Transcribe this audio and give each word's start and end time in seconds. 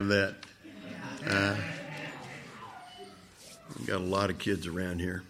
that. 0.00 0.36
Uh, 1.26 1.56
we've 3.76 3.88
got 3.88 3.96
a 3.96 4.04
lot 4.04 4.30
of 4.30 4.38
kids 4.38 4.68
around 4.68 5.00
here. 5.00 5.24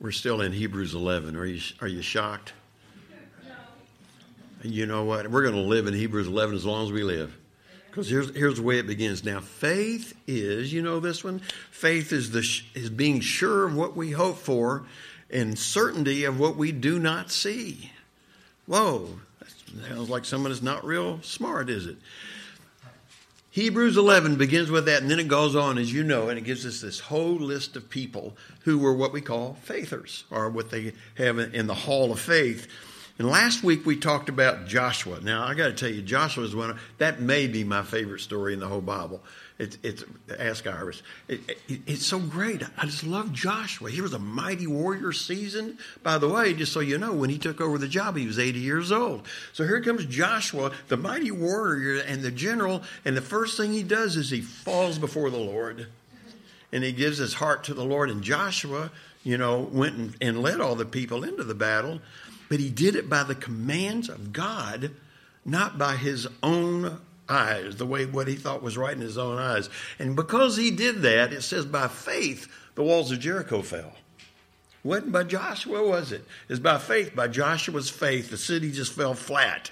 We're 0.00 0.10
still 0.10 0.40
in 0.40 0.52
Hebrews 0.52 0.94
11. 0.94 1.36
Are 1.36 1.44
you, 1.44 1.60
are 1.82 1.86
you 1.86 2.00
shocked? 2.00 2.54
You 4.62 4.86
know 4.86 5.04
what? 5.04 5.30
We're 5.30 5.42
going 5.42 5.54
to 5.54 5.60
live 5.60 5.86
in 5.86 5.92
Hebrews 5.92 6.28
11 6.28 6.54
as 6.54 6.64
long 6.64 6.86
as 6.86 6.92
we 6.92 7.02
live. 7.02 7.36
Because 7.90 8.08
here's, 8.08 8.34
here's 8.34 8.56
the 8.56 8.62
way 8.62 8.78
it 8.78 8.86
begins. 8.86 9.22
Now, 9.22 9.40
faith 9.40 10.16
is, 10.26 10.72
you 10.72 10.80
know 10.80 10.98
this 10.98 11.22
one? 11.22 11.42
Faith 11.70 12.14
is, 12.14 12.30
the, 12.30 12.38
is 12.74 12.88
being 12.88 13.20
sure 13.20 13.66
of 13.66 13.76
what 13.76 13.94
we 13.94 14.12
hope 14.12 14.38
for 14.38 14.86
and 15.28 15.58
certainty 15.58 16.24
of 16.24 16.40
what 16.40 16.56
we 16.56 16.72
do 16.72 16.98
not 16.98 17.30
see. 17.30 17.92
Whoa, 18.64 19.20
that 19.40 19.50
sounds 19.90 20.08
like 20.08 20.24
someone 20.24 20.52
is 20.52 20.62
not 20.62 20.86
real 20.86 21.20
smart, 21.20 21.68
is 21.68 21.84
it? 21.84 21.98
Hebrews 23.52 23.96
11 23.96 24.36
begins 24.36 24.70
with 24.70 24.86
that, 24.86 25.02
and 25.02 25.10
then 25.10 25.18
it 25.18 25.26
goes 25.26 25.56
on, 25.56 25.76
as 25.76 25.92
you 25.92 26.04
know, 26.04 26.28
and 26.28 26.38
it 26.38 26.44
gives 26.44 26.64
us 26.64 26.80
this 26.80 27.00
whole 27.00 27.34
list 27.34 27.74
of 27.74 27.90
people 27.90 28.36
who 28.60 28.78
were 28.78 28.94
what 28.94 29.12
we 29.12 29.20
call 29.20 29.54
faithers, 29.62 30.22
or 30.30 30.48
what 30.48 30.70
they 30.70 30.92
have 31.16 31.38
in 31.38 31.66
the 31.66 31.74
hall 31.74 32.12
of 32.12 32.20
faith. 32.20 32.68
And 33.18 33.28
last 33.28 33.64
week 33.64 33.84
we 33.84 33.96
talked 33.96 34.28
about 34.28 34.68
Joshua. 34.68 35.20
Now, 35.20 35.44
I 35.44 35.54
got 35.54 35.66
to 35.66 35.72
tell 35.72 35.90
you, 35.90 36.00
Joshua 36.00 36.44
is 36.44 36.54
one 36.54 36.70
of, 36.70 36.80
that 36.98 37.20
may 37.20 37.48
be 37.48 37.64
my 37.64 37.82
favorite 37.82 38.20
story 38.20 38.54
in 38.54 38.60
the 38.60 38.68
whole 38.68 38.80
Bible. 38.80 39.20
It's, 39.60 39.76
it's 39.82 40.04
ask 40.38 40.66
Iris. 40.66 41.02
It, 41.28 41.40
it, 41.68 41.82
it's 41.86 42.06
so 42.06 42.18
great. 42.18 42.62
I 42.78 42.86
just 42.86 43.04
love 43.04 43.30
Joshua. 43.30 43.90
He 43.90 44.00
was 44.00 44.14
a 44.14 44.18
mighty 44.18 44.66
warrior, 44.66 45.12
seasoned. 45.12 45.76
By 46.02 46.16
the 46.16 46.30
way, 46.30 46.54
just 46.54 46.72
so 46.72 46.80
you 46.80 46.96
know, 46.96 47.12
when 47.12 47.28
he 47.28 47.36
took 47.36 47.60
over 47.60 47.76
the 47.76 47.86
job, 47.86 48.16
he 48.16 48.26
was 48.26 48.38
80 48.38 48.58
years 48.58 48.90
old. 48.90 49.28
So 49.52 49.64
here 49.64 49.82
comes 49.82 50.06
Joshua, 50.06 50.72
the 50.88 50.96
mighty 50.96 51.30
warrior 51.30 52.00
and 52.00 52.22
the 52.22 52.30
general, 52.30 52.82
and 53.04 53.14
the 53.14 53.20
first 53.20 53.58
thing 53.58 53.74
he 53.74 53.82
does 53.82 54.16
is 54.16 54.30
he 54.30 54.40
falls 54.40 54.98
before 54.98 55.28
the 55.28 55.36
Lord, 55.36 55.88
and 56.72 56.82
he 56.82 56.92
gives 56.92 57.18
his 57.18 57.34
heart 57.34 57.64
to 57.64 57.74
the 57.74 57.84
Lord. 57.84 58.08
And 58.08 58.22
Joshua, 58.22 58.90
you 59.24 59.36
know, 59.36 59.60
went 59.60 59.94
and, 59.94 60.16
and 60.22 60.42
led 60.42 60.62
all 60.62 60.74
the 60.74 60.86
people 60.86 61.22
into 61.22 61.44
the 61.44 61.54
battle, 61.54 62.00
but 62.48 62.60
he 62.60 62.70
did 62.70 62.96
it 62.96 63.10
by 63.10 63.24
the 63.24 63.34
commands 63.34 64.08
of 64.08 64.32
God, 64.32 64.92
not 65.44 65.76
by 65.76 65.96
his 65.96 66.26
own 66.42 66.98
eyes, 67.30 67.76
the 67.76 67.86
way 67.86 68.06
what 68.06 68.28
he 68.28 68.34
thought 68.34 68.62
was 68.62 68.76
right 68.76 68.94
in 68.94 69.00
his 69.00 69.18
own 69.18 69.38
eyes. 69.38 69.70
And 69.98 70.16
because 70.16 70.56
he 70.56 70.70
did 70.70 71.02
that, 71.02 71.32
it 71.32 71.42
says 71.42 71.64
by 71.64 71.88
faith 71.88 72.48
the 72.74 72.82
walls 72.82 73.10
of 73.10 73.20
Jericho 73.20 73.62
fell. 73.62 73.92
Wasn't 74.82 75.12
by 75.12 75.24
Joshua, 75.24 75.86
was 75.86 76.10
it? 76.10 76.24
It's 76.48 76.60
by 76.60 76.78
faith, 76.78 77.14
by 77.14 77.28
Joshua's 77.28 77.90
faith. 77.90 78.30
The 78.30 78.38
city 78.38 78.72
just 78.72 78.92
fell 78.92 79.14
flat. 79.14 79.70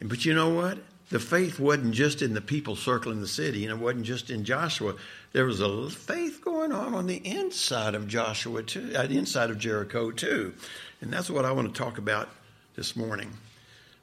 And 0.00 0.08
But 0.08 0.24
you 0.24 0.32
know 0.34 0.50
what? 0.50 0.78
The 1.08 1.20
faith 1.20 1.60
wasn't 1.60 1.94
just 1.94 2.20
in 2.20 2.34
the 2.34 2.40
people 2.40 2.74
circling 2.74 3.20
the 3.20 3.28
city, 3.28 3.64
and 3.64 3.72
it 3.72 3.82
wasn't 3.82 4.06
just 4.06 4.28
in 4.28 4.44
Joshua. 4.44 4.96
There 5.32 5.44
was 5.44 5.60
a 5.60 5.88
faith 5.88 6.40
going 6.44 6.72
on 6.72 6.94
on 6.94 7.06
the 7.06 7.24
inside 7.24 7.94
of 7.94 8.08
Joshua 8.08 8.64
too, 8.64 8.92
uh, 8.96 9.06
the 9.06 9.16
inside 9.16 9.50
of 9.50 9.58
Jericho 9.58 10.10
too, 10.10 10.54
and 11.00 11.12
that's 11.12 11.30
what 11.30 11.44
I 11.44 11.52
want 11.52 11.72
to 11.72 11.78
talk 11.78 11.98
about 11.98 12.28
this 12.74 12.96
morning. 12.96 13.32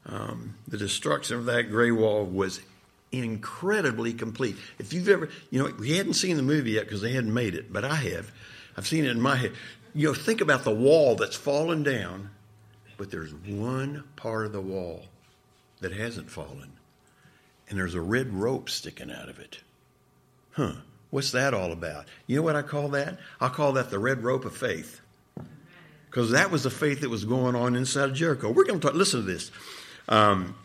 Um, 0.06 0.56
the 0.68 0.78
destruction 0.78 1.38
of 1.38 1.46
that 1.46 1.64
gray 1.64 1.92
wall 1.92 2.26
was 2.26 2.60
incredibly 3.12 4.14
complete. 4.14 4.58
If 4.80 4.92
you've 4.92 5.08
ever, 5.08 5.30
you 5.50 5.64
know, 5.64 5.74
we 5.80 5.96
hadn't 5.98 6.16
seen 6.16 6.36
the 6.38 6.44
movie 6.44 6.72
yet 6.72 6.86
because 6.86 7.02
they 7.02 7.14
hadn't 7.14 7.34
made 7.34 7.56
it, 7.56 7.72
but 7.72 7.86
I 7.86 7.96
have. 7.96 8.32
I've 8.76 8.88
seen 8.88 9.06
it 9.06 9.12
in 9.12 9.22
my 9.22 9.36
head. 9.36 9.54
You 9.94 10.08
know, 10.08 10.14
think 10.14 10.42
about 10.42 10.64
the 10.64 10.74
wall 10.74 11.16
that's 11.16 11.36
fallen 11.36 11.84
down, 11.84 12.32
but 12.98 13.12
there's 13.12 13.34
one 13.34 14.04
part 14.16 14.46
of 14.46 14.52
the 14.52 14.62
wall 14.62 15.06
that 15.80 15.94
hasn't 15.94 16.32
fallen, 16.32 16.74
and 17.70 17.78
there's 17.78 17.96
a 17.96 18.02
red 18.02 18.34
rope 18.34 18.70
sticking 18.70 19.12
out 19.12 19.30
of 19.30 19.40
it. 19.40 19.60
Huh. 20.52 20.74
What's 21.12 21.32
that 21.32 21.54
all 21.54 21.72
about? 21.72 22.06
You 22.26 22.38
know 22.38 22.42
what 22.42 22.56
I 22.56 22.64
call 22.64 22.90
that? 22.90 23.20
I 23.40 23.50
call 23.50 23.74
that 23.74 23.92
the 23.92 24.00
red 24.00 24.24
rope 24.24 24.46
of 24.46 24.58
faith. 24.58 25.00
Because 26.10 26.32
that 26.32 26.50
was 26.50 26.64
the 26.64 26.72
faith 26.72 27.02
that 27.02 27.10
was 27.10 27.24
going 27.24 27.56
on 27.56 27.76
inside 27.76 28.10
of 28.10 28.16
Jericho. 28.16 28.50
We're 28.52 28.66
going 28.66 28.80
to 28.80 28.88
talk, 28.88 28.96
listen 28.96 29.22
to 29.22 29.26
this. 29.26 29.52
Um, 30.10 30.56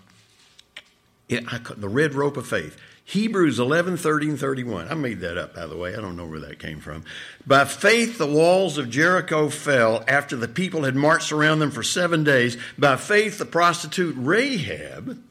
it, 1.28 1.44
I, 1.46 1.58
the 1.76 1.88
red 1.88 2.14
rope 2.14 2.36
of 2.36 2.46
faith. 2.46 2.78
Hebrews 3.08 3.58
11, 3.58 3.96
30, 3.96 4.28
and 4.30 4.38
31. 4.38 4.88
I 4.88 4.94
made 4.94 5.20
that 5.20 5.38
up, 5.38 5.54
by 5.54 5.66
the 5.66 5.78
way. 5.78 5.94
I 5.96 6.00
don't 6.00 6.14
know 6.14 6.26
where 6.26 6.40
that 6.40 6.58
came 6.58 6.78
from. 6.78 7.04
By 7.46 7.64
faith, 7.64 8.18
the 8.18 8.26
walls 8.26 8.76
of 8.76 8.90
Jericho 8.90 9.48
fell 9.48 10.04
after 10.06 10.36
the 10.36 10.46
people 10.46 10.84
had 10.84 10.94
marched 10.94 11.32
around 11.32 11.60
them 11.60 11.70
for 11.70 11.82
seven 11.82 12.22
days. 12.22 12.58
By 12.76 12.96
faith, 12.96 13.38
the 13.38 13.46
prostitute 13.46 14.14
Rahab, 14.18 15.22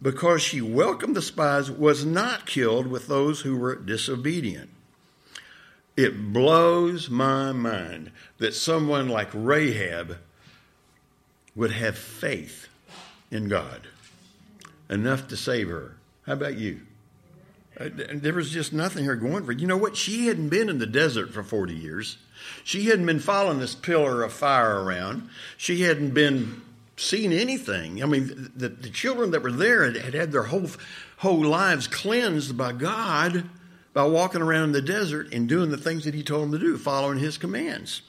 because 0.00 0.42
she 0.42 0.60
welcomed 0.60 1.16
the 1.16 1.22
spies, 1.22 1.70
was 1.70 2.04
not 2.04 2.44
killed 2.44 2.86
with 2.86 3.06
those 3.06 3.40
who 3.40 3.56
were 3.56 3.76
disobedient. 3.76 4.68
It 5.96 6.34
blows 6.34 7.08
my 7.08 7.52
mind 7.52 8.10
that 8.36 8.52
someone 8.52 9.08
like 9.08 9.30
Rahab 9.32 10.18
would 11.56 11.72
have 11.72 11.96
faith 11.96 12.68
in 13.34 13.48
God 13.48 13.88
enough 14.88 15.28
to 15.28 15.36
save 15.36 15.68
her. 15.68 15.96
How 16.26 16.34
about 16.34 16.56
you? 16.56 16.80
Uh, 17.78 17.88
there 17.92 18.32
was 18.32 18.50
just 18.50 18.72
nothing 18.72 19.02
here 19.02 19.16
going 19.16 19.44
for. 19.44 19.52
You 19.52 19.66
know 19.66 19.76
what? 19.76 19.96
She 19.96 20.26
hadn't 20.28 20.48
been 20.48 20.68
in 20.68 20.78
the 20.78 20.86
desert 20.86 21.32
for 21.32 21.42
40 21.42 21.74
years. 21.74 22.18
She 22.62 22.84
hadn't 22.84 23.06
been 23.06 23.20
following 23.20 23.58
this 23.58 23.74
pillar 23.74 24.22
of 24.22 24.32
fire 24.32 24.82
around. 24.82 25.28
She 25.56 25.82
hadn't 25.82 26.10
been 26.10 26.62
seeing 26.96 27.32
anything. 27.32 28.02
I 28.02 28.06
mean, 28.06 28.52
the, 28.54 28.68
the 28.68 28.90
children 28.90 29.32
that 29.32 29.42
were 29.42 29.50
there 29.50 29.84
had, 29.84 29.96
had 29.96 30.14
had 30.14 30.32
their 30.32 30.44
whole, 30.44 30.70
whole 31.16 31.44
lives 31.44 31.88
cleansed 31.88 32.56
by 32.56 32.72
God 32.72 33.48
by 33.92 34.04
walking 34.04 34.42
around 34.42 34.64
in 34.64 34.72
the 34.72 34.82
desert 34.82 35.32
and 35.32 35.48
doing 35.48 35.70
the 35.70 35.76
things 35.76 36.04
that 36.04 36.14
He 36.14 36.22
told 36.22 36.44
them 36.44 36.52
to 36.52 36.58
do, 36.58 36.78
following 36.78 37.18
His 37.18 37.38
commands. 37.38 38.02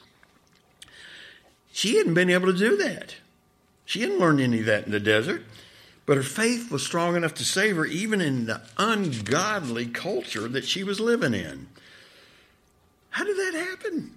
She 1.71 1.97
hadn't 1.97 2.13
been 2.13 2.29
able 2.29 2.51
to 2.51 2.57
do 2.57 2.77
that. 2.77 3.15
She 3.85 4.01
hadn't 4.01 4.19
learned 4.19 4.41
any 4.41 4.59
of 4.59 4.65
that 4.65 4.85
in 4.85 4.91
the 4.91 4.99
desert. 4.99 5.43
But 6.05 6.17
her 6.17 6.23
faith 6.23 6.71
was 6.71 6.83
strong 6.83 7.15
enough 7.15 7.33
to 7.35 7.43
save 7.43 7.77
her 7.77 7.85
even 7.85 8.21
in 8.21 8.45
the 8.45 8.61
ungodly 8.77 9.87
culture 9.87 10.47
that 10.47 10.65
she 10.65 10.83
was 10.83 10.99
living 10.99 11.33
in. 11.33 11.67
How 13.09 13.23
did 13.23 13.37
that 13.37 13.53
happen? 13.59 14.11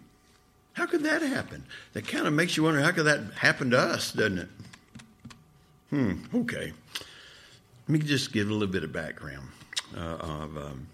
How 0.74 0.86
could 0.86 1.02
that 1.04 1.22
happen? 1.22 1.64
That 1.94 2.06
kind 2.06 2.26
of 2.26 2.32
makes 2.32 2.56
you 2.56 2.62
wonder 2.64 2.80
how 2.80 2.90
could 2.90 3.06
that 3.06 3.32
happen 3.34 3.70
to 3.70 3.78
us, 3.78 4.12
doesn't 4.12 4.38
it? 4.38 4.48
Hmm, 5.90 6.12
okay. 6.34 6.72
Let 7.88 7.88
me 7.88 7.98
just 8.00 8.32
give 8.32 8.50
a 8.50 8.52
little 8.52 8.68
bit 8.68 8.84
of 8.84 8.92
background 8.92 9.48
uh, 9.96 10.18
of 10.20 10.56
um, 10.58 10.86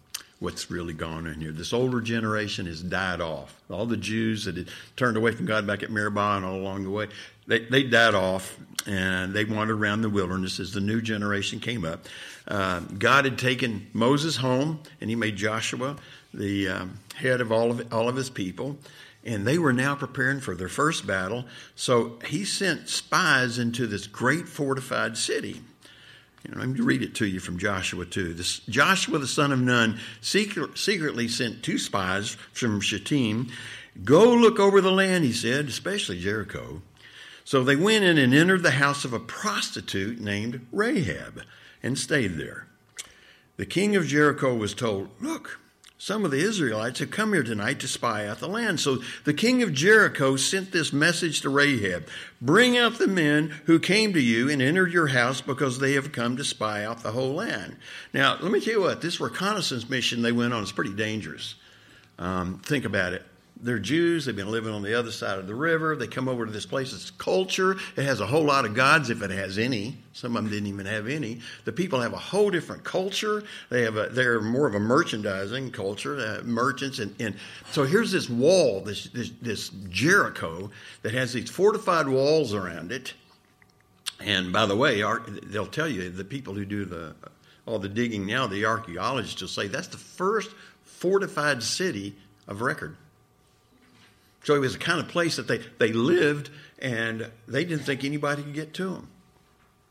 what's 0.45 0.71
really 0.71 0.93
gone 0.93 1.27
on 1.27 1.41
here. 1.41 1.51
This 1.51 1.73
older 1.73 2.01
generation 2.01 2.67
has 2.67 2.83
died 2.83 3.21
off. 3.21 3.61
All 3.71 3.87
the 3.87 3.97
Jews 3.97 4.45
that 4.45 4.57
had 4.57 4.69
turned 4.95 5.17
away 5.17 5.33
from 5.33 5.47
God 5.47 5.67
back 5.67 5.83
at 5.83 5.91
Meribah 5.91 6.37
and 6.37 6.45
all 6.45 6.57
along 6.57 6.85
the 6.85 6.91
way, 6.91 7.09
they, 7.47 7.61
they 7.61 7.83
died 7.83 8.15
off 8.15 8.57
and 8.87 9.33
they 9.33 9.45
wandered 9.45 9.81
around 9.81 10.03
the 10.03 10.11
wilderness 10.11 10.61
as 10.61 10.73
the 10.73 10.81
new 10.81 11.01
generation 11.01 11.61
came 11.61 11.85
up. 11.85 12.07
Uh, 12.47 12.81
God 12.81 13.25
had 13.25 13.39
taken 13.39 13.89
Moses 13.95 14.37
home 14.37 14.81
and 15.01 15.09
he 15.09 15.17
made 15.17 15.37
Joshua 15.37 15.97
the 16.35 16.69
um, 16.69 16.99
head 17.15 17.41
of 17.41 17.51
all 17.51 17.71
of 17.71 17.93
all 17.93 18.09
of 18.09 18.17
his 18.17 18.31
people. 18.31 18.79
And 19.27 19.47
they 19.47 19.57
were 19.57 19.73
now 19.73 19.95
preparing 19.95 20.41
for 20.41 20.55
their 20.55 20.69
first 20.69 21.07
battle. 21.07 21.47
So 21.75 22.19
he 22.27 22.45
sent 22.45 22.91
spies 22.91 23.59
into 23.59 23.87
this 23.87 24.07
great 24.07 24.47
fortified 24.47 25.17
city. 25.17 25.63
Know, 26.49 26.61
let 26.61 26.69
me 26.69 26.81
read 26.81 27.03
it 27.03 27.15
to 27.17 27.27
you 27.27 27.41
from 27.41 27.59
Joshua 27.59 28.05
2. 28.05 28.35
This, 28.35 28.59
Joshua 28.61 29.19
the 29.19 29.27
son 29.27 29.53
of 29.53 29.61
Nun 29.61 29.99
secret, 30.21 30.77
secretly 30.77 31.29
sent 31.29 31.63
two 31.63 31.79
spies 31.79 32.37
from 32.53 32.81
Shittim. 32.81 33.51
Go 34.05 34.35
look 34.35 34.59
over 34.59 34.81
the 34.81 34.91
land, 34.91 35.25
he 35.25 35.33
said, 35.33 35.67
especially 35.67 36.21
Jericho. 36.21 36.83
So 37.45 37.63
they 37.63 37.77
went 37.77 38.05
in 38.05 38.19
and 38.19 38.35
entered 38.35 38.63
the 38.63 38.73
house 38.73 39.05
of 39.05 39.13
a 39.13 39.21
prostitute 39.21 40.21
named 40.21 40.67
Rahab 40.73 41.43
and 41.83 41.99
stayed 41.99 42.37
there. 42.37 42.67
The 43.57 43.67
king 43.67 43.95
of 43.97 44.07
Jericho 44.07 44.55
was 44.55 44.75
told, 44.75 45.11
Look, 45.21 45.61
some 46.05 46.27
of 46.27 46.31
the 46.31 46.37
Israelites 46.37 46.99
have 46.99 47.11
come 47.11 47.33
here 47.33 47.43
tonight 47.43 47.81
to 47.81 47.89
spy 47.89 48.27
out 48.27 48.39
the 48.39 48.47
land. 48.47 48.79
So 48.79 48.99
the 49.25 49.33
king 49.33 49.63
of 49.63 49.73
Jericho 49.73 50.37
sent 50.37 50.71
this 50.71 50.93
message 50.93 51.41
to 51.41 51.49
Rahab 51.49 52.07
Bring 52.43 52.77
out 52.77 52.99
the 52.99 53.07
men 53.07 53.55
who 53.65 53.79
came 53.79 54.13
to 54.13 54.21
you 54.21 54.51
and 54.51 54.61
entered 54.61 54.93
your 54.93 55.07
house 55.07 55.41
because 55.41 55.79
they 55.79 55.95
have 55.95 56.13
come 56.13 56.37
to 56.37 56.45
spy 56.45 56.85
out 56.85 57.03
the 57.03 57.13
whole 57.13 57.33
land. 57.33 57.79
Now, 58.13 58.37
let 58.39 58.53
me 58.53 58.61
tell 58.61 58.75
you 58.75 58.81
what, 58.83 59.01
this 59.01 59.19
reconnaissance 59.19 59.89
mission 59.89 60.21
they 60.21 60.31
went 60.31 60.53
on 60.53 60.63
is 60.63 60.73
pretty 60.73 60.93
dangerous. 60.93 61.55
Um, 62.19 62.59
think 62.59 62.85
about 62.85 63.15
it 63.15 63.25
they're 63.65 63.79
Jews. 63.79 64.27
They've 64.27 64.37
been 64.37 64.51
living 64.51 64.75
on 64.75 64.83
the 64.83 64.93
other 64.93 65.11
side 65.11 65.39
of 65.39 65.47
the 65.47 65.55
river. 65.55 65.97
They 65.97 66.07
come 66.07 66.29
over 66.29 66.45
to 66.45 66.53
this 66.53 66.67
place. 66.67 66.93
It's 66.93 67.11
culture. 67.11 67.79
It 67.97 68.05
has 68.05 68.21
a 68.21 68.27
whole 68.27 68.45
lot 68.45 68.67
of 68.67 68.75
gods, 68.75 69.09
if 69.09 69.23
it 69.23 69.31
has 69.31 69.57
any. 69.57 69.97
Some 70.13 70.37
of 70.37 70.45
them 70.45 70.53
didn't 70.53 70.69
even 70.69 70.85
have 70.85 71.09
any. 71.09 71.41
The 71.65 71.73
people 71.73 71.99
have 72.03 72.13
a 72.13 72.19
whole 72.19 72.51
different 72.51 72.85
culture. 72.85 73.43
They 73.71 73.83
have 73.83 73.97
a, 73.97 74.11
they're 74.11 74.43
more 74.43 74.67
of 74.67 74.75
a 74.75 74.81
merchandising 74.81 75.71
culture, 75.71 76.17
uh, 76.17 76.43
merchants. 76.45 76.99
And, 76.99 77.19
and 77.19 77.35
so 77.71 77.85
here's 77.85 78.13
this 78.13 78.29
wall, 78.29 78.83
this, 78.83 79.05
this, 79.05 79.31
this 79.41 79.71
Jericho, 79.89 80.71
that 81.01 81.15
has 81.15 81.33
these 81.33 81.49
fortified 81.49 82.07
walls 82.07 82.53
around 82.53 82.93
it. 82.93 83.15
And 84.21 84.53
by 84.53 84.67
the 84.67 84.77
way, 84.77 85.03
they'll 85.47 85.67
tell 85.67 85.89
you 85.89 86.11
the 86.11 86.25
people 86.25 86.53
who 86.53 86.67
do 86.67 86.85
the 86.85 87.17
all 87.67 87.79
the 87.79 87.89
digging 87.89 88.27
now, 88.27 88.47
the 88.47 88.67
archaeologists 88.67 89.41
will 89.41 89.49
say 89.49 89.69
that's 89.69 89.89
the 89.89 89.97
first 89.97 90.51
fortified 90.83 91.63
city 91.63 92.15
of 92.47 92.61
record. 92.61 92.99
So 94.45 94.55
it 94.55 94.61
was 94.61 94.75
the 94.75 94.79
kind 94.79 95.01
of 95.01 95.09
place 95.09 95.37
that 95.37 95.49
they, 95.49 95.59
they 95.79 95.93
lived 95.93 96.51
and 96.79 97.31
they 97.49 97.65
didn't 97.65 97.85
think 97.85 98.05
anybody 98.05 98.43
could 98.43 98.55
get 98.55 98.75
to 98.75 98.91
them. 98.91 99.09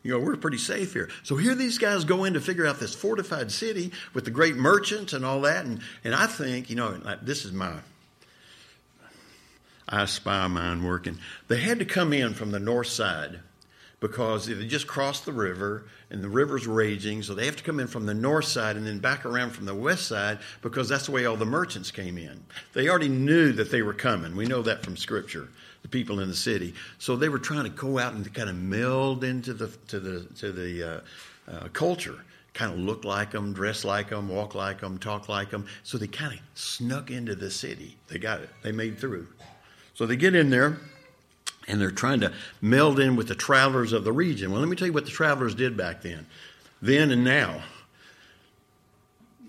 You 0.04 0.12
know, 0.12 0.20
we're 0.20 0.36
pretty 0.36 0.58
safe 0.58 0.94
here. 0.94 1.10
So 1.24 1.38
here 1.38 1.56
these 1.56 1.78
guys 1.78 2.04
go 2.04 2.24
in 2.26 2.34
to 2.34 2.42
figure 2.42 2.68
out 2.68 2.80
this 2.80 2.94
fortified 2.94 3.52
city 3.52 3.92
with 4.14 4.26
the 4.26 4.32
great 4.32 4.56
merchants 4.56 5.14
and 5.14 5.26
all 5.26 5.42
that. 5.42 5.66
And, 5.66 5.82
and 6.04 6.14
I 6.14 6.28
think, 6.28 6.70
you 6.70 6.76
know, 6.76 7.00
this 7.22 7.46
is 7.46 7.52
my 7.52 7.76
I 9.88 10.06
spy 10.06 10.48
mine 10.48 10.84
working. 10.84 11.20
They 11.48 11.60
had 11.60 11.80
to 11.80 11.86
come 11.86 12.14
in 12.14 12.34
from 12.34 12.52
the 12.52 12.60
north 12.60 12.88
side 12.88 13.40
because 14.04 14.48
they 14.48 14.68
just 14.68 14.86
crossed 14.86 15.24
the 15.24 15.32
river 15.32 15.86
and 16.10 16.22
the 16.22 16.28
river's 16.28 16.68
raging, 16.68 17.24
so 17.24 17.34
they 17.34 17.46
have 17.46 17.56
to 17.56 17.64
come 17.64 17.80
in 17.80 17.88
from 17.88 18.06
the 18.06 18.14
north 18.14 18.44
side 18.44 18.76
and 18.76 18.86
then 18.86 19.00
back 19.00 19.26
around 19.26 19.52
from 19.52 19.64
the 19.64 19.74
west 19.74 20.10
side 20.10 20.40
because 20.62 20.90
that's 20.90 21.06
the 21.06 21.14
way 21.14 21.26
all 21.26 21.38
the 21.38 21.46
merchants 21.46 21.90
came 21.90 22.18
in. 22.18 22.44
They 22.74 22.90
already 22.90 23.08
knew 23.08 23.54
that 23.54 23.72
they 23.72 23.82
were 23.82 23.94
coming. 23.94 24.36
We 24.36 24.46
know 24.46 24.62
that 24.64 24.84
from 24.84 24.98
Scripture, 24.98 25.48
the 25.84 25.88
people 25.88 26.20
in 26.20 26.28
the 26.28 26.36
city. 26.36 26.74
So 26.98 27.16
they 27.16 27.30
were 27.30 27.40
trying 27.40 27.64
to 27.64 27.70
go 27.70 27.98
out 27.98 28.12
and 28.12 28.34
kind 28.34 28.50
of 28.50 28.58
meld 28.58 29.24
into 29.24 29.54
the 29.54 29.68
to 29.88 30.02
the 30.02 30.26
to 30.36 30.52
the 30.52 30.84
uh, 30.84 31.00
uh, 31.50 31.68
culture, 31.70 32.26
kind 32.54 32.74
of 32.74 32.80
look 32.80 33.06
like 33.06 33.32
them, 33.32 33.54
dress 33.54 33.86
like 33.86 34.10
them, 34.10 34.28
walk 34.28 34.54
like 34.54 34.82
them, 34.82 34.98
talk 34.98 35.30
like 35.30 35.50
them. 35.50 35.66
So 35.84 35.98
they 35.98 36.08
kind 36.08 36.34
of 36.34 36.40
snuck 36.56 37.10
into 37.10 37.36
the 37.36 37.50
city. 37.50 37.96
They 38.10 38.20
got 38.20 38.42
it. 38.42 38.50
They 38.64 38.74
made 38.74 39.00
through. 39.00 39.30
So 39.94 40.06
they 40.06 40.18
get 40.18 40.36
in 40.36 40.50
there 40.50 40.78
and 41.68 41.80
they're 41.80 41.92
trying 41.92 42.20
to 42.22 42.34
meld 42.62 43.00
in 43.00 43.16
with 43.16 43.28
the 43.28 43.36
travelers 43.36 43.94
of 43.94 44.04
the 44.04 44.12
region. 44.12 44.52
Well, 44.52 44.60
let 44.60 44.70
me 44.70 44.76
tell 44.76 44.88
you 44.88 44.94
what 44.94 45.06
the 45.06 45.12
travelers 45.12 45.56
did 45.56 45.78
back 45.78 46.02
then. 46.02 46.26
Then 46.82 47.12
and 47.12 47.24
now, 47.24 47.62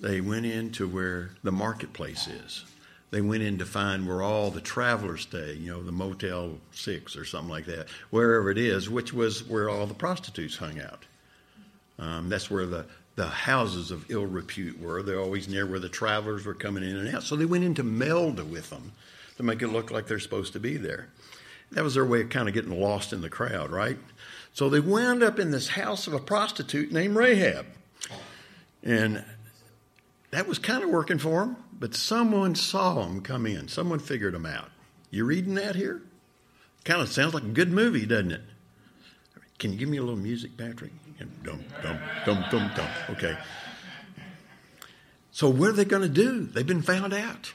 they 0.01 0.21
went 0.21 0.47
into 0.47 0.87
where 0.87 1.31
the 1.43 1.53
marketplace 1.53 2.29
is. 2.29 2.65
They 3.11 3.21
went 3.21 3.43
in 3.43 3.59
to 3.59 3.65
find 3.65 4.07
where 4.07 4.23
all 4.23 4.51
the 4.51 4.61
travelers 4.61 5.23
stay, 5.23 5.55
you 5.55 5.71
know, 5.71 5.83
the 5.83 5.93
Motel 5.93 6.59
6 6.73 7.17
or 7.17 7.25
something 7.25 7.51
like 7.51 7.67
that, 7.67 7.89
wherever 8.11 8.51
it 8.51 8.59
is, 8.59 8.91
which 8.91 9.13
was 9.13 9.49
where 9.49 9.71
all 9.71 9.87
the 9.87 9.95
prostitutes 9.95 10.57
hung 10.57 10.81
out. 10.81 11.05
Um, 11.99 12.29
that's 12.29 12.51
where 12.51 12.67
the, 12.67 12.87
the 13.15 13.27
houses 13.27 13.93
of 13.93 14.11
ill 14.11 14.27
repute 14.27 14.81
were. 14.81 15.03
They're 15.03 15.21
always 15.21 15.49
near 15.49 15.65
where 15.65 15.79
the 15.79 15.89
travelers 15.89 16.45
were 16.45 16.55
coming 16.55 16.83
in 16.83 16.97
and 16.97 17.15
out. 17.15 17.23
So 17.23 17.37
they 17.37 17.45
went 17.45 17.63
in 17.63 17.77
to 17.77 17.85
meld 17.85 18.51
with 18.51 18.71
them 18.71 18.93
to 19.37 19.43
make 19.43 19.63
it 19.63 19.69
look 19.69 19.91
like 19.91 20.07
they're 20.07 20.19
supposed 20.19 20.53
to 20.55 20.61
be 20.61 20.77
there. 20.77 21.09
That 21.75 21.83
was 21.83 21.95
their 21.95 22.05
way 22.05 22.23
of 22.23 22.31
kind 22.31 22.49
of 22.49 22.55
getting 22.55 22.81
lost 22.81 23.13
in 23.13 23.21
the 23.21 23.29
crowd, 23.29 23.71
right? 23.71 23.99
So 24.53 24.69
they 24.69 24.81
wound 24.81 25.23
up 25.25 25.41
in 25.41 25.51
this 25.51 25.69
house 25.69 26.07
of 26.07 26.15
a 26.15 26.21
prostitute 26.21 26.93
named 26.93 27.17
Rahab. 27.17 27.67
And 28.85 29.25
that 30.31 30.47
was 30.47 30.61
kind 30.61 30.85
of 30.85 30.91
working 30.91 31.19
for 31.19 31.41
them, 31.41 31.57
but 31.73 31.95
someone 31.95 32.55
saw 32.55 32.95
them 32.95 33.21
come 33.21 33.45
in. 33.47 33.67
Someone 33.67 33.99
figured 33.99 34.35
them 34.35 34.47
out. 34.47 34.71
You 35.11 35.25
reading 35.25 35.55
that 35.55 35.75
here? 35.75 36.03
Kind 36.85 37.01
of 37.01 37.09
sounds 37.09 37.35
like 37.35 37.43
a 37.43 37.49
good 37.49 37.73
movie, 37.73 38.07
doesn't 38.07 38.33
it? 38.33 38.43
Can 39.59 39.73
you 39.73 39.79
give 39.79 39.89
me 39.89 39.97
a 39.97 40.03
little 40.03 40.17
music, 40.17 40.57
Patrick? 40.57 40.93
Dum, 41.19 41.65
dum, 41.83 41.99
dum, 42.27 42.45
dum, 42.51 42.71
dum. 42.77 42.89
Okay. 43.11 43.37
So 45.33 45.49
what 45.49 45.71
are 45.71 45.73
they 45.73 45.85
going 45.85 46.03
to 46.03 46.09
do? 46.09 46.45
They've 46.45 46.67
been 46.67 46.83
found 46.83 47.13
out. 47.13 47.53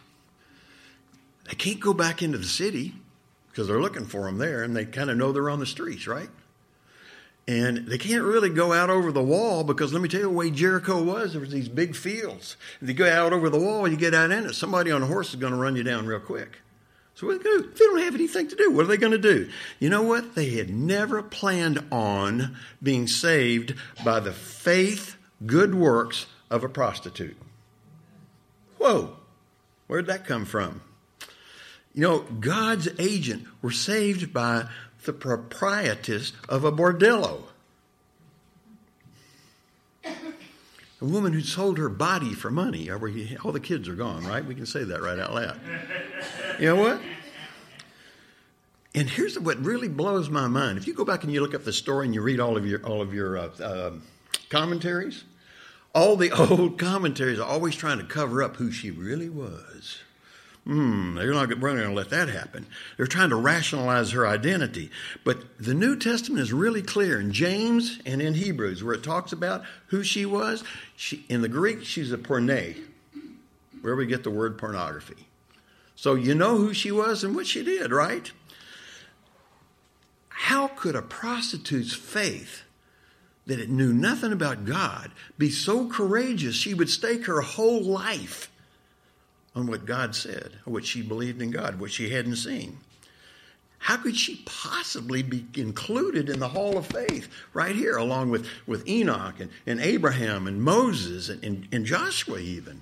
They 1.48 1.56
can't 1.56 1.80
go 1.80 1.94
back 1.94 2.22
into 2.22 2.38
the 2.38 2.46
city 2.46 2.96
because 3.60 3.68
they're 3.68 3.82
looking 3.82 4.06
for 4.06 4.22
them 4.22 4.38
there 4.38 4.64
and 4.64 4.74
they 4.74 4.86
kind 4.86 5.10
of 5.10 5.18
know 5.18 5.34
they're 5.34 5.50
on 5.50 5.60
the 5.60 5.66
streets, 5.66 6.08
right? 6.08 6.30
And 7.46 7.88
they 7.88 7.98
can't 7.98 8.24
really 8.24 8.48
go 8.48 8.72
out 8.72 8.90
over 8.90 9.12
the 9.12 9.22
wall 9.22 9.66
because 9.66 9.92
let 9.92 10.02
me 10.02 10.08
tell 10.08 10.22
you 10.22 10.28
the 10.28 10.34
way 10.34 10.50
Jericho 10.50 11.04
was, 11.04 11.34
there 11.34 11.42
was 11.42 11.52
these 11.52 11.68
big 11.68 11.94
fields. 11.94 12.56
If 12.80 12.88
you 12.88 12.94
go 12.94 13.12
out 13.12 13.34
over 13.34 13.50
the 13.50 13.60
wall, 13.60 13.86
you 13.86 13.98
get 13.98 14.14
out 14.14 14.32
in 14.32 14.46
it, 14.46 14.54
somebody 14.54 14.92
on 14.92 15.04
a 15.04 15.08
horse 15.08 15.32
is 15.32 15.36
going 15.36 15.52
to 15.52 15.60
run 15.60 15.76
you 15.76 15.84
down 15.84 16.08
real 16.08 16.22
quick. 16.22 16.60
So 17.16 17.28
what 17.28 17.36
are 17.36 17.38
they 17.40 17.44
do? 17.44 17.62
They 17.64 17.84
don't 17.84 18.00
have 18.00 18.16
anything 18.16 18.48
to 18.48 18.56
do. 18.56 18.72
What 18.72 18.86
are 18.86 18.88
they 18.88 18.96
going 18.96 19.12
to 19.12 19.18
do? 19.18 19.50
You 19.78 19.90
know 19.90 20.04
what? 20.04 20.36
They 20.36 20.52
had 20.52 20.70
never 20.70 21.22
planned 21.22 21.84
on 21.92 22.56
being 22.82 23.08
saved 23.08 23.76
by 24.06 24.22
the 24.22 24.32
faith, 24.32 25.18
good 25.46 25.76
works 25.76 26.28
of 26.50 26.64
a 26.64 26.70
prostitute. 26.70 27.36
Whoa, 28.78 29.18
where'd 29.88 30.08
that 30.08 30.26
come 30.26 30.46
from? 30.46 30.80
You 31.94 32.02
know, 32.02 32.20
God's 32.20 32.88
agent 33.00 33.46
were 33.62 33.72
saved 33.72 34.34
by 34.34 34.68
the 35.06 35.14
proprietress 35.14 36.34
of 36.48 36.64
a 36.64 36.72
bordello. 36.72 37.44
A 41.02 41.06
woman 41.06 41.32
who 41.32 41.42
sold 41.42 41.78
her 41.78 41.88
body 41.88 42.34
for 42.34 42.52
money. 42.52 42.90
All 42.92 43.52
the 43.52 43.60
kids 43.60 43.88
are 43.88 43.96
gone, 43.96 44.26
right? 44.26 44.44
We 44.44 44.54
can 44.54 44.66
say 44.66 44.84
that 44.84 45.02
right 45.02 45.18
out 45.18 45.34
loud. 45.34 45.60
You 46.60 46.66
know 46.66 46.76
what? 46.76 47.02
And 48.94 49.10
here's 49.10 49.40
what 49.40 49.64
really 49.64 49.88
blows 49.88 50.30
my 50.30 50.48
mind. 50.48 50.78
If 50.78 50.88
you 50.88 50.94
go 50.94 51.06
back 51.06 51.24
and 51.24 51.32
you 51.32 51.42
look 51.42 51.54
up 51.54 51.64
the 51.64 51.72
story 51.72 52.06
and 52.06 52.14
you 52.14 52.22
read 52.22 52.40
all 52.40 52.58
of 52.58 52.66
your 52.66 52.86
all 52.86 53.02
of 53.02 53.14
your 53.14 53.38
uh, 53.38 53.50
uh, 53.64 53.92
commentaries, 54.50 55.24
all 55.94 56.16
the 56.18 56.32
old 56.52 56.78
commentaries 56.78 57.40
are 57.40 57.48
always 57.48 57.76
trying 57.76 58.00
to 58.00 58.04
cover 58.04 58.44
up 58.44 58.58
who 58.58 58.72
she 58.72 58.92
really 58.92 59.30
was. 59.30 60.00
Hmm, 60.66 61.16
they're 61.16 61.34
not 61.34 61.50
going 61.50 61.78
to 61.78 61.92
let 61.92 62.10
that 62.12 62.30
happen. 62.30 62.68
They're 62.98 63.08
trying 63.08 63.30
to 63.30 63.36
rationalize 63.36 64.12
her 64.12 64.28
identity. 64.28 64.92
But 65.24 65.58
the 65.60 65.74
New 65.74 65.96
Testament 65.96 66.42
is 66.42 66.54
really 66.54 66.82
clear 66.82 67.20
in 67.20 67.32
James 67.32 68.00
and 68.06 68.22
in 68.22 68.36
Hebrews, 68.36 68.84
where 68.84 68.94
it 68.94 69.04
talks 69.04 69.32
about 69.32 69.64
who 69.88 70.04
she 70.04 70.26
was. 70.26 70.64
She, 70.96 71.26
in 71.28 71.42
the 71.42 71.48
Greek, 71.48 71.84
she's 71.86 72.12
a 72.12 72.18
porne, 72.18 72.76
where 73.82 73.96
we 73.96 74.06
get 74.06 74.24
the 74.24 74.32
word 74.32 74.58
pornography. 74.58 75.28
So 75.96 76.16
you 76.16 76.36
know 76.36 76.58
who 76.58 76.74
she 76.74 76.92
was 76.92 77.24
and 77.24 77.36
what 77.36 77.48
she 77.48 77.64
did, 77.64 77.92
right? 77.92 78.32
How 80.30 80.68
could 80.68 80.96
a 80.96 81.02
prostitute's 81.02 81.94
faith 81.94 82.64
that 83.46 83.60
it 83.60 83.70
knew 83.70 83.92
nothing 83.92 84.32
about 84.32 84.66
God 84.66 85.12
be 85.38 85.50
so 85.50 85.90
courageous 85.90 86.56
she 86.56 86.74
would 86.74 86.90
stake 86.90 87.26
her 87.26 87.42
whole 87.42 87.82
life 87.82 88.49
on 89.56 89.68
what 89.68 89.86
God 89.86 90.16
said, 90.16 90.54
what 90.66 90.86
she 90.86 91.02
believed 91.02 91.42
in 91.42 91.52
God, 91.52 91.80
what 91.80 91.92
she 91.92 92.10
hadn't 92.10 92.38
seen. 92.38 92.78
How 93.80 93.98
could 93.98 94.18
she 94.18 94.44
possibly 94.46 95.24
be 95.24 95.46
included 95.56 96.30
in 96.30 96.40
the 96.40 96.50
hall 96.50 96.78
of 96.78 96.86
faith 96.86 97.30
right 97.54 97.76
here, 97.76 97.96
along 97.96 98.30
with, 98.30 98.46
with 98.68 98.88
Enoch 98.88 99.40
and, 99.40 99.50
and 99.66 99.80
Abraham 99.80 100.48
and 100.48 100.62
Moses 100.62 101.30
and, 101.30 101.44
and, 101.44 101.68
and 101.72 101.86
Joshua, 101.86 102.40
even? 102.40 102.82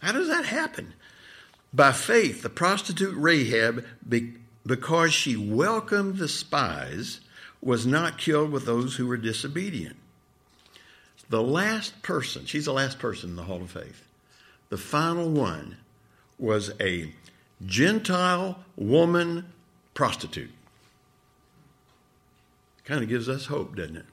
How 0.00 0.12
does 0.12 0.28
that 0.28 0.44
happen? 0.44 0.94
By 1.74 1.92
faith, 1.92 2.42
the 2.42 2.50
prostitute 2.50 3.16
Rahab, 3.16 3.84
because 4.64 5.12
she 5.12 5.36
welcomed 5.36 6.18
the 6.18 6.28
spies, 6.28 7.20
was 7.60 7.84
not 7.84 8.16
killed 8.16 8.52
with 8.52 8.64
those 8.64 8.96
who 8.96 9.06
were 9.06 9.16
disobedient. 9.16 9.96
The 11.28 11.42
last 11.42 12.00
person, 12.02 12.46
she's 12.46 12.64
the 12.64 12.72
last 12.72 12.98
person 12.98 13.30
in 13.30 13.36
the 13.36 13.42
hall 13.42 13.60
of 13.60 13.72
faith, 13.72 14.06
the 14.70 14.78
final 14.78 15.28
one 15.28 15.76
was 16.38 16.72
a 16.80 17.12
Gentile 17.66 18.58
woman 18.76 19.52
prostitute. 19.94 20.50
Kind 22.84 23.02
of 23.02 23.08
gives 23.08 23.28
us 23.28 23.46
hope, 23.46 23.76
doesn't 23.76 23.96
it? 23.96 24.06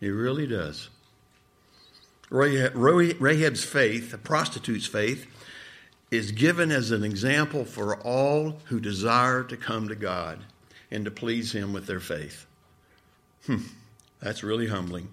It 0.00 0.10
really 0.10 0.46
does. 0.46 0.88
Rahab's 2.30 3.64
faith, 3.64 4.14
a 4.14 4.18
prostitute's 4.18 4.86
faith, 4.86 5.26
is 6.10 6.32
given 6.32 6.70
as 6.70 6.90
an 6.90 7.04
example 7.04 7.64
for 7.64 7.96
all 8.00 8.58
who 8.66 8.80
desire 8.80 9.42
to 9.44 9.56
come 9.56 9.88
to 9.88 9.94
God 9.94 10.38
and 10.90 11.04
to 11.04 11.10
please 11.10 11.52
Him 11.52 11.72
with 11.72 11.86
their 11.86 12.00
faith. 12.00 12.46
Hmm, 13.46 13.62
that's 14.20 14.42
really 14.42 14.68
humbling. 14.68 15.08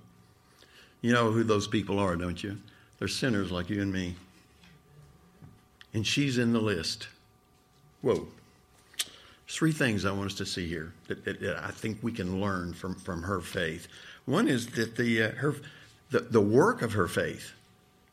You 1.02 1.14
know 1.14 1.32
who 1.32 1.44
those 1.44 1.68
people 1.68 2.00
are, 2.00 2.16
don't 2.16 2.42
you? 2.44 2.58
They're 2.98 3.08
sinners 3.08 3.52
like 3.52 3.70
you 3.70 3.82
and 3.82 3.92
me 3.92 4.16
and 5.96 6.06
she's 6.06 6.38
in 6.38 6.52
the 6.52 6.60
list. 6.60 7.08
Whoa. 8.02 8.28
Three 9.48 9.72
things 9.72 10.06
I 10.06 10.12
want 10.12 10.32
us 10.32 10.38
to 10.38 10.46
see 10.46 10.68
here 10.68 10.94
that, 11.08 11.24
that, 11.24 11.40
that 11.40 11.64
I 11.64 11.72
think 11.72 12.00
we 12.02 12.12
can 12.12 12.42
learn 12.42 12.74
from, 12.74 12.96
from 12.96 13.24
her 13.24 13.40
faith. 13.40 13.88
One 14.26 14.48
is 14.48 14.68
that 14.72 14.98
the, 14.98 15.24
uh, 15.24 15.32
her, 15.32 15.56
the, 16.12 16.20
the 16.20 16.42
work 16.42 16.82
of 16.82 16.94
her 16.94 17.08
faith, 17.08 17.54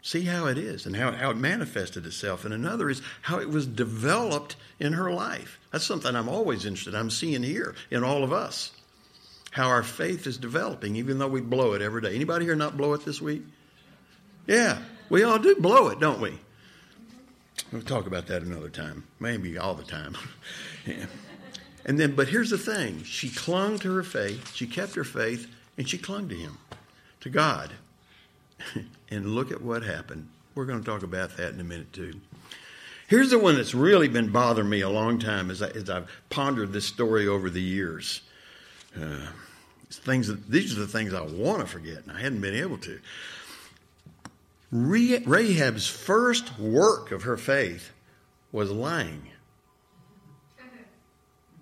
see 0.01 0.23
how 0.23 0.47
it 0.47 0.59
is 0.59 0.87
and 0.87 0.95
how, 0.95 1.11
how 1.11 1.31
it 1.31 1.37
manifested 1.37 2.07
itself. 2.07 2.45
And 2.45 2.55
another 2.55 2.89
is 2.89 3.03
how 3.23 3.41
it 3.41 3.49
was 3.49 3.67
developed 3.67 4.55
in 4.79 4.93
her 4.93 5.13
life. 5.13 5.59
That's 5.73 5.85
something 5.85 6.15
I'm 6.15 6.29
always 6.29 6.65
interested 6.65 6.95
in. 6.95 7.01
I'm 7.01 7.11
seeing 7.11 7.43
here 7.43 7.75
in 7.91 8.05
all 8.05 8.23
of 8.23 8.33
us 8.33 8.71
how 9.51 9.69
our 9.69 9.83
faith 9.83 10.29
is 10.29 10.39
developing, 10.39 10.97
even 10.97 11.19
though 11.19 11.29
we 11.29 11.41
blow 11.41 11.73
it 11.73 11.83
every 11.83 12.01
day. 12.01 12.15
Anybody 12.15 12.45
here 12.45 12.55
not 12.55 12.77
blow 12.77 12.93
it 12.93 13.05
this 13.05 13.21
week? 13.21 13.43
Yeah, 14.47 14.79
we 15.11 15.25
all 15.25 15.39
do 15.39 15.57
blow 15.57 15.89
it, 15.89 15.99
don't 15.99 16.21
we? 16.21 16.39
We'll 17.73 17.83
talk 17.83 18.07
about 18.07 18.27
that 18.27 18.43
another 18.43 18.69
time, 18.69 19.05
maybe 19.19 19.57
all 19.57 19.75
the 19.75 19.83
time. 19.83 20.17
yeah. 20.87 21.07
And 21.85 21.99
then, 21.99 22.15
but 22.15 22.29
here's 22.29 22.51
the 22.51 22.59
thing 22.59 23.03
she 23.03 23.31
clung 23.31 23.79
to 23.81 23.95
her 23.95 24.03
faith, 24.03 24.55
she 24.55 24.67
kept 24.67 24.95
her 24.95 25.05
faith, 25.05 25.49
and 25.79 25.89
she 25.89 25.99
clung 25.99 26.29
to 26.29 26.35
Him, 26.35 26.59
to 27.21 27.31
God. 27.31 27.73
and 29.11 29.35
look 29.35 29.51
at 29.51 29.63
what 29.63 29.83
happened. 29.83 30.29
We're 30.55 30.67
going 30.67 30.81
to 30.81 30.85
talk 30.85 31.03
about 31.03 31.37
that 31.39 31.55
in 31.55 31.61
a 31.61 31.65
minute, 31.65 31.93
too. 31.93 32.21
Here's 33.09 33.31
the 33.31 33.39
one 33.39 33.57
that's 33.57 33.75
really 33.75 34.09
been 34.09 34.31
bothering 34.31 34.69
me 34.69 34.81
a 34.81 34.89
long 34.89 35.19
time 35.19 35.51
as, 35.51 35.63
I, 35.63 35.69
as 35.69 35.91
I've 35.91 36.11
pondered 36.31 36.73
this 36.73 36.87
story 36.87 37.27
over 37.27 37.51
the 37.51 37.61
years. 37.61 38.21
Uh, 38.99 39.27
things 39.91 40.29
that, 40.29 40.49
these 40.49 40.77
are 40.77 40.81
the 40.81 40.87
things 40.87 41.13
I 41.13 41.23
want 41.23 41.61
to 41.61 41.67
forget, 41.67 42.05
and 42.07 42.13
I 42.13 42.21
hadn't 42.21 42.41
been 42.41 42.55
able 42.55 42.79
to. 42.79 43.01
Rahab's 44.73 45.87
first 45.87 46.59
work 46.59 47.13
of 47.13 47.25
her 47.25 47.37
faith 47.37 47.93
was 48.51 48.71
lying. 48.71 49.29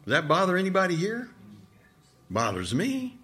Does 0.04 0.12
that 0.12 0.28
bother 0.28 0.56
anybody 0.56 0.94
here? 0.94 1.28
Bothers 2.30 2.74
me. 2.74 3.18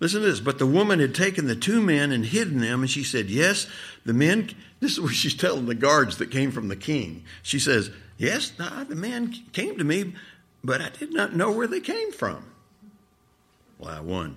Listen 0.00 0.20
to 0.20 0.26
this. 0.26 0.40
But 0.40 0.58
the 0.58 0.66
woman 0.66 0.98
had 0.98 1.14
taken 1.14 1.46
the 1.46 1.56
two 1.56 1.80
men 1.80 2.12
and 2.12 2.26
hidden 2.26 2.60
them, 2.60 2.82
and 2.82 2.90
she 2.90 3.04
said, 3.04 3.30
Yes, 3.30 3.66
the 4.04 4.12
men. 4.12 4.50
This 4.80 4.92
is 4.92 5.00
what 5.00 5.14
she's 5.14 5.34
telling 5.34 5.64
the 5.64 5.74
guards 5.74 6.18
that 6.18 6.30
came 6.30 6.50
from 6.50 6.68
the 6.68 6.76
king. 6.76 7.24
She 7.42 7.58
says, 7.58 7.90
Yes, 8.18 8.50
the 8.50 8.94
men 8.94 9.32
came 9.54 9.78
to 9.78 9.84
me, 9.84 10.12
but 10.62 10.82
I 10.82 10.90
did 10.90 11.14
not 11.14 11.34
know 11.34 11.50
where 11.50 11.66
they 11.66 11.80
came 11.80 12.12
from. 12.12 12.44
Lie 13.78 14.00
one. 14.00 14.36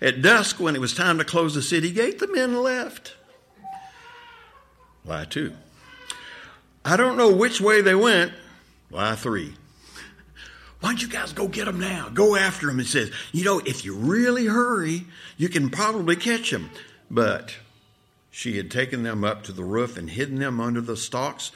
At 0.00 0.22
dusk, 0.22 0.58
when 0.58 0.74
it 0.74 0.80
was 0.80 0.94
time 0.94 1.18
to 1.18 1.26
close 1.26 1.54
the 1.54 1.60
city 1.60 1.90
gate, 1.92 2.20
the 2.20 2.32
men 2.32 2.62
left. 2.62 3.16
Lie 5.04 5.24
two. 5.24 5.54
I 6.84 6.96
don't 6.96 7.16
know 7.16 7.32
which 7.32 7.60
way 7.60 7.80
they 7.80 7.94
went. 7.94 8.32
Lie 8.90 9.16
three. 9.16 9.54
Why 10.80 10.90
don't 10.90 11.02
you 11.02 11.08
guys 11.08 11.32
go 11.32 11.46
get 11.46 11.66
them 11.66 11.78
now? 11.78 12.08
Go 12.08 12.34
after 12.34 12.66
them. 12.66 12.80
It 12.80 12.86
says, 12.86 13.12
you 13.30 13.44
know, 13.44 13.60
if 13.60 13.84
you 13.84 13.94
really 13.94 14.46
hurry, 14.46 15.06
you 15.36 15.48
can 15.48 15.70
probably 15.70 16.16
catch 16.16 16.50
them. 16.50 16.70
But 17.08 17.54
she 18.32 18.56
had 18.56 18.70
taken 18.70 19.04
them 19.04 19.22
up 19.22 19.44
to 19.44 19.52
the 19.52 19.62
roof 19.62 19.96
and 19.96 20.10
hidden 20.10 20.40
them 20.40 20.60
under 20.60 20.80
the 20.80 20.96
stalks 20.96 21.52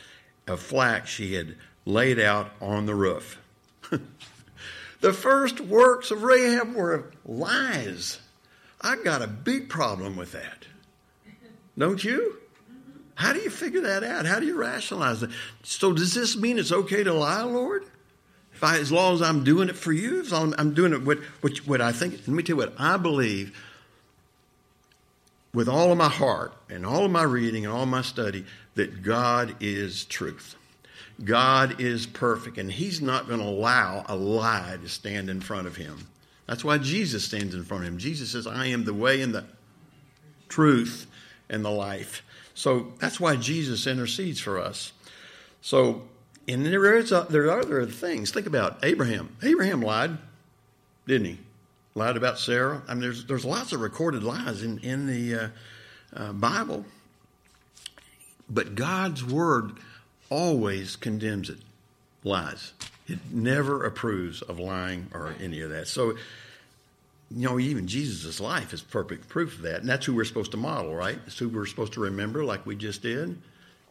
of 0.46 0.60
flax 0.60 1.10
she 1.10 1.34
had 1.34 1.56
laid 1.84 2.20
out 2.20 2.52
on 2.60 2.86
the 2.86 2.94
roof. 2.94 3.40
the 5.00 5.12
first 5.12 5.60
works 5.60 6.12
of 6.12 6.22
Rahab 6.22 6.74
were 6.74 7.10
lies. 7.24 8.20
I've 8.80 9.02
got 9.02 9.22
a 9.22 9.26
big 9.26 9.68
problem 9.68 10.14
with 10.16 10.32
that. 10.32 10.66
Don't 11.76 12.04
you? 12.04 12.38
How 13.16 13.32
do 13.32 13.40
you 13.40 13.50
figure 13.50 13.80
that 13.80 14.04
out? 14.04 14.26
How 14.26 14.38
do 14.38 14.46
you 14.46 14.56
rationalize 14.56 15.22
it? 15.22 15.30
So, 15.62 15.92
does 15.92 16.14
this 16.14 16.36
mean 16.36 16.58
it's 16.58 16.70
okay 16.70 17.02
to 17.02 17.12
lie, 17.12 17.42
Lord? 17.42 17.84
If 18.52 18.62
I, 18.62 18.78
as 18.78 18.92
long 18.92 19.14
as 19.14 19.22
I'm 19.22 19.42
doing 19.42 19.68
it 19.68 19.76
for 19.76 19.92
you, 19.92 20.20
as 20.20 20.32
long 20.32 20.52
as 20.52 20.60
I'm 20.60 20.74
doing 20.74 20.92
it 20.92 21.02
what, 21.02 21.18
what, 21.40 21.56
what 21.66 21.80
I 21.80 21.92
think, 21.92 22.12
let 22.12 22.28
me 22.28 22.42
tell 22.42 22.56
you 22.56 22.58
what 22.58 22.74
I 22.78 22.96
believe 22.98 23.58
with 25.54 25.68
all 25.68 25.90
of 25.90 25.98
my 25.98 26.10
heart 26.10 26.52
and 26.68 26.84
all 26.84 27.06
of 27.06 27.10
my 27.10 27.22
reading 27.22 27.64
and 27.64 27.74
all 27.74 27.86
my 27.86 28.02
study 28.02 28.44
that 28.74 29.02
God 29.02 29.56
is 29.60 30.04
truth. 30.04 30.54
God 31.24 31.80
is 31.80 32.06
perfect, 32.06 32.58
and 32.58 32.70
He's 32.70 33.00
not 33.00 33.26
going 33.26 33.40
to 33.40 33.46
allow 33.46 34.04
a 34.06 34.14
lie 34.14 34.76
to 34.82 34.88
stand 34.88 35.30
in 35.30 35.40
front 35.40 35.66
of 35.66 35.76
Him. 35.76 36.06
That's 36.46 36.62
why 36.62 36.76
Jesus 36.76 37.24
stands 37.24 37.54
in 37.54 37.64
front 37.64 37.84
of 37.84 37.88
Him. 37.88 37.98
Jesus 37.98 38.32
says, 38.32 38.46
I 38.46 38.66
am 38.66 38.84
the 38.84 38.92
way 38.92 39.22
and 39.22 39.34
the 39.34 39.46
truth 40.48 41.06
and 41.48 41.64
the 41.64 41.70
life. 41.70 42.22
So 42.56 42.94
that's 42.98 43.20
why 43.20 43.36
Jesus 43.36 43.86
intercedes 43.86 44.40
for 44.40 44.58
us. 44.58 44.92
So 45.60 46.02
and 46.48 46.64
there, 46.64 46.96
is 46.96 47.12
a, 47.12 47.26
there 47.28 47.44
are 47.50 47.60
other 47.60 47.86
things. 47.86 48.30
Think 48.30 48.46
about 48.46 48.78
Abraham. 48.84 49.36
Abraham 49.42 49.82
lied, 49.82 50.16
didn't 51.06 51.26
he? 51.26 51.38
Lied 51.94 52.16
about 52.16 52.38
Sarah. 52.38 52.82
I 52.88 52.94
mean, 52.94 53.02
there's, 53.02 53.24
there's 53.26 53.44
lots 53.44 53.72
of 53.72 53.80
recorded 53.80 54.22
lies 54.22 54.62
in, 54.62 54.78
in 54.78 55.06
the 55.06 55.34
uh, 55.34 55.48
uh, 56.14 56.32
Bible. 56.32 56.84
But 58.48 58.74
God's 58.74 59.24
word 59.24 59.72
always 60.30 60.96
condemns 60.96 61.50
it. 61.50 61.58
Lies. 62.22 62.72
It 63.06 63.18
never 63.32 63.84
approves 63.84 64.42
of 64.42 64.58
lying 64.58 65.08
or 65.12 65.34
any 65.40 65.60
of 65.60 65.70
that. 65.70 65.88
So, 65.88 66.16
you 67.30 67.48
know, 67.48 67.58
even 67.58 67.86
Jesus' 67.86 68.40
life 68.40 68.72
is 68.72 68.82
perfect 68.82 69.28
proof 69.28 69.56
of 69.56 69.62
that. 69.62 69.80
And 69.80 69.88
that's 69.88 70.06
who 70.06 70.14
we're 70.14 70.24
supposed 70.24 70.52
to 70.52 70.56
model, 70.56 70.94
right? 70.94 71.18
It's 71.26 71.38
who 71.38 71.48
we're 71.48 71.66
supposed 71.66 71.94
to 71.94 72.00
remember, 72.00 72.44
like 72.44 72.64
we 72.64 72.76
just 72.76 73.02
did. 73.02 73.40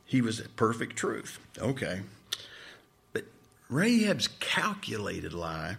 He 0.06 0.22
was 0.22 0.42
perfect 0.56 0.96
truth. 0.96 1.39
Okay. 1.60 2.01
But 3.12 3.25
Rahab's 3.70 4.27
calculated 4.39 5.34
lie. 5.34 5.77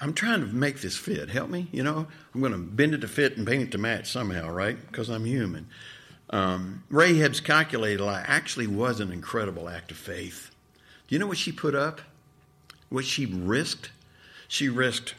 I'm 0.00 0.12
trying 0.12 0.40
to 0.40 0.46
make 0.46 0.80
this 0.80 0.96
fit. 0.96 1.30
Help 1.30 1.48
me. 1.50 1.68
You 1.72 1.82
know, 1.82 2.06
I'm 2.34 2.40
going 2.40 2.52
to 2.52 2.58
bend 2.58 2.94
it 2.94 3.00
to 3.00 3.08
fit 3.08 3.36
and 3.36 3.46
paint 3.46 3.62
it 3.62 3.72
to 3.72 3.78
match 3.78 4.10
somehow, 4.10 4.50
right? 4.50 4.78
Because 4.86 5.08
I'm 5.08 5.24
human. 5.24 5.68
Um, 6.30 6.84
Rahab's 6.90 7.40
calculated 7.40 8.02
lie 8.02 8.24
actually 8.26 8.66
was 8.66 9.00
an 9.00 9.10
incredible 9.10 9.68
act 9.68 9.90
of 9.90 9.96
faith. 9.96 10.50
Do 11.08 11.14
you 11.14 11.18
know 11.18 11.26
what 11.26 11.38
she 11.38 11.52
put 11.52 11.74
up? 11.74 12.00
What 12.90 13.04
she 13.04 13.26
risked? 13.26 13.90
She 14.48 14.68
risked 14.68 15.14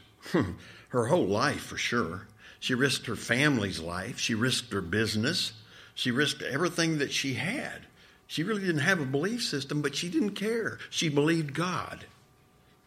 her 0.90 1.08
whole 1.08 1.28
life 1.28 1.62
for 1.62 1.78
sure. 1.78 2.28
She 2.60 2.74
risked 2.74 3.06
her 3.08 3.16
family's 3.16 3.80
life. 3.80 4.20
She 4.20 4.34
risked 4.34 4.74
her 4.74 4.82
business. 4.82 5.54
She 5.94 6.12
risked 6.12 6.42
everything 6.42 6.98
that 7.00 7.12
she 7.12 7.34
had. 7.36 7.86
She 8.28 8.44
really 8.44 8.62
didn't 8.62 8.80
have 8.80 9.00
a 9.00 9.06
belief 9.06 9.44
system, 9.44 9.82
but 9.82 9.96
she 9.96 10.10
didn't 10.10 10.32
care. 10.32 10.80
She 10.90 11.10
believed 11.10 11.54
God. 11.54 12.06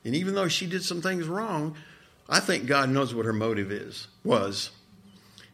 And 0.05 0.15
even 0.15 0.35
though 0.35 0.49
she 0.49 0.67
did 0.67 0.85
some 0.85 1.03
things 1.03 1.27
wrong, 1.27 1.77
I 2.29 2.41
think 2.41 2.67
God 2.67 2.91
knows 2.91 3.15
what 3.15 3.27
her 3.27 3.33
motive 3.33 3.73
is, 3.73 4.07
was. 4.25 4.71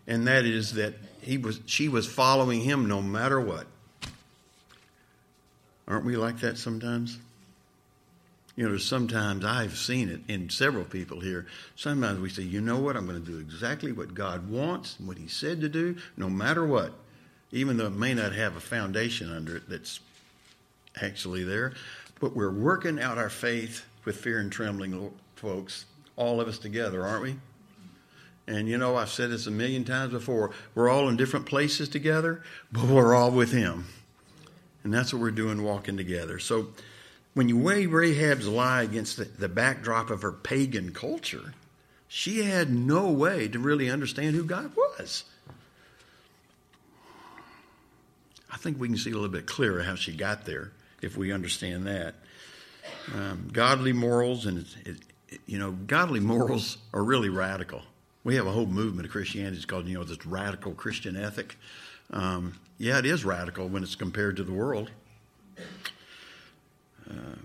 And 0.07 0.27
that 0.27 0.45
is 0.45 0.75
that 0.75 0.95
he 1.21 1.39
was 1.39 1.61
she 1.67 1.89
was 1.89 2.07
following 2.07 2.61
him 2.61 2.87
no 2.87 3.03
matter 3.03 3.41
what. 3.41 3.67
Aren't 5.89 6.05
we 6.05 6.17
like 6.17 6.41
that 6.41 6.59
sometimes? 6.59 7.19
You 8.57 8.69
know, 8.69 8.79
sometimes 8.79 9.45
I've 9.45 9.77
seen 9.77 10.09
it 10.09 10.21
in 10.29 10.49
several 10.49 10.85
people 10.85 11.21
here. 11.21 11.47
Sometimes 11.77 12.21
we 12.21 12.31
say, 12.31 12.43
you 12.43 12.61
know 12.61 12.79
what, 12.79 12.97
I'm 12.97 13.07
going 13.07 13.23
to 13.23 13.31
do 13.31 13.39
exactly 13.39 13.93
what 13.93 14.15
God 14.15 14.49
wants 14.49 14.97
and 14.99 15.07
what 15.07 15.19
He 15.19 15.29
said 15.29 15.61
to 15.61 15.69
do, 15.69 15.97
no 16.17 16.29
matter 16.31 16.67
what 16.67 16.93
even 17.53 17.77
though 17.77 17.87
it 17.87 17.95
may 17.95 18.15
not 18.15 18.33
have 18.33 18.57
a 18.57 18.61
foundation 18.61 19.31
under 19.33 19.57
it 19.57 19.69
that's 19.69 20.01
actually 21.01 21.45
there. 21.45 21.73
But 22.21 22.35
we're 22.35 22.51
working 22.51 23.01
out 23.01 23.19
our 23.19 23.31
faith 23.31 23.85
with 24.05 24.17
fear 24.17 24.39
and 24.39 24.51
trembling, 24.51 25.13
folks, 25.37 25.85
all 26.17 26.41
of 26.41 26.49
us 26.49 26.59
together, 26.59 27.05
aren't 27.05 27.23
we? 27.23 27.37
And 28.49 28.69
you 28.69 28.79
know, 28.79 28.97
I've 28.97 29.11
said 29.11 29.31
this 29.31 29.47
a 29.47 29.51
million 29.51 29.85
times 29.85 30.13
before. 30.13 30.53
We're 30.75 30.89
all 30.89 31.09
in 31.09 31.17
different 31.17 31.47
places 31.47 31.89
together, 31.89 32.43
but 32.71 32.85
we're 32.85 33.15
all 33.15 33.31
with 33.31 33.53
Him. 33.53 33.87
And 34.85 34.95
that's 34.95 35.13
what 35.13 35.21
we're 35.21 35.33
doing 35.33 35.63
walking 35.63 35.97
together. 35.97 36.39
So 36.39 36.69
when 37.37 37.51
you 37.51 37.59
weigh 37.59 37.85
Rahab's 37.85 38.49
lie 38.49 38.83
against 38.83 39.19
the, 39.19 39.25
the 39.25 39.47
backdrop 39.47 40.09
of 40.09 40.23
her 40.23 40.33
pagan 40.33 40.93
culture, 40.93 41.53
she 42.09 42.43
had 42.43 42.73
no 42.73 43.11
way 43.11 43.47
to 43.49 43.59
really 43.59 43.91
understand 43.91 44.35
who 44.35 44.43
God 44.43 44.75
was. 44.75 45.25
I 48.51 48.57
think 48.57 48.81
we 48.81 48.89
can 48.89 48.97
see 48.97 49.11
a 49.11 49.13
little 49.13 49.29
bit 49.29 49.45
clearer 49.45 49.83
how 49.83 49.97
she 49.97 50.17
got 50.17 50.47
there 50.47 50.73
if 51.03 51.19
we 51.19 51.31
understand 51.31 51.87
that. 51.87 52.15
Um, 53.15 53.51
godly 53.53 53.93
morals, 53.93 54.47
and 54.47 54.67
it, 54.87 54.97
it, 55.29 55.41
you 55.45 55.59
know, 55.59 55.73
godly 55.73 56.21
morals 56.21 56.79
are 56.95 57.05
really 57.05 57.29
radical. 57.29 57.83
We 58.25 58.37
have 58.37 58.47
a 58.47 58.51
whole 58.51 58.65
movement 58.65 59.05
of 59.05 59.13
Christianity. 59.13 59.57
It's 59.57 59.67
called, 59.67 59.87
you 59.87 59.99
know, 59.99 60.05
this 60.05 60.25
radical 60.25 60.73
Christian 60.73 61.23
ethic. 61.23 61.59
Um, 62.11 62.59
yeah, 62.79 62.99
it 62.99 63.05
is 63.05 63.27
radical 63.27 63.69
when 63.69 63.83
it's 63.83 63.95
compared 63.95 64.37
to 64.37 64.43
the 64.43 64.53
world. 64.53 64.91
Uh, 67.09 67.37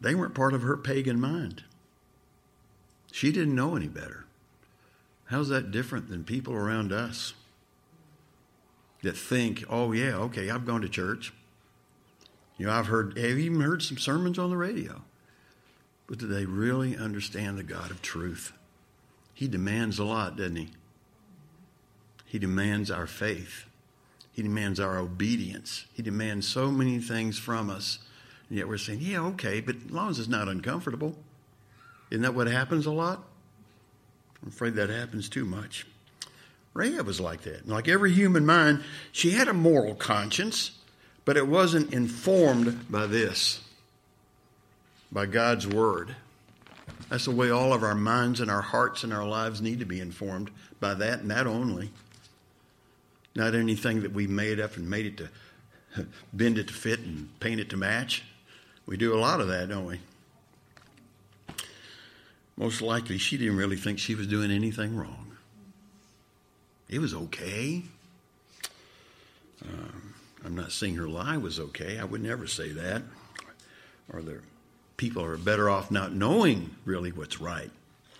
they 0.00 0.14
weren't 0.14 0.34
part 0.34 0.54
of 0.54 0.62
her 0.62 0.76
pagan 0.76 1.20
mind. 1.20 1.64
She 3.12 3.32
didn't 3.32 3.54
know 3.54 3.76
any 3.76 3.88
better. 3.88 4.24
How's 5.26 5.48
that 5.48 5.70
different 5.70 6.08
than 6.08 6.24
people 6.24 6.54
around 6.54 6.92
us? 6.92 7.34
that 9.04 9.16
think, 9.16 9.64
oh, 9.68 9.92
yeah, 9.92 10.16
okay, 10.16 10.50
I've 10.50 10.66
gone 10.66 10.80
to 10.80 10.88
church. 10.88 11.32
You 12.56 12.66
know, 12.66 12.72
I've 12.72 12.86
heard, 12.86 13.16
have 13.18 13.38
even 13.38 13.60
heard 13.60 13.82
some 13.82 13.98
sermons 13.98 14.38
on 14.38 14.50
the 14.50 14.56
radio. 14.56 15.02
But 16.06 16.18
do 16.18 16.26
they 16.26 16.46
really 16.46 16.96
understand 16.96 17.58
the 17.58 17.62
God 17.62 17.90
of 17.90 18.02
truth? 18.02 18.52
He 19.34 19.46
demands 19.46 19.98
a 19.98 20.04
lot, 20.04 20.36
doesn't 20.36 20.56
he? 20.56 20.70
He 22.24 22.38
demands 22.38 22.90
our 22.90 23.06
faith. 23.06 23.66
He 24.32 24.42
demands 24.42 24.80
our 24.80 24.98
obedience. 24.98 25.84
He 25.92 26.02
demands 26.02 26.48
so 26.48 26.70
many 26.70 26.98
things 26.98 27.38
from 27.38 27.70
us. 27.70 27.98
And 28.48 28.58
yet 28.58 28.68
we're 28.68 28.78
saying, 28.78 29.00
yeah, 29.00 29.20
okay, 29.20 29.60
but 29.60 29.76
as 29.76 29.90
long 29.90 30.10
as 30.10 30.18
it's 30.18 30.28
not 30.28 30.48
uncomfortable. 30.48 31.16
Isn't 32.10 32.22
that 32.22 32.34
what 32.34 32.46
happens 32.46 32.86
a 32.86 32.92
lot? 32.92 33.24
I'm 34.42 34.48
afraid 34.48 34.74
that 34.74 34.90
happens 34.90 35.28
too 35.28 35.44
much. 35.44 35.86
Rahab 36.74 37.06
was 37.06 37.20
like 37.20 37.42
that. 37.42 37.68
Like 37.68 37.88
every 37.88 38.12
human 38.12 38.44
mind, 38.44 38.82
she 39.12 39.30
had 39.30 39.48
a 39.48 39.54
moral 39.54 39.94
conscience, 39.94 40.72
but 41.24 41.36
it 41.36 41.46
wasn't 41.46 41.94
informed 41.94 42.90
by 42.90 43.06
this, 43.06 43.60
by 45.10 45.26
God's 45.26 45.66
word. 45.66 46.14
That's 47.08 47.26
the 47.26 47.30
way 47.30 47.50
all 47.50 47.72
of 47.72 47.82
our 47.82 47.94
minds 47.94 48.40
and 48.40 48.50
our 48.50 48.62
hearts 48.62 49.04
and 49.04 49.12
our 49.12 49.26
lives 49.26 49.62
need 49.62 49.78
to 49.78 49.84
be 49.86 50.00
informed 50.00 50.50
by 50.80 50.94
that 50.94 51.20
and 51.20 51.30
that 51.30 51.46
only. 51.46 51.90
Not 53.34 53.54
anything 53.54 54.02
that 54.02 54.12
we 54.12 54.26
made 54.26 54.60
up 54.60 54.76
and 54.76 54.88
made 54.88 55.06
it 55.06 55.16
to 55.18 56.06
bend 56.32 56.58
it 56.58 56.68
to 56.68 56.74
fit 56.74 57.00
and 57.00 57.28
paint 57.40 57.60
it 57.60 57.70
to 57.70 57.76
match. 57.76 58.24
We 58.86 58.96
do 58.96 59.14
a 59.14 59.18
lot 59.18 59.40
of 59.40 59.48
that, 59.48 59.68
don't 59.68 59.86
we? 59.86 60.00
Most 62.56 62.82
likely, 62.82 63.18
she 63.18 63.36
didn't 63.36 63.56
really 63.56 63.76
think 63.76 63.98
she 63.98 64.14
was 64.14 64.26
doing 64.26 64.50
anything 64.50 64.96
wrong. 64.96 65.36
It 66.88 67.00
was 67.00 67.14
okay. 67.14 67.82
Um, 69.64 70.14
I'm 70.44 70.54
not 70.54 70.70
saying 70.70 70.96
her 70.96 71.08
lie 71.08 71.36
was 71.36 71.58
okay. 71.58 71.98
I 71.98 72.04
would 72.04 72.22
never 72.22 72.46
say 72.46 72.70
that. 72.70 73.02
Or 74.12 74.20
the 74.20 74.40
people 74.96 75.24
are 75.24 75.36
better 75.36 75.68
off 75.68 75.90
not 75.90 76.12
knowing 76.12 76.76
really 76.84 77.10
what's 77.10 77.40
right 77.40 77.70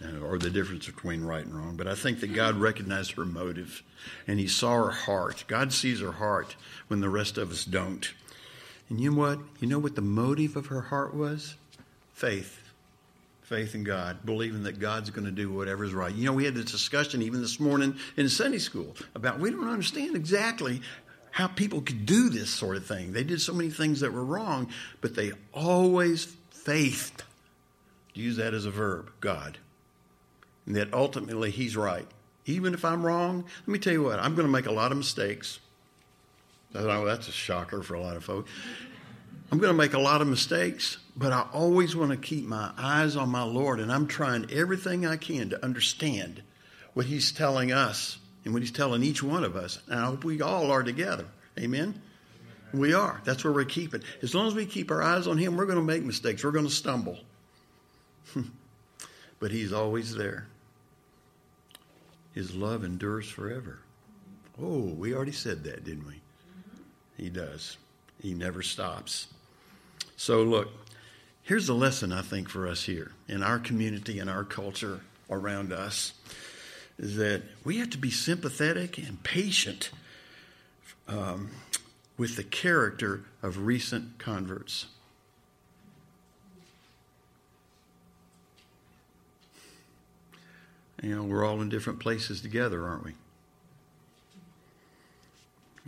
uh, 0.02 0.18
or 0.18 0.38
the 0.38 0.50
difference 0.50 0.86
between 0.86 1.22
right 1.22 1.44
and 1.44 1.54
wrong. 1.54 1.76
But 1.76 1.86
I 1.86 1.94
think 1.94 2.20
that 2.20 2.34
God 2.34 2.56
recognized 2.56 3.12
her 3.12 3.24
motive 3.24 3.82
and 4.26 4.40
He 4.40 4.48
saw 4.48 4.84
her 4.84 4.90
heart. 4.90 5.44
God 5.46 5.72
sees 5.72 6.00
her 6.00 6.12
heart 6.12 6.56
when 6.88 7.00
the 7.00 7.10
rest 7.10 7.38
of 7.38 7.50
us 7.50 7.64
don't. 7.64 8.12
And 8.88 9.00
you 9.00 9.10
know 9.10 9.18
what? 9.18 9.38
You 9.60 9.68
know 9.68 9.78
what 9.78 9.94
the 9.94 10.02
motive 10.02 10.56
of 10.56 10.66
her 10.66 10.82
heart 10.82 11.14
was? 11.14 11.54
Faith. 12.12 12.60
Faith 13.42 13.74
in 13.74 13.84
God, 13.84 14.24
believing 14.24 14.62
that 14.62 14.78
God's 14.78 15.10
going 15.10 15.26
to 15.26 15.30
do 15.30 15.52
whatever's 15.52 15.92
right. 15.92 16.14
You 16.14 16.24
know, 16.24 16.32
we 16.32 16.44
had 16.44 16.54
this 16.54 16.70
discussion 16.70 17.22
even 17.22 17.42
this 17.42 17.60
morning 17.60 17.96
in 18.16 18.28
Sunday 18.28 18.58
school 18.58 18.96
about 19.14 19.38
we 19.38 19.50
don't 19.50 19.68
understand 19.68 20.16
exactly 20.16 20.80
how 21.30 21.48
people 21.48 21.80
could 21.80 22.06
do 22.06 22.30
this 22.30 22.48
sort 22.48 22.76
of 22.76 22.86
thing. 22.86 23.12
They 23.12 23.24
did 23.24 23.40
so 23.40 23.52
many 23.52 23.68
things 23.68 24.00
that 24.00 24.12
were 24.12 24.24
wrong, 24.24 24.68
but 25.00 25.14
they 25.14 25.32
always 25.52 26.34
faithed. 26.50 27.24
Use 28.14 28.36
that 28.36 28.54
as 28.54 28.64
a 28.64 28.70
verb, 28.70 29.10
God. 29.20 29.58
And 30.64 30.76
that 30.76 30.94
ultimately 30.94 31.50
He's 31.50 31.76
right. 31.76 32.06
Even 32.46 32.72
if 32.72 32.84
I'm 32.84 33.04
wrong, 33.04 33.44
let 33.66 33.68
me 33.68 33.78
tell 33.78 33.92
you 33.92 34.02
what, 34.02 34.20
I'm 34.20 34.34
going 34.34 34.46
to 34.46 34.52
make 34.52 34.66
a 34.66 34.72
lot 34.72 34.92
of 34.92 34.98
mistakes. 34.98 35.58
Know 36.74 36.88
oh, 36.88 37.04
that's 37.04 37.28
a 37.28 37.32
shocker 37.32 37.82
for 37.82 37.94
a 37.94 38.00
lot 38.00 38.16
of 38.16 38.24
folks. 38.24 38.50
I'm 39.52 39.58
going 39.58 39.72
to 39.72 39.78
make 39.78 39.92
a 39.92 40.00
lot 40.00 40.20
of 40.20 40.26
mistakes, 40.26 40.98
but 41.16 41.32
I 41.32 41.46
always 41.52 41.94
want 41.94 42.10
to 42.10 42.16
keep 42.16 42.44
my 42.44 42.72
eyes 42.76 43.14
on 43.14 43.28
my 43.28 43.44
Lord, 43.44 43.78
and 43.78 43.92
I'm 43.92 44.08
trying 44.08 44.50
everything 44.50 45.06
I 45.06 45.16
can 45.16 45.50
to 45.50 45.64
understand 45.64 46.42
what 46.94 47.06
He's 47.06 47.30
telling 47.30 47.70
us 47.70 48.18
and 48.44 48.52
what 48.52 48.62
He's 48.62 48.72
telling 48.72 49.04
each 49.04 49.22
one 49.22 49.44
of 49.44 49.54
us. 49.54 49.78
And 49.88 50.00
I 50.00 50.06
hope 50.06 50.24
we 50.24 50.42
all 50.42 50.72
are 50.72 50.82
together. 50.82 51.26
Amen? 51.58 52.02
We 52.72 52.92
are. 52.94 53.20
That's 53.24 53.44
where 53.44 53.52
we're 53.52 53.64
keeping. 53.64 54.02
As 54.22 54.34
long 54.34 54.48
as 54.48 54.54
we 54.54 54.66
keep 54.66 54.90
our 54.90 55.02
eyes 55.02 55.28
on 55.28 55.38
Him, 55.38 55.56
we're 55.56 55.66
going 55.66 55.78
to 55.78 55.84
make 55.84 56.02
mistakes. 56.02 56.42
We're 56.42 56.50
going 56.50 56.66
to 56.66 56.70
stumble. 56.72 57.18
but 59.38 59.52
He's 59.52 59.72
always 59.72 60.16
there. 60.16 60.48
His 62.32 62.56
love 62.56 62.82
endures 62.82 63.28
forever. 63.28 63.78
Oh, 64.60 64.80
we 64.80 65.14
already 65.14 65.30
said 65.30 65.62
that, 65.64 65.84
didn't 65.84 66.06
we? 66.08 66.20
He 67.16 67.30
does. 67.30 67.76
He 68.20 68.34
never 68.34 68.62
stops. 68.62 69.28
So, 70.16 70.42
look, 70.42 70.68
here's 71.42 71.68
a 71.68 71.74
lesson 71.74 72.12
I 72.12 72.22
think 72.22 72.48
for 72.48 72.66
us 72.66 72.84
here 72.84 73.12
in 73.28 73.42
our 73.42 73.58
community 73.58 74.18
and 74.18 74.30
our 74.30 74.44
culture 74.44 75.00
around 75.30 75.72
us 75.72 76.12
is 76.98 77.16
that 77.16 77.42
we 77.64 77.78
have 77.78 77.90
to 77.90 77.98
be 77.98 78.10
sympathetic 78.10 78.98
and 78.98 79.22
patient 79.22 79.90
um, 81.08 81.50
with 82.16 82.36
the 82.36 82.44
character 82.44 83.24
of 83.42 83.58
recent 83.58 84.18
converts. 84.18 84.86
You 91.02 91.16
know, 91.16 91.24
we're 91.24 91.44
all 91.44 91.60
in 91.60 91.68
different 91.68 91.98
places 91.98 92.40
together, 92.40 92.86
aren't 92.86 93.04
we? 93.04 93.12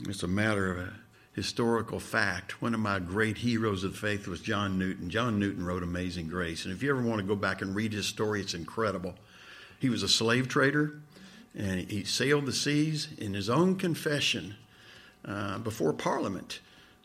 It's 0.02 0.22
a 0.22 0.28
matter 0.28 0.70
of 0.70 0.78
a 0.78 0.92
historical 1.36 2.00
fact. 2.00 2.62
One 2.62 2.72
of 2.72 2.80
my 2.80 2.98
great 2.98 3.36
heroes 3.36 3.84
of 3.84 3.94
faith 3.94 4.26
was 4.26 4.40
John 4.40 4.78
Newton. 4.78 5.10
John 5.10 5.38
Newton 5.38 5.64
wrote 5.64 5.82
Amazing 5.82 6.28
Grace. 6.28 6.64
And 6.64 6.74
if 6.74 6.82
you 6.82 6.90
ever 6.90 7.02
want 7.02 7.20
to 7.20 7.26
go 7.26 7.36
back 7.36 7.60
and 7.60 7.76
read 7.76 7.92
his 7.92 8.06
story, 8.06 8.40
it's 8.40 8.54
incredible. 8.54 9.14
He 9.78 9.90
was 9.90 10.02
a 10.02 10.08
slave 10.08 10.48
trader 10.48 10.98
and 11.54 11.90
he 11.90 12.04
sailed 12.04 12.46
the 12.46 12.52
seas 12.52 13.08
in 13.18 13.34
his 13.34 13.50
own 13.50 13.76
confession 13.76 14.56
uh, 15.26 15.58
before 15.58 15.92
Parliament. 15.92 16.60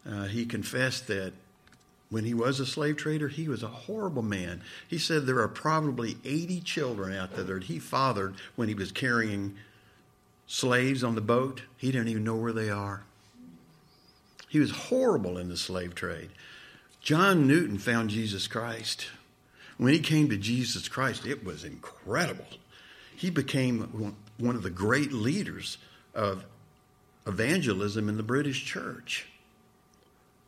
Uh, 0.09 0.23
he 0.23 0.45
confessed 0.45 1.07
that 1.07 1.33
when 2.09 2.23
he 2.23 2.33
was 2.33 2.61
a 2.61 2.65
slave 2.65 2.95
trader, 2.95 3.27
he 3.27 3.49
was 3.49 3.63
a 3.63 3.67
horrible 3.67 4.21
man. 4.21 4.61
He 4.87 4.97
said 4.97 5.25
there 5.25 5.39
are 5.39 5.47
probably 5.49 6.17
80 6.23 6.61
children 6.61 7.13
out 7.13 7.35
there 7.35 7.43
that 7.43 7.63
he 7.65 7.79
fathered 7.79 8.35
when 8.55 8.69
he 8.69 8.75
was 8.75 8.93
carrying 8.93 9.55
slaves 10.47 11.03
on 11.03 11.15
the 11.15 11.21
boat. 11.21 11.63
He 11.75 11.91
didn't 11.91 12.07
even 12.07 12.23
know 12.23 12.35
where 12.37 12.53
they 12.53 12.69
are. 12.69 13.03
He 14.51 14.59
was 14.59 14.71
horrible 14.71 15.37
in 15.37 15.47
the 15.47 15.55
slave 15.55 15.95
trade. 15.95 16.29
John 16.99 17.47
Newton 17.47 17.77
found 17.77 18.09
Jesus 18.09 18.47
Christ. 18.47 19.07
When 19.77 19.93
he 19.93 19.99
came 19.99 20.27
to 20.27 20.35
Jesus 20.35 20.89
Christ, 20.89 21.25
it 21.25 21.45
was 21.45 21.63
incredible. 21.63 22.43
He 23.15 23.29
became 23.29 24.13
one 24.37 24.55
of 24.57 24.61
the 24.61 24.69
great 24.69 25.13
leaders 25.13 25.77
of 26.13 26.43
evangelism 27.25 28.09
in 28.09 28.17
the 28.17 28.23
British 28.23 28.65
church. 28.65 29.25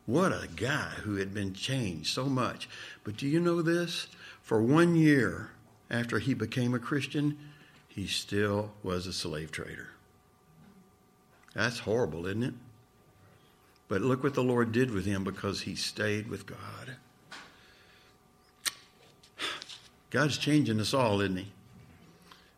What 0.06 0.34
a 0.34 0.50
guy 0.54 0.90
who 1.04 1.16
had 1.16 1.34
been 1.34 1.54
changed 1.54 2.08
so 2.08 2.26
much. 2.26 2.68
But 3.06 3.16
do 3.16 3.26
you 3.26 3.40
know 3.40 3.62
this? 3.62 4.08
For 4.42 4.62
one 4.62 4.98
year 4.98 5.52
after 5.90 6.20
he 6.20 6.34
became 6.34 6.74
a 6.74 6.80
Christian, 6.80 7.38
he 7.88 8.06
still 8.08 8.74
was 8.84 9.08
a 9.08 9.14
slave 9.14 9.50
trader. 9.50 9.92
That's 11.54 11.80
horrible, 11.80 12.26
isn't 12.26 12.44
it? 12.44 12.54
But 13.88 14.02
look 14.02 14.24
what 14.24 14.34
the 14.34 14.44
Lord 14.44 14.72
did 14.72 14.92
with 14.92 15.06
him 15.06 15.24
because 15.24 15.62
he 15.62 15.76
stayed 15.76 16.30
with 16.30 16.46
God. 16.46 16.98
God's 20.10 20.38
changing 20.38 20.80
us 20.80 20.94
all, 20.94 21.22
isn't 21.22 21.38
he? 21.38 21.52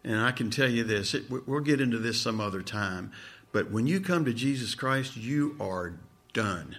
And 0.04 0.22
I 0.22 0.32
can 0.32 0.52
tell 0.52 0.70
you 0.70 0.84
this, 0.84 1.14
it, 1.14 1.24
we'll 1.30 1.62
get 1.62 1.82
into 1.82 1.98
this 1.98 2.22
some 2.22 2.40
other 2.40 2.62
time, 2.62 3.12
but 3.52 3.72
when 3.72 3.88
you 3.88 4.00
come 4.00 4.26
to 4.26 4.34
Jesus 4.34 4.76
Christ, 4.76 5.18
you 5.18 5.56
are 5.60 5.94
done. 6.34 6.78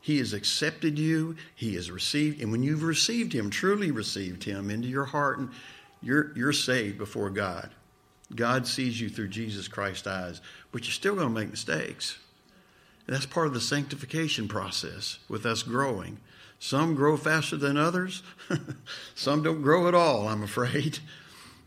He 0.00 0.18
has 0.18 0.32
accepted 0.32 0.98
you, 0.98 1.36
He 1.54 1.74
has 1.74 1.90
received, 1.90 2.40
and 2.40 2.50
when 2.50 2.62
you've 2.62 2.82
received 2.82 3.34
Him, 3.34 3.50
truly 3.50 3.90
received 3.90 4.44
Him 4.44 4.70
into 4.70 4.88
your 4.88 5.04
heart, 5.04 5.38
and 5.38 5.50
you're, 6.00 6.32
you're 6.34 6.52
saved 6.52 6.96
before 6.96 7.28
God. 7.28 7.70
God 8.34 8.66
sees 8.66 9.00
you 9.00 9.10
through 9.10 9.28
Jesus 9.28 9.68
Christ's 9.68 10.06
eyes, 10.06 10.40
but 10.72 10.84
you're 10.84 10.92
still 10.92 11.16
going 11.16 11.28
to 11.28 11.34
make 11.34 11.50
mistakes. 11.50 12.18
That's 13.10 13.26
part 13.26 13.48
of 13.48 13.54
the 13.54 13.60
sanctification 13.60 14.46
process 14.46 15.18
with 15.28 15.44
us 15.44 15.64
growing. 15.64 16.18
Some 16.60 16.94
grow 16.94 17.16
faster 17.16 17.56
than 17.56 17.76
others. 17.76 18.22
Some 19.16 19.42
don't 19.42 19.62
grow 19.62 19.88
at 19.88 19.96
all, 19.96 20.28
I'm 20.28 20.44
afraid. 20.44 21.00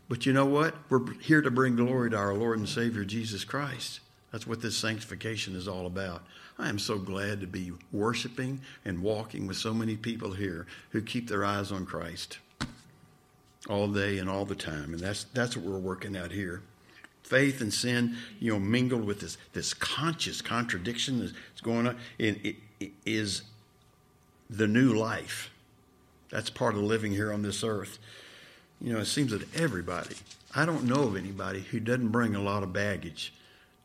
But 0.08 0.24
you 0.24 0.32
know 0.32 0.46
what? 0.46 0.74
We're 0.88 1.12
here 1.20 1.42
to 1.42 1.50
bring 1.50 1.76
glory 1.76 2.08
to 2.10 2.16
our 2.16 2.32
Lord 2.32 2.58
and 2.58 2.66
Savior 2.66 3.04
Jesus 3.04 3.44
Christ. 3.44 4.00
That's 4.32 4.46
what 4.46 4.62
this 4.62 4.74
sanctification 4.74 5.54
is 5.54 5.68
all 5.68 5.84
about. 5.84 6.22
I 6.58 6.70
am 6.70 6.78
so 6.78 6.96
glad 6.96 7.42
to 7.42 7.46
be 7.46 7.72
worshiping 7.92 8.62
and 8.82 9.02
walking 9.02 9.46
with 9.46 9.58
so 9.58 9.74
many 9.74 9.96
people 9.96 10.32
here 10.32 10.66
who 10.92 11.02
keep 11.02 11.28
their 11.28 11.44
eyes 11.44 11.70
on 11.70 11.84
Christ 11.84 12.38
all 13.68 13.88
day 13.88 14.16
and 14.16 14.30
all 14.30 14.46
the 14.46 14.54
time. 14.54 14.94
And 14.94 15.00
that's, 15.00 15.24
that's 15.24 15.58
what 15.58 15.66
we're 15.66 15.78
working 15.78 16.16
out 16.16 16.32
here 16.32 16.62
faith 17.24 17.60
and 17.60 17.72
sin, 17.72 18.16
you 18.38 18.52
know, 18.52 18.60
mingled 18.60 19.04
with 19.04 19.20
this 19.20 19.36
this 19.52 19.74
conscious 19.74 20.40
contradiction 20.40 21.18
that's 21.20 21.60
going 21.62 21.88
on, 21.88 21.96
it, 22.18 22.56
it, 22.80 22.92
is 23.04 23.42
the 24.48 24.68
new 24.68 24.92
life. 24.92 25.50
That's 26.30 26.50
part 26.50 26.74
of 26.74 26.82
living 26.82 27.12
here 27.12 27.32
on 27.32 27.42
this 27.42 27.64
earth. 27.64 27.98
You 28.80 28.92
know, 28.92 29.00
it 29.00 29.06
seems 29.06 29.32
that 29.32 29.54
everybody, 29.56 30.16
I 30.54 30.66
don't 30.66 30.84
know 30.84 31.04
of 31.04 31.16
anybody 31.16 31.60
who 31.60 31.80
doesn't 31.80 32.08
bring 32.08 32.34
a 32.34 32.42
lot 32.42 32.62
of 32.62 32.72
baggage 32.72 33.32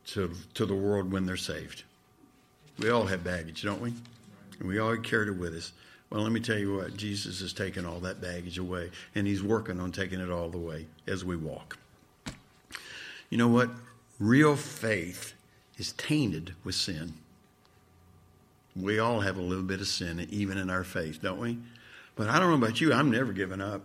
to 0.08 0.32
to 0.56 0.66
the 0.66 0.76
world 0.76 1.12
when 1.12 1.26
they're 1.26 1.38
saved. 1.38 1.84
We 2.78 2.90
all 2.90 3.06
have 3.06 3.24
baggage, 3.24 3.64
don't 3.64 3.82
we? 3.82 3.94
And 4.60 4.68
we 4.68 4.80
all 4.80 4.96
carry 4.98 5.28
it 5.28 5.38
with 5.38 5.56
us. 5.56 5.74
Well, 6.10 6.24
let 6.24 6.32
me 6.32 6.40
tell 6.40 6.58
you 6.58 6.78
what, 6.78 6.98
Jesus 6.98 7.40
has 7.42 7.54
taken 7.54 7.86
all 7.86 8.00
that 8.00 8.20
baggage 8.20 8.58
away, 8.58 8.90
and 9.16 9.28
He's 9.28 9.44
working 9.44 9.80
on 9.80 9.92
taking 9.92 10.20
it 10.20 10.32
all 10.32 10.50
the 10.50 10.58
way 10.58 10.88
as 11.08 11.24
we 11.24 11.36
walk. 11.36 11.78
You 13.30 13.38
know 13.38 13.48
what? 13.48 13.70
Real 14.20 14.56
faith 14.56 15.34
is 15.78 15.94
tainted 15.94 16.54
with 16.64 16.76
sin. 16.76 17.14
We 18.76 19.00
all 19.00 19.22
have 19.22 19.38
a 19.38 19.42
little 19.42 19.64
bit 19.64 19.82
of 19.82 19.88
sin, 19.88 20.28
even 20.30 20.58
in 20.58 20.70
our 20.70 20.84
faith, 20.84 21.22
don't 21.22 21.40
we? 21.40 21.58
But 22.16 22.30
I 22.30 22.40
don't 22.40 22.50
know 22.50 22.66
about 22.66 22.82
you, 22.82 22.94
I'm 22.94 23.12
never 23.12 23.32
giving 23.32 23.62
up. 23.62 23.82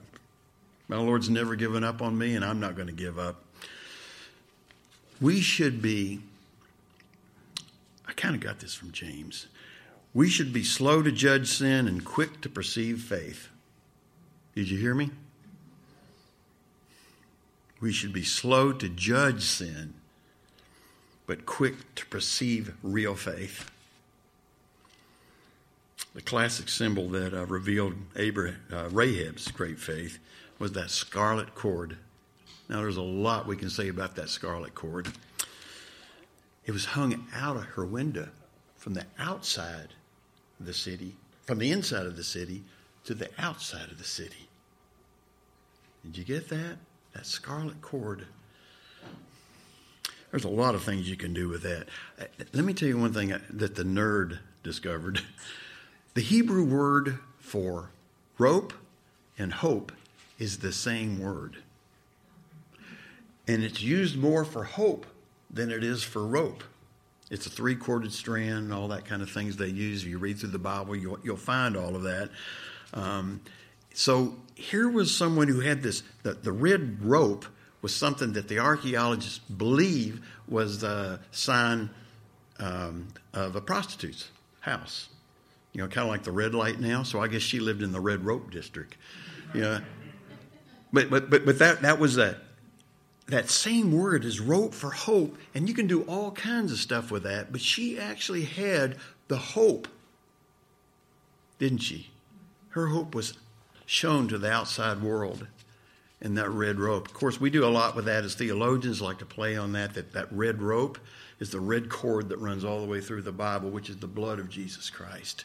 My 0.88 0.96
Lord's 0.96 1.30
never 1.30 1.56
given 1.56 1.82
up 1.82 2.02
on 2.02 2.18
me, 2.18 2.34
and 2.34 2.44
I'm 2.44 2.60
not 2.60 2.74
going 2.74 2.88
to 2.88 2.92
give 2.92 3.18
up. 3.18 3.42
We 5.20 5.40
should 5.40 5.80
be, 5.80 6.20
I 8.06 8.12
kind 8.12 8.34
of 8.34 8.40
got 8.40 8.58
this 8.58 8.74
from 8.74 8.92
James. 8.92 9.46
We 10.12 10.28
should 10.28 10.52
be 10.52 10.62
slow 10.62 11.02
to 11.02 11.10
judge 11.10 11.48
sin 11.48 11.88
and 11.88 12.04
quick 12.04 12.40
to 12.42 12.48
perceive 12.48 13.02
faith. 13.02 13.48
Did 14.54 14.68
you 14.68 14.78
hear 14.78 14.94
me? 14.94 15.10
We 17.80 17.92
should 17.92 18.12
be 18.12 18.24
slow 18.24 18.72
to 18.72 18.88
judge 18.88 19.42
sin 19.42 19.94
but 21.26 21.46
quick 21.46 21.94
to 21.94 22.06
perceive 22.06 22.74
real 22.82 23.14
faith. 23.14 23.70
The 26.14 26.22
classic 26.22 26.68
symbol 26.68 27.08
that 27.10 27.34
uh, 27.34 27.46
revealed 27.46 27.94
Abraham, 28.16 28.60
uh, 28.72 28.88
Rahab's 28.90 29.50
great 29.50 29.78
faith 29.78 30.18
was 30.58 30.72
that 30.72 30.90
scarlet 30.90 31.54
cord. 31.54 31.96
Now, 32.68 32.80
there's 32.80 32.96
a 32.96 33.02
lot 33.02 33.46
we 33.46 33.56
can 33.56 33.70
say 33.70 33.88
about 33.88 34.16
that 34.16 34.28
scarlet 34.28 34.74
cord. 34.74 35.08
It 36.66 36.72
was 36.72 36.84
hung 36.84 37.26
out 37.34 37.56
of 37.56 37.64
her 37.64 37.84
window 37.84 38.28
from 38.76 38.94
the 38.94 39.04
outside 39.18 39.88
of 40.60 40.66
the 40.66 40.74
city, 40.74 41.14
from 41.42 41.58
the 41.58 41.72
inside 41.72 42.06
of 42.06 42.16
the 42.16 42.24
city 42.24 42.62
to 43.04 43.14
the 43.14 43.28
outside 43.38 43.90
of 43.90 43.98
the 43.98 44.04
city. 44.04 44.48
Did 46.04 46.18
you 46.18 46.24
get 46.24 46.48
that? 46.50 46.76
That 47.14 47.26
scarlet 47.26 47.80
cord. 47.80 48.26
There's 50.30 50.44
a 50.44 50.48
lot 50.48 50.74
of 50.74 50.82
things 50.82 51.08
you 51.08 51.16
can 51.16 51.32
do 51.32 51.48
with 51.48 51.62
that. 51.62 51.86
Let 52.52 52.64
me 52.64 52.74
tell 52.74 52.88
you 52.88 52.98
one 52.98 53.12
thing 53.12 53.28
that 53.50 53.76
the 53.76 53.84
nerd 53.84 54.40
discovered. 54.62 55.20
The 56.14 56.22
Hebrew 56.22 56.64
word 56.64 57.18
for 57.38 57.90
rope 58.38 58.72
and 59.38 59.52
hope 59.52 59.92
is 60.38 60.58
the 60.58 60.72
same 60.72 61.20
word. 61.20 61.58
And 63.46 63.62
it's 63.62 63.82
used 63.82 64.16
more 64.16 64.44
for 64.44 64.64
hope 64.64 65.06
than 65.50 65.70
it 65.70 65.84
is 65.84 66.02
for 66.02 66.26
rope. 66.26 66.64
It's 67.30 67.46
a 67.46 67.50
three 67.50 67.76
corded 67.76 68.12
strand, 68.12 68.72
all 68.72 68.88
that 68.88 69.04
kind 69.04 69.22
of 69.22 69.30
things 69.30 69.56
they 69.56 69.68
use. 69.68 70.02
If 70.02 70.08
you 70.08 70.18
read 70.18 70.38
through 70.38 70.50
the 70.50 70.58
Bible, 70.58 70.96
you'll, 70.96 71.18
you'll 71.22 71.36
find 71.36 71.76
all 71.76 71.94
of 71.94 72.02
that. 72.02 72.30
Um, 72.92 73.40
so 73.94 74.36
here 74.54 74.88
was 74.88 75.14
someone 75.14 75.48
who 75.48 75.60
had 75.60 75.82
this 75.82 76.02
the, 76.22 76.34
the 76.34 76.52
red 76.52 77.02
rope 77.02 77.46
was 77.80 77.94
something 77.94 78.32
that 78.32 78.48
the 78.48 78.58
archaeologists 78.58 79.38
believe 79.38 80.20
was 80.48 80.80
the 80.80 81.20
sign 81.30 81.90
um, 82.58 83.08
of 83.32 83.56
a 83.56 83.60
prostitute's 83.60 84.30
house. 84.60 85.08
You 85.72 85.82
know, 85.82 85.88
kind 85.88 86.06
of 86.06 86.10
like 86.10 86.22
the 86.22 86.32
red 86.32 86.54
light 86.54 86.80
now. 86.80 87.02
So 87.02 87.20
I 87.20 87.28
guess 87.28 87.42
she 87.42 87.60
lived 87.60 87.82
in 87.82 87.92
the 87.92 88.00
red 88.00 88.24
rope 88.24 88.50
district. 88.50 88.96
Yeah. 89.54 89.80
But 90.92 91.10
but 91.10 91.30
but 91.30 91.44
but 91.44 91.58
that 91.58 91.82
that 91.82 91.98
was 91.98 92.14
that 92.16 92.38
that 93.26 93.50
same 93.50 93.92
word 93.92 94.24
is 94.24 94.40
rope 94.40 94.74
for 94.74 94.90
hope, 94.90 95.36
and 95.54 95.68
you 95.68 95.74
can 95.74 95.86
do 95.86 96.02
all 96.02 96.30
kinds 96.30 96.72
of 96.72 96.78
stuff 96.78 97.10
with 97.10 97.24
that. 97.24 97.52
But 97.52 97.60
she 97.60 97.98
actually 97.98 98.44
had 98.44 98.96
the 99.28 99.38
hope, 99.38 99.88
didn't 101.58 101.78
she? 101.78 102.10
Her 102.70 102.88
hope 102.88 103.14
was 103.14 103.34
shown 103.86 104.28
to 104.28 104.38
the 104.38 104.50
outside 104.50 105.02
world 105.02 105.46
in 106.20 106.34
that 106.34 106.50
red 106.50 106.78
rope. 106.78 107.06
Of 107.06 107.14
course, 107.14 107.40
we 107.40 107.50
do 107.50 107.64
a 107.64 107.68
lot 107.68 107.94
with 107.94 108.06
that 108.06 108.24
as 108.24 108.34
theologians 108.34 109.02
like 109.02 109.18
to 109.18 109.26
play 109.26 109.56
on 109.56 109.72
that, 109.72 109.94
that 109.94 110.12
that 110.12 110.32
red 110.32 110.62
rope 110.62 110.98
is 111.38 111.50
the 111.50 111.60
red 111.60 111.88
cord 111.88 112.28
that 112.30 112.38
runs 112.38 112.64
all 112.64 112.80
the 112.80 112.86
way 112.86 113.00
through 113.00 113.22
the 113.22 113.32
Bible, 113.32 113.70
which 113.70 113.90
is 113.90 113.98
the 113.98 114.06
blood 114.06 114.38
of 114.38 114.48
Jesus 114.48 114.88
Christ. 114.88 115.44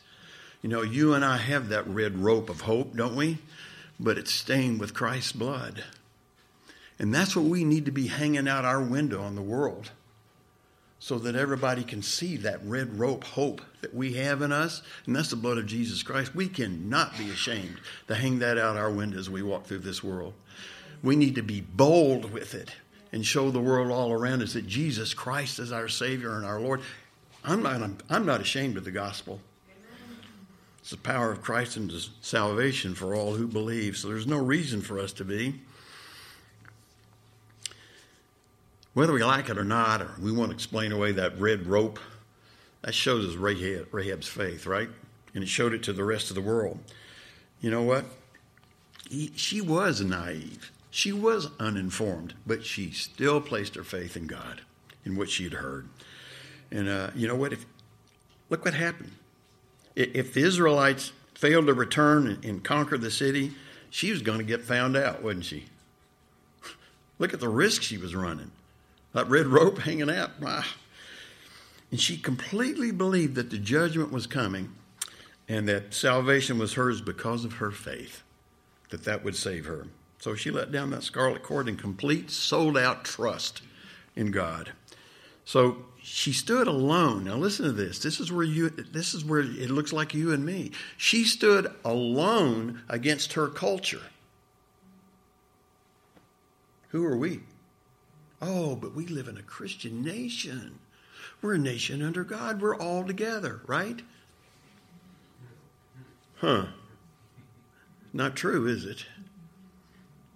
You 0.62 0.70
know, 0.70 0.82
you 0.82 1.14
and 1.14 1.26
I 1.26 1.38
have 1.38 1.70
that 1.70 1.88
red 1.88 2.18
rope 2.20 2.50
of 2.50 2.62
hope, 2.62 2.96
don't 2.96 3.16
we? 3.16 3.40
But 4.00 4.18
it's 4.18 4.34
stained 4.34 4.80
with 4.80 4.94
Christ's 4.94 5.34
blood. 5.34 5.84
And 6.98 7.14
that's 7.14 7.36
what 7.36 7.46
we 7.46 7.64
need 7.64 7.86
to 7.86 7.92
be 7.92 8.08
hanging 8.08 8.48
out 8.48 8.66
our 8.66 8.82
window 8.82 9.22
on 9.22 9.36
the 9.36 9.42
world 9.42 9.92
so 11.00 11.18
that 11.18 11.36
everybody 11.36 11.84
can 11.84 12.02
see 12.02 12.36
that 12.38 12.64
red 12.64 13.00
rope 13.00 13.24
hope 13.24 13.62
that 13.82 13.94
we 13.94 14.14
have 14.14 14.42
in 14.42 14.52
us, 14.52 14.82
and 15.06 15.16
that's 15.16 15.30
the 15.30 15.36
blood 15.36 15.58
of 15.58 15.66
Jesus 15.66 16.04
Christ. 16.04 16.36
We 16.36 16.50
cannot 16.50 17.18
be 17.18 17.30
ashamed 17.30 17.78
to 18.08 18.16
hang 18.16 18.40
that 18.40 18.58
out 18.58 18.76
our 18.76 18.92
window 18.92 19.18
as 19.18 19.30
we 19.30 19.42
walk 19.42 19.66
through 19.66 19.80
this 19.80 20.04
world. 20.04 20.34
We 21.02 21.16
need 21.16 21.36
to 21.36 21.42
be 21.42 21.62
bold 21.62 22.32
with 22.32 22.54
it 22.54 22.72
and 23.14 23.26
show 23.26 23.50
the 23.50 23.62
world 23.62 23.92
all 23.92 24.12
around 24.12 24.44
us 24.44 24.54
that 24.54 24.68
Jesus 24.68 25.14
Christ 25.14 25.58
is 25.60 25.72
our 25.72 25.88
Savior 25.88 26.36
and 26.36 26.46
our 26.46 26.60
Lord. 26.60 26.82
I'm 27.46 27.64
not, 27.64 27.82
I'm, 27.82 27.98
I'm 28.10 28.26
not 28.26 28.42
ashamed 28.42 28.76
of 28.76 28.84
the 28.84 28.92
gospel. 28.92 29.40
It's 30.80 30.92
the 30.92 30.98
power 30.98 31.32
of 31.32 31.42
Christ 31.42 31.78
and 31.78 31.92
salvation 32.22 32.94
for 32.94 33.16
all 33.16 33.36
who 33.36 33.48
believe, 33.48 33.96
so 33.96 34.10
there's 34.10 34.28
no 34.28 34.38
reason 34.38 34.82
for 34.82 35.00
us 35.00 35.14
to 35.14 35.24
be. 35.24 35.62
Whether 39.00 39.14
we 39.14 39.24
like 39.24 39.48
it 39.48 39.58
or 39.58 39.64
not, 39.64 40.02
or 40.02 40.12
we 40.22 40.30
want 40.30 40.50
to 40.52 40.56
explain 40.56 40.92
away 40.92 41.14
that 41.14 41.40
red 41.40 41.68
rope, 41.68 42.00
that 42.82 42.94
shows 42.94 43.26
us 43.26 43.36
Rahab, 43.36 43.88
Rahab's 43.94 44.28
faith, 44.28 44.66
right? 44.66 44.90
And 45.34 45.42
it 45.42 45.48
showed 45.48 45.74
it 45.74 45.84
to 45.84 45.94
the 45.94 46.04
rest 46.04 46.30
of 46.30 46.36
the 46.36 46.42
world. 46.42 46.80
You 47.62 47.72
know 47.72 47.82
what? 47.82 48.04
He, 49.10 49.32
she 49.38 49.62
was 49.62 50.02
naive. 50.02 50.74
She 50.90 51.14
was 51.14 51.48
uninformed, 51.62 52.34
but 52.46 52.66
she 52.66 52.92
still 52.92 53.40
placed 53.40 53.76
her 53.76 53.86
faith 53.86 54.18
in 54.18 54.28
God, 54.28 54.64
in 55.06 55.16
what 55.16 55.30
she 55.30 55.46
had 55.46 55.54
heard. 55.54 55.88
And 56.70 56.90
uh, 56.90 57.12
you 57.16 57.26
know 57.26 57.38
what? 57.38 57.54
If, 57.54 57.66
look 58.50 58.66
what 58.66 58.74
happened. 58.74 59.14
If 59.96 60.34
the 60.34 60.44
Israelites 60.44 61.14
failed 61.36 61.68
to 61.68 61.74
return 61.74 62.42
and 62.44 62.66
conquer 62.66 62.98
the 62.98 63.12
city, 63.12 63.54
she 63.90 64.12
was 64.12 64.22
going 64.22 64.40
to 64.40 64.44
get 64.44 64.60
found 64.60 64.98
out, 64.98 65.24
wasn't 65.24 65.46
she? 65.46 65.68
Look 67.18 67.34
at 67.34 67.40
the 67.40 67.48
risk 67.48 67.82
she 67.82 67.98
was 67.98 68.14
running 68.14 68.52
that 69.14 69.30
red 69.30 69.48
rope 69.48 69.80
hanging 69.80 70.10
out. 70.10 70.32
And 71.92 72.00
she 72.00 72.18
completely 72.18 72.92
believed 72.92 73.36
that 73.36 73.50
the 73.50 73.58
judgment 73.58 74.12
was 74.12 74.28
coming 74.28 74.74
and 75.48 75.68
that 75.68 75.94
salvation 75.94 76.60
was 76.60 76.74
hers 76.74 77.02
because 77.02 77.44
of 77.44 77.54
her 77.54 77.72
faith, 77.72 78.22
that 78.90 79.06
that 79.06 79.24
would 79.24 79.36
save 79.36 79.66
her. 79.66 79.88
So 80.20 80.36
she 80.36 80.52
let 80.52 80.72
down 80.72 80.92
that 80.92 81.04
scarlet 81.04 81.44
cord 81.44 81.68
in 81.68 81.78
complete, 81.78 82.30
sold 82.30 82.78
out 82.78 83.06
trust 83.06 83.62
in 84.16 84.32
God. 84.32 84.74
So 85.46 85.78
she 86.04 86.34
stood 86.34 86.68
alone. 86.68 87.24
Now 87.24 87.36
listen 87.36 87.66
to 87.66 87.72
this. 87.72 88.00
This 88.00 88.20
is 88.20 88.32
where 88.32 88.46
you 88.46 88.70
this 88.70 89.14
is 89.14 89.26
where 89.26 89.40
it 89.40 89.72
looks 89.72 89.94
like 89.94 90.14
you 90.14 90.32
and 90.32 90.46
me. 90.46 90.72
She 90.98 91.24
stood 91.24 91.74
alone 91.84 92.82
against 92.90 93.34
her 93.34 93.48
culture. 93.48 94.02
Who 96.90 97.06
are 97.06 97.18
we? 97.18 97.42
Oh, 98.42 98.76
but 98.76 98.96
we 98.96 99.06
live 99.06 99.28
in 99.28 99.38
a 99.38 99.44
Christian 99.44 100.02
nation. 100.02 100.80
We're 101.42 101.56
a 101.56 101.60
nation 101.60 102.02
under 102.02 102.24
God. 102.24 102.62
We're 102.62 102.78
all 102.78 103.04
together, 103.04 103.62
right? 103.68 104.02
Huh. 106.38 106.68
Not 108.14 108.36
true, 108.36 108.68
is 108.68 108.86
it? 108.86 109.06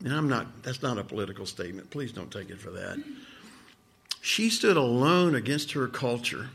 And 0.03 0.13
I'm 0.13 0.27
not, 0.27 0.63
that's 0.63 0.81
not 0.81 0.97
a 0.97 1.03
political 1.03 1.45
statement. 1.45 1.89
Please 1.89 2.11
don't 2.11 2.31
take 2.31 2.49
it 2.49 2.59
for 2.59 2.71
that. 2.71 3.01
She 4.21 4.49
stood 4.49 4.77
alone 4.77 5.35
against 5.35 5.71
her 5.73 5.87
culture, 5.87 6.49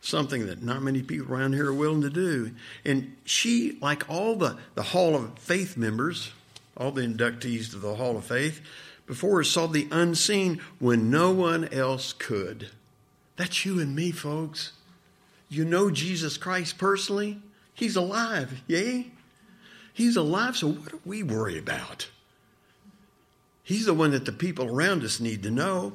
something 0.00 0.46
that 0.46 0.62
not 0.62 0.82
many 0.82 1.02
people 1.02 1.34
around 1.34 1.54
here 1.54 1.68
are 1.68 1.74
willing 1.74 2.02
to 2.02 2.10
do. 2.10 2.52
And 2.84 3.16
she, 3.24 3.78
like 3.80 4.08
all 4.08 4.36
the, 4.36 4.58
the 4.74 4.82
Hall 4.82 5.14
of 5.14 5.38
Faith 5.38 5.76
members, 5.76 6.32
all 6.76 6.92
the 6.92 7.02
inductees 7.02 7.70
to 7.70 7.78
the 7.78 7.94
Hall 7.94 8.16
of 8.16 8.24
Faith, 8.24 8.60
before 9.10 9.42
saw 9.42 9.66
the 9.66 9.88
unseen 9.90 10.60
when 10.78 11.10
no 11.10 11.32
one 11.32 11.66
else 11.74 12.12
could. 12.12 12.68
That's 13.34 13.66
you 13.66 13.80
and 13.80 13.96
me, 13.96 14.12
folks. 14.12 14.70
You 15.48 15.64
know 15.64 15.90
Jesus 15.90 16.36
Christ 16.36 16.78
personally. 16.78 17.42
He's 17.74 17.96
alive, 17.96 18.62
yay? 18.68 19.10
He's 19.92 20.16
alive, 20.16 20.56
so 20.56 20.68
what 20.68 20.90
do 20.92 21.00
we 21.04 21.24
worry 21.24 21.58
about? 21.58 22.08
He's 23.64 23.84
the 23.84 23.94
one 23.94 24.12
that 24.12 24.26
the 24.26 24.32
people 24.32 24.66
around 24.66 25.02
us 25.02 25.18
need 25.18 25.42
to 25.42 25.50
know. 25.50 25.92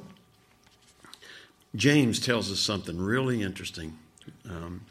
James 1.74 2.20
tells 2.20 2.52
us 2.52 2.60
something 2.60 2.98
really 2.98 3.40
interesting. 3.40 3.96
Um, 4.44 4.84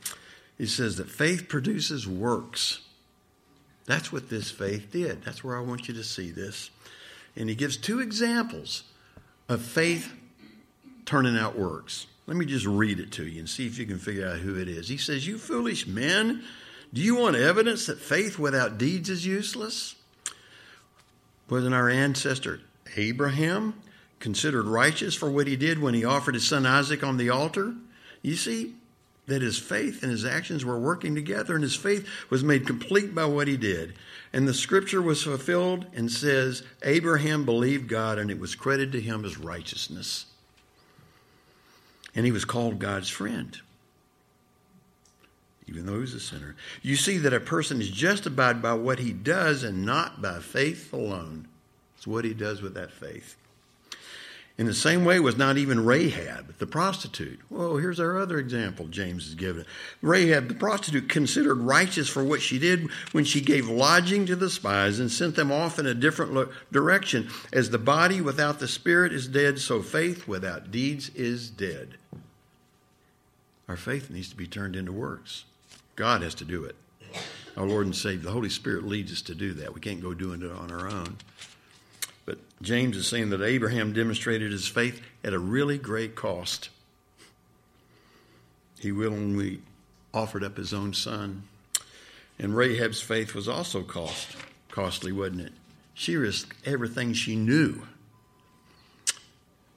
he 0.57 0.65
says 0.65 0.97
that 0.97 1.11
faith 1.11 1.47
produces 1.47 2.07
works. 2.07 2.79
That's 3.85 4.11
what 4.11 4.31
this 4.31 4.49
faith 4.49 4.91
did. 4.91 5.23
That's 5.23 5.43
where 5.43 5.55
I 5.55 5.61
want 5.61 5.87
you 5.87 5.93
to 5.93 6.03
see 6.03 6.31
this. 6.31 6.71
And 7.35 7.49
he 7.49 7.55
gives 7.55 7.77
two 7.77 7.99
examples 7.99 8.83
of 9.49 9.61
faith 9.61 10.13
turning 11.05 11.37
out 11.37 11.57
works. 11.57 12.07
Let 12.27 12.37
me 12.37 12.45
just 12.45 12.65
read 12.65 12.99
it 12.99 13.11
to 13.13 13.25
you 13.25 13.39
and 13.39 13.49
see 13.49 13.67
if 13.67 13.77
you 13.77 13.85
can 13.85 13.99
figure 13.99 14.27
out 14.27 14.39
who 14.39 14.59
it 14.59 14.67
is. 14.67 14.87
He 14.87 14.97
says, 14.97 15.27
You 15.27 15.37
foolish 15.37 15.85
men, 15.85 16.43
do 16.93 17.01
you 17.01 17.15
want 17.15 17.35
evidence 17.35 17.85
that 17.85 17.99
faith 17.99 18.39
without 18.39 18.77
deeds 18.77 19.09
is 19.09 19.25
useless? 19.25 19.95
Wasn't 21.49 21.75
our 21.75 21.89
ancestor 21.89 22.61
Abraham 22.95 23.75
considered 24.19 24.65
righteous 24.65 25.13
for 25.13 25.29
what 25.29 25.45
he 25.45 25.55
did 25.55 25.79
when 25.79 25.93
he 25.93 26.03
offered 26.03 26.33
his 26.33 26.47
son 26.47 26.65
Isaac 26.65 27.03
on 27.03 27.17
the 27.17 27.29
altar? 27.29 27.75
You 28.23 28.35
see 28.35 28.75
that 29.27 29.41
his 29.41 29.57
faith 29.57 30.03
and 30.03 30.11
his 30.11 30.25
actions 30.25 30.63
were 30.63 30.79
working 30.79 31.15
together, 31.15 31.55
and 31.55 31.63
his 31.63 31.75
faith 31.75 32.07
was 32.29 32.43
made 32.43 32.67
complete 32.67 33.15
by 33.15 33.25
what 33.25 33.47
he 33.47 33.57
did. 33.57 33.95
And 34.31 34.47
the 34.47 34.53
scripture 34.53 35.01
was 35.01 35.23
fulfilled 35.23 35.85
and 35.93 36.11
says, 36.11 36.63
Abraham 36.83 37.45
believed 37.45 37.87
God 37.87 38.19
and 38.19 38.29
it 38.29 38.39
was 38.39 38.53
credited 38.53 38.91
to 38.91 39.01
him 39.01 39.23
as 39.25 39.37
righteousness. 39.37 40.25
And 42.13 42.25
he 42.25 42.31
was 42.31 42.45
called 42.45 42.79
God's 42.79 43.09
friend, 43.09 43.57
even 45.67 45.85
though 45.85 45.95
he 45.95 45.99
was 45.99 46.13
a 46.13 46.19
sinner. 46.19 46.55
You 46.81 46.95
see 46.95 47.17
that 47.17 47.33
a 47.33 47.39
person 47.39 47.81
is 47.81 47.89
justified 47.89 48.61
by 48.61 48.73
what 48.73 48.99
he 48.99 49.11
does 49.11 49.63
and 49.63 49.85
not 49.85 50.21
by 50.21 50.39
faith 50.39 50.93
alone. 50.93 51.47
It's 51.97 52.07
what 52.07 52.25
he 52.25 52.33
does 52.33 52.61
with 52.61 52.73
that 52.75 52.91
faith. 52.91 53.35
In 54.57 54.67
the 54.67 54.73
same 54.73 55.03
way 55.03 55.19
was 55.19 55.35
not 55.35 55.57
even 55.57 55.85
Rahab, 55.85 56.57
the 56.59 56.67
prostitute. 56.67 57.41
Well, 57.49 57.75
here's 57.75 57.99
our 57.99 58.17
other 58.17 58.39
example 58.39 58.87
James 58.87 59.25
has 59.25 59.35
given. 59.35 59.65
Rahab, 60.01 60.47
the 60.47 60.53
prostitute, 60.53 61.09
considered 61.09 61.55
righteous 61.55 62.07
for 62.07 62.23
what 62.23 62.41
she 62.41 62.57
did 62.57 62.89
when 63.11 63.25
she 63.25 63.41
gave 63.41 63.67
lodging 63.67 64.25
to 64.27 64.35
the 64.35 64.49
spies 64.49 64.97
and 64.99 65.11
sent 65.11 65.35
them 65.35 65.51
off 65.51 65.77
in 65.77 65.85
a 65.85 65.93
different 65.93 66.49
direction. 66.71 67.29
As 67.51 67.69
the 67.69 67.77
body 67.77 68.21
without 68.21 68.59
the 68.59 68.67
spirit 68.67 69.11
is 69.11 69.27
dead, 69.27 69.59
so 69.59 69.81
faith 69.81 70.25
without 70.25 70.71
deeds 70.71 71.09
is 71.09 71.49
dead. 71.49 71.95
Our 73.67 73.77
faith 73.77 74.09
needs 74.09 74.29
to 74.29 74.37
be 74.37 74.47
turned 74.47 74.77
into 74.77 74.93
works. 74.93 75.43
God 75.97 76.21
has 76.21 76.35
to 76.35 76.45
do 76.45 76.63
it. 76.63 76.75
Our 77.57 77.65
Lord 77.65 77.87
and 77.87 77.95
Savior, 77.95 78.25
the 78.25 78.31
Holy 78.31 78.49
Spirit 78.49 78.85
leads 78.85 79.11
us 79.11 79.21
to 79.23 79.35
do 79.35 79.53
that. 79.53 79.73
We 79.73 79.81
can't 79.81 80.01
go 80.01 80.13
doing 80.13 80.41
it 80.41 80.51
on 80.51 80.71
our 80.71 80.87
own. 80.87 81.17
But 82.25 82.39
James 82.61 82.97
is 82.97 83.07
saying 83.07 83.29
that 83.29 83.41
Abraham 83.41 83.93
demonstrated 83.93 84.51
his 84.51 84.67
faith 84.67 85.01
at 85.23 85.33
a 85.33 85.39
really 85.39 85.77
great 85.77 86.15
cost. 86.15 86.69
He 88.79 88.91
willingly 88.91 89.61
offered 90.13 90.43
up 90.43 90.57
his 90.57 90.73
own 90.73 90.93
son. 90.93 91.43
And 92.37 92.55
Rahab's 92.55 93.01
faith 93.01 93.33
was 93.33 93.47
also 93.47 93.83
cost, 93.83 94.35
costly, 94.69 95.11
wasn't 95.11 95.41
it? 95.41 95.53
She 95.93 96.15
risked 96.15 96.55
everything 96.65 97.13
she 97.13 97.35
knew. 97.35 97.83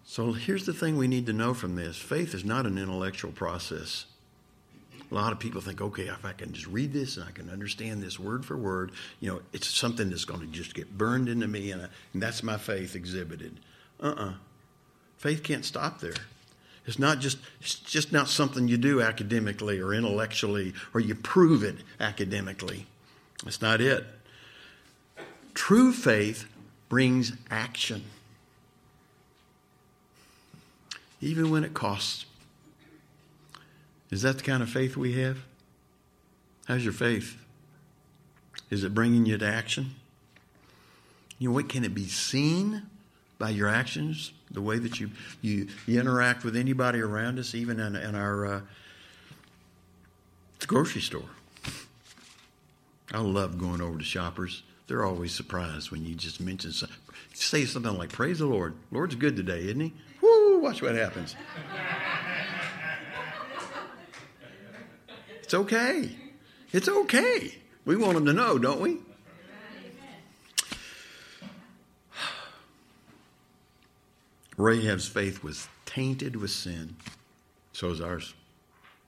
So 0.05 0.33
here's 0.33 0.67
the 0.67 0.73
thing 0.73 0.97
we 0.97 1.07
need 1.07 1.27
to 1.27 1.33
know 1.33 1.55
from 1.55 1.77
this 1.77 1.97
faith 1.97 2.35
is 2.35 2.45
not 2.45 2.67
an 2.67 2.79
intellectual 2.79 3.31
process. 3.31 4.07
A 5.11 5.15
lot 5.15 5.33
of 5.33 5.39
people 5.39 5.61
think, 5.61 5.81
okay, 5.81 6.05
if 6.05 6.25
I 6.25 6.33
can 6.33 6.53
just 6.53 6.67
read 6.67 6.93
this 6.93 7.17
and 7.17 7.27
I 7.27 7.31
can 7.31 7.49
understand 7.49 8.03
this 8.03 8.19
word 8.19 8.45
for 8.45 8.57
word, 8.57 8.93
you 9.21 9.33
know, 9.33 9.41
it's 9.53 9.67
something 9.67 10.11
that's 10.11 10.27
going 10.27 10.41
to 10.41 10.47
just 10.47 10.75
get 10.75 10.99
burned 10.99 11.29
into 11.29 11.49
me, 11.49 11.71
and, 11.71 11.83
I, 11.83 11.89
and 12.13 12.23
that's 12.23 12.43
my 12.43 12.59
faith 12.59 12.95
exhibited. 12.95 13.59
Uh 14.01 14.15
uh 14.17 14.33
Faith 15.19 15.43
can't 15.43 15.65
stop 15.65 16.01
there. 16.01 16.15
It's 16.87 16.99
not 16.99 17.19
just 17.19 17.39
it's 17.61 17.75
just 17.75 18.13
not 18.13 18.29
something 18.29 18.69
you 18.69 18.79
do 18.79 19.03
academically 19.03 19.81
or 19.81 19.93
intellectually 19.93 20.73
or 20.95 21.01
you 21.01 21.15
prove 21.15 21.63
it 21.63 21.77
academically. 22.01 22.87
That's 23.45 23.61
not 23.61 23.81
it. 23.81 24.07
True 25.55 25.93
faith 25.93 26.47
brings 26.89 27.33
action. 27.51 28.05
Even 31.21 31.51
when 31.51 31.65
it 31.65 31.75
costs 31.75 32.25
is 34.11 34.23
that 34.23 34.39
the 34.39 34.45
kind 34.45 34.63
of 34.63 34.71
faith 34.71 34.97
we 34.97 35.15
have? 35.21 35.39
How's 36.67 36.85
your 36.85 36.93
faith? 36.93 37.37
Is 38.71 38.85
it 38.85 38.95
bringing 38.95 39.27
you 39.27 39.39
to 39.39 39.47
action? 39.47 39.95
You 41.39 41.49
know, 41.49 41.55
what 41.55 41.69
can 41.69 41.85
it 41.85 41.95
be 41.95 42.07
seen 42.07 42.83
by 43.39 43.51
your 43.51 43.69
actions, 43.69 44.33
the 44.51 44.61
way 44.61 44.79
that 44.79 44.99
you 44.99 45.11
you, 45.41 45.69
you 45.87 46.01
interact 46.01 46.45
with 46.45 46.57
anybody 46.57 47.01
around 47.01 47.39
us, 47.39 47.55
even 47.55 47.79
in, 47.79 47.95
in 47.95 48.15
our 48.15 48.47
uh, 48.47 48.61
grocery 50.67 51.01
store? 51.01 51.29
I 53.13 53.21
love 53.21 53.59
going 53.59 53.81
over 53.81 53.99
to 53.99 54.05
shoppers. 54.05 54.63
They're 54.87 55.05
always 55.05 55.35
surprised 55.35 55.91
when 55.91 56.05
you 56.05 56.15
just 56.15 56.41
mention 56.41 56.73
something. 56.73 56.97
Say 57.33 57.65
something 57.65 57.97
like, 57.97 58.11
"Praise 58.11 58.41
the 58.41 58.47
Lord, 58.47 58.75
Lord's 58.91 59.15
good 59.15 59.37
today, 59.37 59.61
isn't 59.65 59.81
He?" 59.81 59.93
Woo! 60.21 60.59
Watch 60.59 60.83
what 60.83 60.95
happens. 60.95 61.37
It's 65.49 65.55
okay. 65.55 66.11
It's 66.75 66.91
okay. 66.91 67.55
We 67.87 67.97
want 67.97 68.17
them 68.17 68.27
to 68.27 68.35
know, 68.35 68.59
don't 68.59 68.83
we? 68.83 68.99
Rahab's 74.59 75.09
faith 75.09 75.43
was 75.43 75.67
tainted 75.87 76.37
with 76.37 76.51
sin. 76.51 76.97
So 77.73 77.89
is 77.89 78.03
ours, 78.03 78.35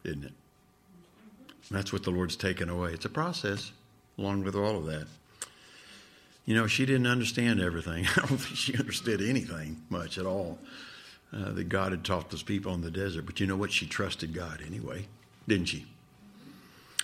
isn't 0.03 0.25
it? 0.25 0.33
That's 1.71 1.93
what 1.93 2.05
the 2.05 2.11
Lord's 2.11 2.37
taken 2.37 2.71
away. 2.71 2.93
It's 2.95 3.05
a 3.05 3.11
process, 3.11 3.73
along 4.17 4.45
with 4.45 4.55
all 4.55 4.79
of 4.79 4.87
that. 4.87 5.09
You 6.47 6.55
know, 6.55 6.67
she 6.67 6.87
didn't 6.87 7.07
understand 7.07 7.61
everything. 7.61 8.07
I 8.17 8.21
don't 8.21 8.39
think 8.39 8.57
she 8.57 8.79
understood 8.79 9.21
anything 9.21 9.83
much 9.91 10.17
at 10.17 10.25
all 10.25 10.59
uh, 11.35 11.53
that 11.53 11.69
God 11.69 11.93
had 11.93 12.03
taught 12.03 12.31
those 12.31 12.43
people 12.43 12.73
in 12.73 12.81
the 12.81 12.91
desert. 12.91 13.27
But 13.27 13.41
you 13.41 13.47
know 13.47 13.57
what? 13.57 13.73
She 13.73 13.85
trusted 13.85 14.33
God 14.33 14.63
anyway, 14.67 15.07
didn't 15.47 15.67
she? 15.67 15.85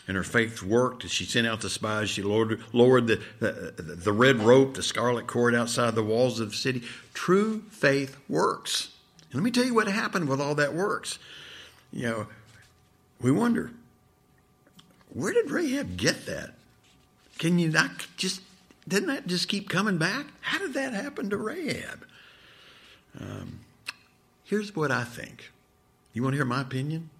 And 0.09 0.16
her 0.16 0.23
faith 0.23 0.62
worked. 0.62 1.09
She 1.09 1.25
sent 1.25 1.47
out 1.47 1.61
the 1.61 1.71
spies. 1.71 2.11
She 2.11 2.23
lowered, 2.23 2.62
lowered 2.73 3.07
the, 3.07 3.23
the, 3.40 3.73
the 3.83 4.12
red 4.12 4.40
rope, 4.40 4.75
the 4.75 4.83
scarlet 4.83 5.27
cord 5.27 5.55
outside 5.55 5.95
the 5.95 6.03
walls 6.03 6.40
of 6.40 6.51
the 6.51 6.57
city. 6.57 6.83
True 7.12 7.62
faith 7.71 8.16
works. 8.29 8.95
And 9.31 9.35
let 9.40 9.45
me 9.45 9.51
tell 9.51 9.64
you 9.64 9.75
what 9.75 9.88
happened 9.88 10.29
with 10.29 10.40
all 10.40 10.55
that 10.55 10.75
works. 10.75 11.19
You 11.92 12.03
know, 12.03 12.27
we 13.21 13.31
wonder, 13.31 13.73
where 15.12 15.33
did 15.33 15.51
Rahab 15.51 15.97
get 15.97 16.27
that? 16.27 16.55
Can 17.38 17.59
you 17.59 17.69
not 17.69 18.07
just, 18.16 18.42
didn't 18.87 19.09
that 19.09 19.27
just 19.27 19.49
keep 19.49 19.69
coming 19.69 19.99
back? 19.99 20.27
How 20.40 20.59
did 20.59 20.75
that 20.75 20.95
happen 20.95 21.31
to 21.31 21.37
Rahab? 21.37 22.07
Um, 23.19 23.61
here's 24.45 24.77
what 24.77 24.90
I 24.90 25.05
think. 25.05 25.51
You 26.12 26.23
want 26.23 26.35
to 26.35 26.37
hear 26.38 26.47
my 26.47 26.61
opinion? 26.61 27.11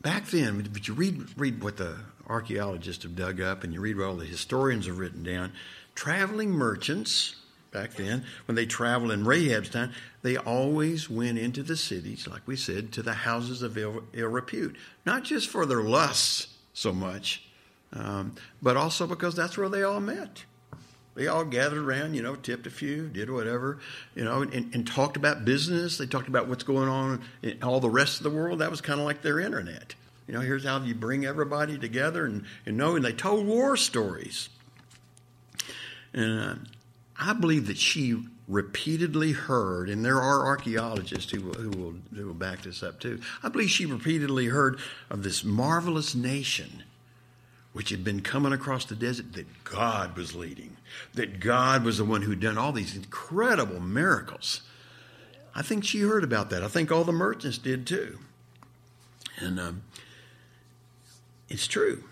Back 0.00 0.26
then, 0.26 0.68
but 0.72 0.88
you 0.88 0.94
read 0.94 1.38
read 1.38 1.62
what 1.62 1.76
the 1.76 1.96
archaeologists 2.28 3.04
have 3.04 3.16
dug 3.16 3.40
up, 3.40 3.64
and 3.64 3.72
you 3.72 3.80
read 3.80 3.96
what 3.96 4.06
all 4.06 4.16
the 4.16 4.24
historians 4.24 4.86
have 4.86 4.98
written 4.98 5.22
down. 5.22 5.52
Traveling 5.94 6.50
merchants 6.50 7.36
back 7.70 7.94
then, 7.94 8.24
when 8.46 8.54
they 8.54 8.66
traveled 8.66 9.10
in 9.10 9.24
Rahab's 9.24 9.70
time, 9.70 9.92
they 10.22 10.36
always 10.36 11.10
went 11.10 11.38
into 11.38 11.62
the 11.62 11.76
cities, 11.76 12.26
like 12.26 12.42
we 12.46 12.56
said, 12.56 12.92
to 12.92 13.02
the 13.02 13.12
houses 13.12 13.62
of 13.62 13.76
ill, 13.76 14.04
ill 14.12 14.28
repute, 14.28 14.76
not 15.04 15.24
just 15.24 15.48
for 15.48 15.66
their 15.66 15.82
lusts 15.82 16.48
so 16.72 16.92
much, 16.92 17.48
um, 17.92 18.34
but 18.62 18.76
also 18.76 19.06
because 19.06 19.34
that's 19.34 19.58
where 19.58 19.68
they 19.68 19.82
all 19.82 20.00
met. 20.00 20.44
They 21.18 21.26
all 21.26 21.44
gathered 21.44 21.84
around, 21.84 22.14
you 22.14 22.22
know, 22.22 22.36
tipped 22.36 22.68
a 22.68 22.70
few, 22.70 23.08
did 23.08 23.28
whatever, 23.28 23.80
you 24.14 24.22
know, 24.22 24.42
and, 24.42 24.72
and 24.72 24.86
talked 24.86 25.16
about 25.16 25.44
business. 25.44 25.98
They 25.98 26.06
talked 26.06 26.28
about 26.28 26.46
what's 26.46 26.62
going 26.62 26.88
on 26.88 27.22
in 27.42 27.60
all 27.60 27.80
the 27.80 27.90
rest 27.90 28.18
of 28.18 28.22
the 28.22 28.30
world. 28.30 28.60
That 28.60 28.70
was 28.70 28.80
kind 28.80 29.00
of 29.00 29.04
like 29.04 29.20
their 29.20 29.40
internet. 29.40 29.96
You 30.28 30.34
know, 30.34 30.40
here's 30.40 30.64
how 30.64 30.80
you 30.80 30.94
bring 30.94 31.26
everybody 31.26 31.76
together 31.76 32.24
and, 32.24 32.44
and 32.66 32.76
know. 32.76 32.94
And 32.94 33.04
they 33.04 33.12
told 33.12 33.48
war 33.48 33.76
stories. 33.76 34.48
And 36.14 36.40
uh, 36.40 36.54
I 37.18 37.32
believe 37.32 37.66
that 37.66 37.78
she 37.78 38.22
repeatedly 38.46 39.32
heard, 39.32 39.90
and 39.90 40.04
there 40.04 40.20
are 40.22 40.46
archaeologists 40.46 41.32
who, 41.32 41.40
who, 41.40 41.70
will, 41.70 41.94
who 42.14 42.28
will 42.28 42.34
back 42.34 42.62
this 42.62 42.84
up 42.84 43.00
too. 43.00 43.20
I 43.42 43.48
believe 43.48 43.70
she 43.70 43.86
repeatedly 43.86 44.46
heard 44.46 44.78
of 45.10 45.24
this 45.24 45.42
marvelous 45.42 46.14
nation 46.14 46.84
which 47.78 47.90
had 47.90 48.02
been 48.02 48.20
coming 48.20 48.52
across 48.52 48.84
the 48.86 48.96
desert 48.96 49.34
that 49.34 49.46
God 49.62 50.16
was 50.16 50.34
leading, 50.34 50.76
that 51.14 51.38
God 51.38 51.84
was 51.84 51.98
the 51.98 52.04
one 52.04 52.22
who'd 52.22 52.40
done 52.40 52.58
all 52.58 52.72
these 52.72 52.96
incredible 52.96 53.78
miracles. 53.78 54.62
I 55.54 55.62
think 55.62 55.84
she 55.84 56.00
heard 56.00 56.24
about 56.24 56.50
that. 56.50 56.64
I 56.64 56.66
think 56.66 56.90
all 56.90 57.04
the 57.04 57.12
merchants 57.12 57.56
did 57.56 57.86
too. 57.86 58.18
And 59.38 59.60
um, 59.60 59.84
it's 61.48 61.68
true. 61.68 62.02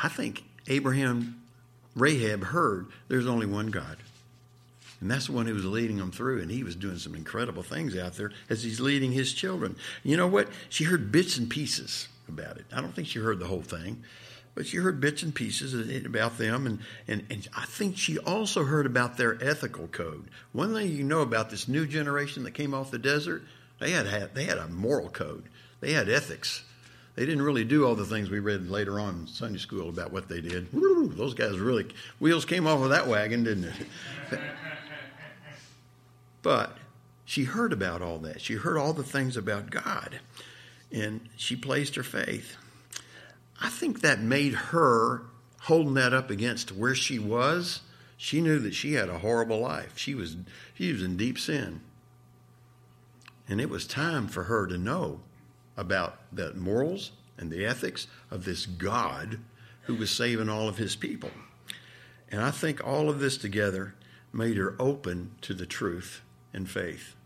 I 0.00 0.08
think 0.08 0.42
Abraham, 0.66 1.40
Rahab 1.94 2.42
heard 2.46 2.88
there's 3.06 3.28
only 3.28 3.46
one 3.46 3.68
God. 3.68 3.98
And 5.00 5.08
that's 5.08 5.28
the 5.28 5.32
one 5.32 5.46
who 5.46 5.54
was 5.54 5.64
leading 5.64 5.98
them 5.98 6.10
through, 6.10 6.42
and 6.42 6.50
he 6.50 6.64
was 6.64 6.74
doing 6.74 6.98
some 6.98 7.14
incredible 7.14 7.62
things 7.62 7.96
out 7.96 8.14
there 8.14 8.32
as 8.48 8.64
he's 8.64 8.80
leading 8.80 9.12
his 9.12 9.32
children. 9.32 9.76
You 10.02 10.16
know 10.16 10.26
what? 10.26 10.48
She 10.68 10.82
heard 10.82 11.12
bits 11.12 11.36
and 11.36 11.48
pieces 11.48 12.08
about 12.26 12.56
it. 12.56 12.64
I 12.72 12.80
don't 12.80 12.96
think 12.96 13.06
she 13.06 13.20
heard 13.20 13.38
the 13.38 13.46
whole 13.46 13.62
thing 13.62 14.02
but 14.54 14.66
she 14.66 14.78
heard 14.78 15.00
bits 15.00 15.22
and 15.22 15.34
pieces 15.34 15.74
about 16.04 16.38
them, 16.38 16.66
and, 16.66 16.80
and, 17.06 17.24
and 17.30 17.48
I 17.56 17.64
think 17.66 17.96
she 17.96 18.18
also 18.18 18.64
heard 18.64 18.86
about 18.86 19.16
their 19.16 19.42
ethical 19.42 19.86
code. 19.86 20.28
One 20.52 20.74
thing 20.74 20.90
you 20.90 21.04
know 21.04 21.20
about 21.20 21.50
this 21.50 21.68
new 21.68 21.86
generation 21.86 22.42
that 22.44 22.52
came 22.52 22.74
off 22.74 22.90
the 22.90 22.98
desert, 22.98 23.42
they 23.78 23.92
had, 23.92 24.34
they 24.34 24.44
had 24.44 24.58
a 24.58 24.68
moral 24.68 25.08
code, 25.08 25.44
they 25.80 25.92
had 25.92 26.08
ethics. 26.08 26.64
They 27.16 27.26
didn't 27.26 27.42
really 27.42 27.64
do 27.64 27.86
all 27.86 27.96
the 27.96 28.06
things 28.06 28.30
we 28.30 28.38
read 28.38 28.70
later 28.70 28.98
on 28.98 29.20
in 29.20 29.26
Sunday 29.26 29.58
school 29.58 29.88
about 29.88 30.12
what 30.12 30.28
they 30.28 30.40
did. 30.40 30.72
Woo, 30.72 31.08
those 31.08 31.34
guys 31.34 31.58
really, 31.58 31.88
wheels 32.18 32.44
came 32.44 32.66
off 32.66 32.80
of 32.82 32.90
that 32.90 33.08
wagon, 33.08 33.44
didn't 33.44 33.64
it? 33.64 34.40
but 36.42 36.78
she 37.24 37.44
heard 37.44 37.72
about 37.72 38.00
all 38.00 38.18
that. 38.20 38.40
She 38.40 38.54
heard 38.54 38.78
all 38.78 38.92
the 38.92 39.02
things 39.02 39.36
about 39.36 39.70
God, 39.70 40.20
and 40.90 41.20
she 41.36 41.56
placed 41.56 41.96
her 41.96 42.02
faith. 42.02 42.56
I 43.60 43.68
think 43.68 44.00
that 44.00 44.20
made 44.20 44.54
her 44.54 45.22
holding 45.62 45.94
that 45.94 46.14
up 46.14 46.30
against 46.30 46.72
where 46.72 46.94
she 46.94 47.18
was. 47.18 47.80
She 48.16 48.40
knew 48.40 48.58
that 48.60 48.74
she 48.74 48.94
had 48.94 49.08
a 49.08 49.18
horrible 49.18 49.60
life. 49.60 49.96
She 49.96 50.14
was 50.14 50.36
she 50.74 50.92
was 50.92 51.02
in 51.02 51.16
deep 51.16 51.38
sin. 51.38 51.82
And 53.48 53.60
it 53.60 53.68
was 53.68 53.86
time 53.86 54.28
for 54.28 54.44
her 54.44 54.66
to 54.66 54.78
know 54.78 55.20
about 55.76 56.20
the 56.32 56.54
morals 56.54 57.12
and 57.36 57.50
the 57.50 57.66
ethics 57.66 58.06
of 58.30 58.44
this 58.44 58.64
God 58.66 59.40
who 59.82 59.94
was 59.96 60.10
saving 60.10 60.48
all 60.48 60.68
of 60.68 60.76
his 60.76 60.94
people. 60.94 61.30
And 62.30 62.40
I 62.42 62.50
think 62.50 62.86
all 62.86 63.10
of 63.10 63.18
this 63.18 63.36
together 63.36 63.94
made 64.32 64.56
her 64.56 64.76
open 64.78 65.32
to 65.40 65.54
the 65.54 65.66
truth 65.66 66.20
and 66.52 66.68
faith. 66.68 67.16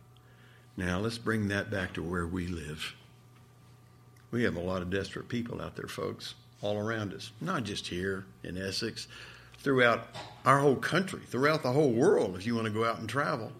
Now, 0.76 0.98
let's 0.98 1.18
bring 1.18 1.48
that 1.48 1.70
back 1.70 1.92
to 1.94 2.02
where 2.02 2.26
we 2.26 2.46
live. 2.46 2.94
We 4.34 4.42
have 4.42 4.56
a 4.56 4.60
lot 4.60 4.82
of 4.82 4.90
desperate 4.90 5.28
people 5.28 5.62
out 5.62 5.76
there, 5.76 5.86
folks, 5.86 6.34
all 6.60 6.76
around 6.76 7.14
us, 7.14 7.30
not 7.40 7.62
just 7.62 7.86
here 7.86 8.24
in 8.42 8.58
Essex, 8.58 9.06
throughout 9.58 10.08
our 10.44 10.58
whole 10.58 10.74
country, 10.74 11.20
throughout 11.24 11.62
the 11.62 11.70
whole 11.70 11.92
world, 11.92 12.34
if 12.34 12.44
you 12.44 12.56
want 12.56 12.66
to 12.66 12.72
go 12.72 12.84
out 12.84 12.98
and 12.98 13.08
travel. 13.08 13.52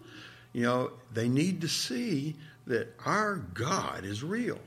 You 0.51 0.63
know, 0.63 0.91
they 1.13 1.29
need 1.29 1.61
to 1.61 1.69
see 1.69 2.35
that 2.67 2.93
our 3.05 3.37
God 3.53 4.03
is 4.03 4.21
real. 4.21 4.59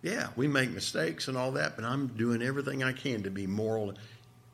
Yeah, 0.00 0.28
we 0.36 0.46
make 0.46 0.70
mistakes 0.70 1.26
and 1.26 1.36
all 1.36 1.50
that, 1.50 1.74
but 1.74 1.84
I'm 1.84 2.06
doing 2.06 2.40
everything 2.40 2.84
I 2.84 2.92
can 2.92 3.24
to 3.24 3.30
be 3.30 3.48
moral 3.48 3.94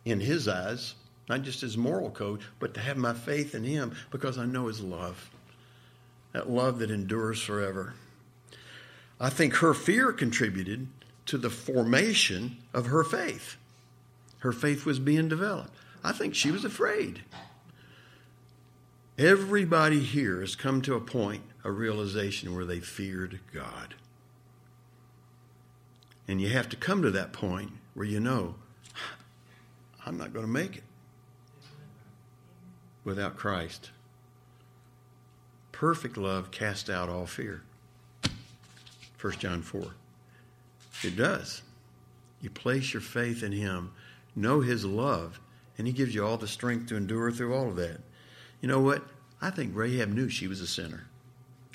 in 0.07 0.21
His 0.21 0.49
eyes, 0.49 0.95
not 1.29 1.43
just 1.43 1.61
His 1.61 1.77
moral 1.77 2.09
code, 2.09 2.41
but 2.59 2.73
to 2.73 2.81
have 2.81 2.97
my 2.97 3.13
faith 3.13 3.55
in 3.55 3.65
Him 3.65 3.95
because 4.11 4.39
I 4.39 4.47
know 4.47 4.69
His 4.69 4.81
love. 4.81 5.29
That 6.33 6.49
love 6.49 6.79
that 6.79 6.91
endures 6.91 7.43
forever. 7.43 7.93
I 9.21 9.31
think 9.31 9.55
her 9.57 9.75
fear 9.75 10.13
contributed 10.13 10.89
to 11.27 11.39
the 11.39 11.51
formation 11.51 12.59
of 12.73 12.87
her 12.87 13.05
faith. 13.05 13.57
Her 14.39 14.53
faith 14.53 14.85
was 14.85 14.99
being 14.99 15.29
developed. 15.29 15.75
I 16.03 16.13
think 16.13 16.35
she 16.35 16.51
was 16.51 16.65
afraid. 16.65 17.23
Everybody 19.17 20.01
here 20.01 20.41
has 20.41 20.57
come 20.57 20.83
to 20.83 20.95
a 20.95 21.01
point, 21.01 21.43
a 21.63 21.71
realization 21.71 22.55
where 22.55 22.65
they 22.65 22.81
feared 22.81 23.41
God. 23.53 23.95
And 26.27 26.41
you 26.41 26.49
have 26.49 26.69
to 26.71 26.77
come 26.77 27.03
to 27.03 27.11
that 27.13 27.33
point 27.33 27.73
where 27.95 28.07
you 28.07 28.21
know, 28.21 28.57
I'm 30.05 30.19
not 30.19 30.33
going 30.33 30.45
to 30.45 30.51
make 30.51 30.79
it 30.79 30.85
without 33.05 33.37
Christ. 33.37 33.91
Perfect 35.73 36.17
love 36.17 36.51
casts 36.51 36.91
out 36.91 37.09
all 37.09 37.27
fear. 37.27 37.63
1 39.21 39.33
John 39.35 39.63
4. 39.63 39.95
It 41.05 41.17
does. 41.17 41.63
You 42.41 42.51
place 42.51 42.93
your 42.93 43.01
faith 43.01 43.43
in 43.43 43.53
Him, 43.53 43.93
know 44.37 44.61
His 44.61 44.85
love, 44.85 45.41
and 45.79 45.87
He 45.87 45.93
gives 45.93 46.15
you 46.15 46.27
all 46.27 46.37
the 46.37 46.49
strength 46.49 46.89
to 46.89 46.97
endure 46.97 47.31
through 47.31 47.55
all 47.55 47.69
of 47.69 47.77
that. 47.77 48.01
You 48.61 48.69
know 48.69 48.81
what? 48.81 49.03
I 49.41 49.51
think 49.51 49.77
Rahab 49.77 50.11
knew 50.11 50.29
she 50.29 50.47
was 50.47 50.61
a 50.61 50.67
sinner. 50.67 51.07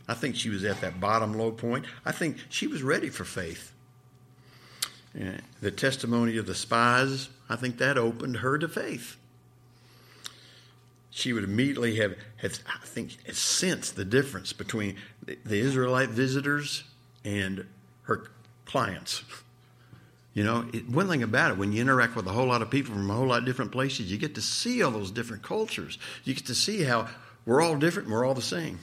I 0.07 0.15
think 0.15 0.35
she 0.35 0.49
was 0.49 0.63
at 0.63 0.81
that 0.81 0.99
bottom 0.99 1.33
low 1.33 1.51
point. 1.51 1.85
I 2.03 2.11
think 2.11 2.37
she 2.49 2.65
was 2.65 2.81
ready 2.81 3.09
for 3.09 3.25
faith. 3.25 3.73
And 5.13 5.41
the 5.61 5.71
testimony 5.71 6.37
of 6.37 6.45
the 6.45 6.55
spies, 6.55 7.29
I 7.47 7.55
think 7.55 7.77
that 7.77 7.97
opened 7.97 8.37
her 8.37 8.57
to 8.57 8.67
faith. 8.67 9.17
She 11.11 11.33
would 11.33 11.43
immediately 11.43 11.95
have, 11.97 12.15
have 12.37 12.59
I 12.67 12.85
think, 12.85 13.17
sensed 13.31 13.95
the 13.95 14.05
difference 14.05 14.53
between 14.53 14.95
the, 15.25 15.37
the 15.45 15.59
Israelite 15.59 16.09
visitors 16.09 16.83
and 17.23 17.65
her 18.03 18.31
clients. 18.69 19.23
You 20.33 20.43
know, 20.43 20.65
it, 20.71 20.87
one 20.87 21.09
thing 21.09 21.23
about 21.23 21.51
it, 21.51 21.57
when 21.57 21.73
you 21.73 21.81
interact 21.81 22.15
with 22.15 22.27
a 22.27 22.31
whole 22.31 22.45
lot 22.45 22.61
of 22.61 22.69
people 22.69 22.93
from 22.93 23.09
a 23.09 23.13
whole 23.13 23.27
lot 23.27 23.39
of 23.39 23.45
different 23.45 23.71
places, 23.71 24.11
you 24.11 24.17
get 24.17 24.35
to 24.35 24.41
see 24.41 24.83
all 24.83 24.91
those 24.91 25.11
different 25.11 25.41
cultures. 25.43 25.97
You 26.23 26.35
get 26.35 26.45
to 26.45 26.55
see 26.55 26.83
how 26.83 27.09
we're 27.45 27.61
all 27.61 27.75
different 27.75 28.07
and 28.07 28.15
we're 28.15 28.25
all 28.25 28.35
the 28.35 28.41
same. 28.41 28.79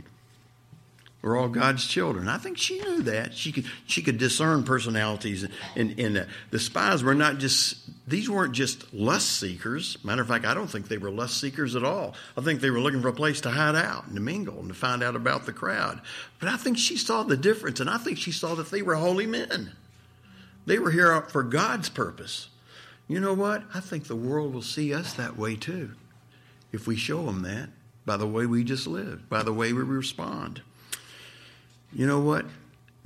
We're 1.26 1.36
all 1.36 1.48
God's 1.48 1.84
children. 1.84 2.28
I 2.28 2.38
think 2.38 2.56
she 2.56 2.78
knew 2.78 3.02
that. 3.02 3.34
She 3.34 3.50
could 3.50 3.64
she 3.88 4.00
could 4.00 4.16
discern 4.16 4.62
personalities, 4.62 5.44
and, 5.74 5.98
and 5.98 6.18
uh, 6.18 6.24
the 6.52 6.60
spies 6.60 7.02
were 7.02 7.16
not 7.16 7.38
just 7.38 7.78
these 8.08 8.30
weren't 8.30 8.52
just 8.52 8.94
lust 8.94 9.40
seekers. 9.40 9.98
Matter 10.04 10.22
of 10.22 10.28
fact, 10.28 10.44
I 10.44 10.54
don't 10.54 10.68
think 10.68 10.86
they 10.86 10.98
were 10.98 11.10
lust 11.10 11.40
seekers 11.40 11.74
at 11.74 11.82
all. 11.82 12.14
I 12.36 12.42
think 12.42 12.60
they 12.60 12.70
were 12.70 12.78
looking 12.78 13.02
for 13.02 13.08
a 13.08 13.12
place 13.12 13.40
to 13.40 13.50
hide 13.50 13.74
out 13.74 14.06
and 14.06 14.14
to 14.14 14.20
mingle 14.20 14.60
and 14.60 14.68
to 14.68 14.74
find 14.74 15.02
out 15.02 15.16
about 15.16 15.46
the 15.46 15.52
crowd. 15.52 16.00
But 16.38 16.48
I 16.48 16.56
think 16.56 16.78
she 16.78 16.96
saw 16.96 17.24
the 17.24 17.36
difference, 17.36 17.80
and 17.80 17.90
I 17.90 17.98
think 17.98 18.18
she 18.18 18.30
saw 18.30 18.54
that 18.54 18.70
they 18.70 18.82
were 18.82 18.94
holy 18.94 19.26
men. 19.26 19.72
They 20.64 20.78
were 20.78 20.92
here 20.92 21.20
for 21.22 21.42
God's 21.42 21.88
purpose. 21.88 22.50
You 23.08 23.18
know 23.18 23.34
what? 23.34 23.64
I 23.74 23.80
think 23.80 24.04
the 24.04 24.14
world 24.14 24.54
will 24.54 24.62
see 24.62 24.94
us 24.94 25.12
that 25.14 25.36
way 25.36 25.56
too, 25.56 25.90
if 26.70 26.86
we 26.86 26.94
show 26.94 27.26
them 27.26 27.42
that 27.42 27.70
by 28.04 28.16
the 28.16 28.28
way 28.28 28.46
we 28.46 28.62
just 28.62 28.86
live, 28.86 29.28
by 29.28 29.42
the 29.42 29.52
way 29.52 29.72
we 29.72 29.82
respond. 29.82 30.62
You 31.96 32.06
know 32.06 32.20
what? 32.20 32.44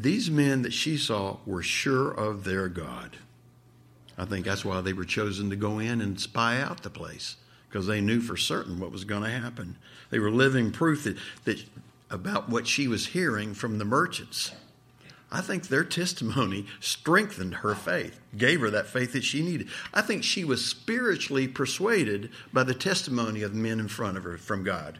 These 0.00 0.32
men 0.32 0.62
that 0.62 0.72
she 0.72 0.96
saw 0.96 1.36
were 1.46 1.62
sure 1.62 2.10
of 2.10 2.42
their 2.42 2.68
God. 2.68 3.18
I 4.18 4.24
think 4.24 4.44
that's 4.44 4.64
why 4.64 4.80
they 4.80 4.92
were 4.92 5.04
chosen 5.04 5.48
to 5.50 5.56
go 5.56 5.78
in 5.78 6.00
and 6.00 6.20
spy 6.20 6.60
out 6.60 6.82
the 6.82 6.90
place 6.90 7.36
because 7.68 7.86
they 7.86 8.00
knew 8.00 8.20
for 8.20 8.36
certain 8.36 8.80
what 8.80 8.90
was 8.90 9.04
going 9.04 9.22
to 9.22 9.30
happen. 9.30 9.78
They 10.10 10.18
were 10.18 10.32
living 10.32 10.72
proof 10.72 11.04
that, 11.04 11.16
that 11.44 11.64
about 12.10 12.48
what 12.48 12.66
she 12.66 12.88
was 12.88 13.06
hearing 13.06 13.54
from 13.54 13.78
the 13.78 13.84
merchants. 13.84 14.50
I 15.30 15.40
think 15.40 15.68
their 15.68 15.84
testimony 15.84 16.66
strengthened 16.80 17.56
her 17.56 17.76
faith, 17.76 18.18
gave 18.36 18.60
her 18.60 18.70
that 18.70 18.88
faith 18.88 19.12
that 19.12 19.22
she 19.22 19.40
needed. 19.40 19.68
I 19.94 20.02
think 20.02 20.24
she 20.24 20.42
was 20.42 20.66
spiritually 20.66 21.46
persuaded 21.46 22.30
by 22.52 22.64
the 22.64 22.74
testimony 22.74 23.42
of 23.42 23.54
men 23.54 23.78
in 23.78 23.86
front 23.86 24.16
of 24.16 24.24
her 24.24 24.36
from 24.36 24.64
God. 24.64 24.98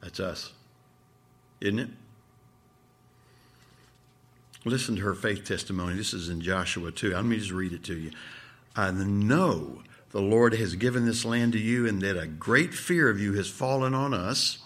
That's 0.00 0.20
us, 0.20 0.52
isn't 1.60 1.80
it? 1.80 1.88
Listen 4.64 4.96
to 4.96 5.02
her 5.02 5.14
faith 5.14 5.44
testimony. 5.44 5.94
This 5.94 6.12
is 6.12 6.28
in 6.28 6.42
Joshua 6.42 6.92
2. 6.92 7.14
Let 7.14 7.24
me 7.24 7.38
just 7.38 7.50
read 7.50 7.72
it 7.72 7.82
to 7.84 7.96
you. 7.96 8.10
I 8.76 8.90
know 8.90 9.82
the 10.10 10.20
Lord 10.20 10.54
has 10.54 10.74
given 10.74 11.06
this 11.06 11.24
land 11.24 11.52
to 11.54 11.58
you, 11.58 11.86
and 11.86 12.02
that 12.02 12.20
a 12.20 12.26
great 12.26 12.74
fear 12.74 13.08
of 13.08 13.20
you 13.20 13.34
has 13.34 13.48
fallen 13.48 13.94
on 13.94 14.12
us, 14.12 14.58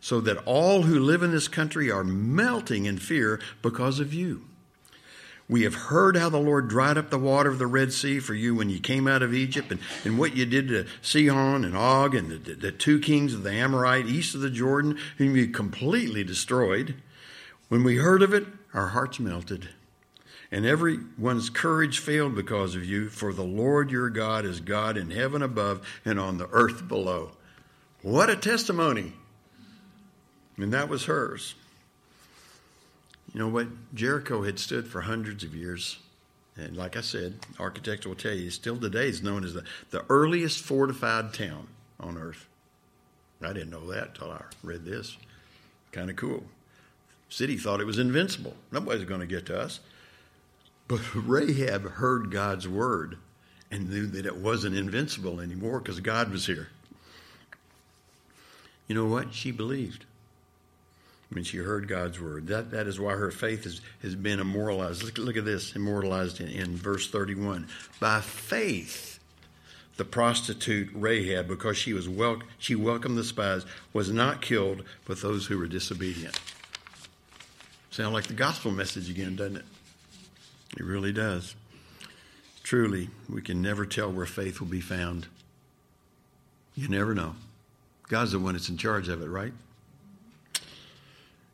so 0.00 0.20
that 0.22 0.38
all 0.46 0.82
who 0.82 0.98
live 0.98 1.22
in 1.22 1.32
this 1.32 1.48
country 1.48 1.90
are 1.90 2.04
melting 2.04 2.86
in 2.86 2.98
fear 2.98 3.40
because 3.60 4.00
of 4.00 4.14
you. 4.14 4.44
We 5.50 5.64
have 5.64 5.74
heard 5.74 6.16
how 6.16 6.28
the 6.30 6.38
Lord 6.38 6.68
dried 6.68 6.96
up 6.96 7.10
the 7.10 7.18
water 7.18 7.50
of 7.50 7.58
the 7.58 7.66
Red 7.66 7.92
Sea 7.92 8.20
for 8.20 8.34
you 8.34 8.54
when 8.54 8.70
you 8.70 8.78
came 8.78 9.06
out 9.06 9.22
of 9.22 9.34
Egypt, 9.34 9.70
and, 9.70 9.80
and 10.04 10.16
what 10.16 10.34
you 10.34 10.46
did 10.46 10.68
to 10.68 10.86
Sihon 11.02 11.64
and 11.64 11.76
Og 11.76 12.14
and 12.14 12.30
the, 12.30 12.54
the 12.54 12.72
two 12.72 13.00
kings 13.00 13.34
of 13.34 13.42
the 13.42 13.50
Amorite 13.50 14.06
east 14.06 14.34
of 14.34 14.40
the 14.40 14.48
Jordan, 14.48 14.96
whom 15.18 15.36
you 15.36 15.48
completely 15.48 16.24
destroyed. 16.24 16.94
When 17.68 17.82
we 17.82 17.96
heard 17.96 18.22
of 18.22 18.32
it, 18.32 18.46
our 18.72 18.88
hearts 18.88 19.18
melted, 19.18 19.68
and 20.52 20.66
everyone's 20.66 21.50
courage 21.50 21.98
failed 21.98 22.34
because 22.34 22.74
of 22.74 22.84
you, 22.84 23.08
for 23.08 23.32
the 23.32 23.44
Lord 23.44 23.90
your 23.90 24.10
God 24.10 24.44
is 24.44 24.60
God 24.60 24.96
in 24.96 25.10
heaven 25.10 25.42
above 25.42 25.86
and 26.04 26.18
on 26.18 26.38
the 26.38 26.48
earth 26.52 26.88
below. 26.88 27.32
What 28.02 28.30
a 28.30 28.36
testimony! 28.36 29.12
And 30.56 30.72
that 30.72 30.88
was 30.88 31.06
hers. 31.06 31.54
You 33.32 33.40
know 33.40 33.48
what? 33.48 33.68
Jericho 33.94 34.42
had 34.42 34.58
stood 34.58 34.86
for 34.86 35.02
hundreds 35.02 35.44
of 35.44 35.54
years. 35.54 35.98
And 36.56 36.76
like 36.76 36.96
I 36.96 37.00
said, 37.00 37.38
architects 37.58 38.06
will 38.06 38.16
tell 38.16 38.34
you, 38.34 38.50
still 38.50 38.76
today 38.76 39.08
is 39.08 39.22
known 39.22 39.44
as 39.44 39.54
the, 39.54 39.64
the 39.90 40.04
earliest 40.10 40.60
fortified 40.60 41.32
town 41.32 41.68
on 41.98 42.18
earth. 42.18 42.46
I 43.40 43.52
didn't 43.52 43.70
know 43.70 43.90
that 43.92 44.08
until 44.08 44.32
I 44.32 44.42
read 44.62 44.84
this. 44.84 45.16
Kind 45.92 46.10
of 46.10 46.16
cool 46.16 46.44
city 47.30 47.56
thought 47.56 47.80
it 47.80 47.86
was 47.86 47.98
invincible. 47.98 48.54
Nobody's 48.70 49.04
going 49.04 49.20
to 49.20 49.26
get 49.26 49.46
to 49.46 49.58
us. 49.58 49.80
But 50.88 51.00
Rahab 51.14 51.88
heard 51.92 52.30
God's 52.30 52.68
word 52.68 53.16
and 53.70 53.88
knew 53.88 54.06
that 54.08 54.26
it 54.26 54.36
wasn't 54.36 54.76
invincible 54.76 55.40
anymore 55.40 55.78
because 55.78 56.00
God 56.00 56.30
was 56.30 56.46
here. 56.46 56.68
You 58.88 58.96
know 58.96 59.06
what? 59.06 59.32
She 59.32 59.52
believed 59.52 60.04
when 61.30 61.44
she 61.44 61.58
heard 61.58 61.86
God's 61.86 62.20
word. 62.20 62.48
That, 62.48 62.72
that 62.72 62.88
is 62.88 62.98
why 62.98 63.12
her 63.12 63.30
faith 63.30 63.62
has, 63.62 63.80
has 64.02 64.16
been 64.16 64.40
immortalized. 64.40 65.04
Look, 65.04 65.16
look 65.18 65.36
at 65.36 65.44
this, 65.44 65.76
immortalized 65.76 66.40
in, 66.40 66.48
in 66.48 66.76
verse 66.76 67.08
31. 67.08 67.68
By 68.00 68.20
faith, 68.20 69.20
the 69.96 70.04
prostitute 70.04 70.90
Rahab, 70.92 71.46
because 71.46 71.76
she 71.76 71.92
was 71.92 72.08
wel- 72.08 72.42
she 72.58 72.74
welcomed 72.74 73.16
the 73.16 73.22
spies, 73.22 73.64
was 73.92 74.10
not 74.10 74.42
killed, 74.42 74.82
but 75.04 75.20
those 75.20 75.46
who 75.46 75.58
were 75.58 75.68
disobedient. 75.68 76.40
Sound 78.00 78.14
like 78.14 78.28
the 78.28 78.32
gospel 78.32 78.70
message 78.70 79.10
again, 79.10 79.36
doesn't 79.36 79.58
it? 79.58 79.64
It 80.78 80.84
really 80.84 81.12
does. 81.12 81.54
Truly, 82.62 83.10
we 83.28 83.42
can 83.42 83.60
never 83.60 83.84
tell 83.84 84.10
where 84.10 84.24
faith 84.24 84.58
will 84.58 84.68
be 84.68 84.80
found. 84.80 85.26
You 86.74 86.88
never 86.88 87.14
know. 87.14 87.34
God's 88.08 88.32
the 88.32 88.38
one 88.38 88.54
that's 88.54 88.70
in 88.70 88.78
charge 88.78 89.10
of 89.10 89.20
it, 89.20 89.26
right? 89.26 89.52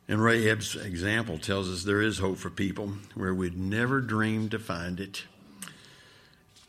And 0.07 0.23
Rahab's 0.23 0.77
example 0.77 1.37
tells 1.37 1.67
us 1.69 1.83
there 1.83 2.01
is 2.01 2.19
hope 2.19 2.37
for 2.37 2.49
people 2.49 2.93
where 3.13 3.33
we'd 3.33 3.59
never 3.59 3.99
dream 3.99 4.47
to 4.47 4.57
find 4.57 5.01
it. 5.01 5.25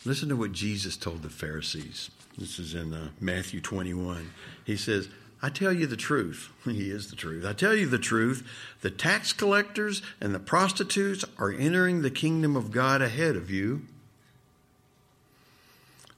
Listen 0.05 0.29
to 0.29 0.35
what 0.35 0.51
Jesus 0.51 0.97
told 0.97 1.23
the 1.23 1.31
Pharisees. 1.31 2.11
This 2.37 2.59
is 2.59 2.75
in 2.75 2.93
uh, 2.93 3.11
Matthew 3.21 3.61
21. 3.61 4.33
He 4.65 4.77
says, 4.77 5.09
I 5.41 5.49
tell 5.51 5.73
you 5.73 5.87
the 5.87 5.97
truth. 5.97 6.51
He 6.65 6.91
is 6.91 7.09
the 7.09 7.17
truth. 7.17 7.47
I 7.47 7.55
tell 7.55 7.75
you 7.75 7.87
the 7.87 7.99
truth. 7.99 8.47
The 8.83 8.91
tax 8.91 9.33
collectors 9.33 10.03
and 10.21 10.35
the 10.35 10.39
prostitutes 10.39 11.25
are 11.39 11.51
entering 11.51 12.03
the 12.03 12.11
kingdom 12.11 12.57
of 12.57 12.71
God 12.71 13.01
ahead 13.01 13.37
of 13.37 13.51
you. 13.51 13.83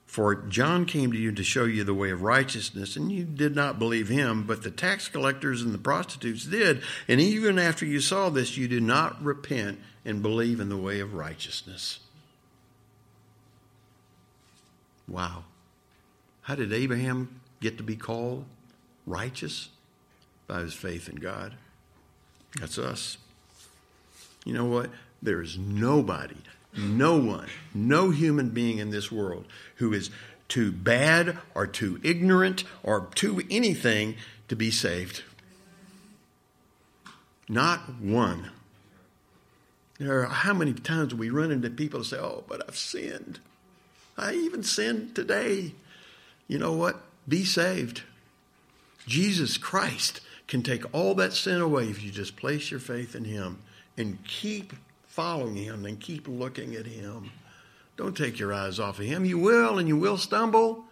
For 0.07 0.35
John 0.35 0.87
came 0.87 1.13
to 1.13 1.19
you 1.19 1.31
to 1.31 1.45
show 1.45 1.67
you 1.67 1.85
the 1.85 1.95
way 1.95 2.11
of 2.11 2.23
righteousness, 2.23 2.97
and 2.97 3.13
you 3.13 3.23
did 3.23 3.55
not 3.55 3.79
believe 3.79 4.09
him, 4.09 4.43
but 4.43 4.65
the 4.65 4.71
tax 4.73 5.07
collectors 5.07 5.63
and 5.63 5.73
the 5.73 5.79
prostitutes 5.79 6.45
did. 6.47 6.83
And 7.07 7.21
even 7.21 7.61
after 7.61 7.87
you 7.87 8.01
saw 8.01 8.29
this, 8.29 8.57
you 8.57 8.67
did 8.67 8.83
not 8.83 9.23
repent 9.23 9.79
and 10.05 10.21
believe 10.21 10.59
in 10.59 10.69
the 10.69 10.77
way 10.77 10.99
of 10.99 11.15
righteousness. 11.15 12.01
Wow. 15.07 15.45
How 16.43 16.57
did 16.57 16.73
Abraham 16.73 17.41
get 17.61 17.77
to 17.77 17.85
be 17.85 17.95
called 17.95 18.47
righteous? 19.07 19.69
By 20.47 20.61
his 20.61 20.75
faith 20.75 21.09
in 21.09 21.17
God. 21.17 21.55
That's 22.59 22.79
us. 22.79 23.19
You 24.45 24.55
know 24.55 24.65
what? 24.65 24.91
There 25.23 25.43
is 25.43 25.59
nobody, 25.59 26.37
no 26.77 27.17
one, 27.17 27.49
no 27.75 28.11
human 28.11 28.49
being 28.51 28.79
in 28.79 28.91
this 28.91 29.13
world 29.13 29.47
who 29.77 29.93
is 29.93 30.11
too 30.49 30.73
bad 30.73 31.39
or 31.55 31.67
too 31.67 32.01
ignorant 32.03 32.65
or 32.83 33.09
too 33.15 33.43
anything 33.51 34.17
to 34.49 34.57
be 34.57 34.71
saved. 34.71 35.23
Not 37.49 38.01
one. 38.01 38.51
There 39.99 40.21
are 40.23 40.27
how 40.27 40.55
many 40.55 40.73
times 40.73 41.15
we 41.15 41.31
run 41.31 41.51
into 41.51 41.69
people 41.69 42.01
who 42.01 42.05
say, 42.05 42.19
Oh, 42.19 42.45
but 42.49 42.63
I've 42.67 42.77
sinned. 42.77 43.39
I 44.17 44.33
even 44.33 44.63
sinned 44.63 45.15
today. 45.15 45.75
You 46.49 46.59
know 46.59 46.73
what? 46.73 47.01
Be 47.29 47.45
saved. 47.45 48.03
Jesus 49.07 49.57
Christ 49.57 50.21
can 50.47 50.63
take 50.63 50.83
all 50.95 51.15
that 51.15 51.33
sin 51.33 51.61
away 51.61 51.85
if 51.85 52.03
you 52.03 52.11
just 52.11 52.37
place 52.37 52.71
your 52.71 52.81
faith 52.81 53.15
in 53.15 53.25
Him 53.25 53.59
and 53.97 54.23
keep 54.25 54.73
following 55.07 55.57
Him 55.57 55.85
and 55.85 55.99
keep 55.99 56.27
looking 56.27 56.75
at 56.75 56.87
Him. 56.87 57.31
Don't 57.97 58.17
take 58.17 58.39
your 58.39 58.53
eyes 58.53 58.81
off 58.81 58.99
of 58.99 59.05
Him. 59.05 59.25
You 59.25 59.39
will 59.39 59.79
and 59.79 59.87
you 59.87 59.97
will 59.97 60.17
stumble, 60.17 60.85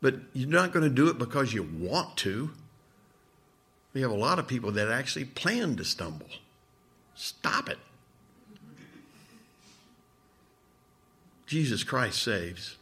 but 0.00 0.16
you're 0.32 0.48
not 0.48 0.72
going 0.72 0.88
to 0.88 0.94
do 0.94 1.08
it 1.08 1.18
because 1.18 1.52
you 1.52 1.62
want 1.62 2.16
to. 2.18 2.50
We 3.92 4.02
have 4.02 4.10
a 4.10 4.14
lot 4.14 4.38
of 4.38 4.46
people 4.46 4.70
that 4.72 4.88
actually 4.88 5.24
plan 5.24 5.76
to 5.76 5.84
stumble. 5.84 6.28
Stop 7.14 7.68
it. 7.68 7.78
Jesus 11.46 11.82
Christ 11.82 12.22
saves, 12.22 12.76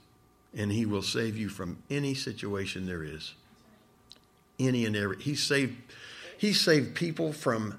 and 0.55 0.71
He 0.71 0.85
will 0.85 1.03
save 1.03 1.37
you 1.37 1.49
from 1.49 1.83
any 1.89 2.13
situation 2.13 2.87
there 2.87 3.03
is. 3.03 3.33
Any 4.59 4.85
and 4.85 4.97
every. 4.97 5.21
He 5.21 5.35
saved, 5.35 5.77
he 6.37 6.53
saved 6.53 6.95
people 6.95 7.33
from 7.33 7.79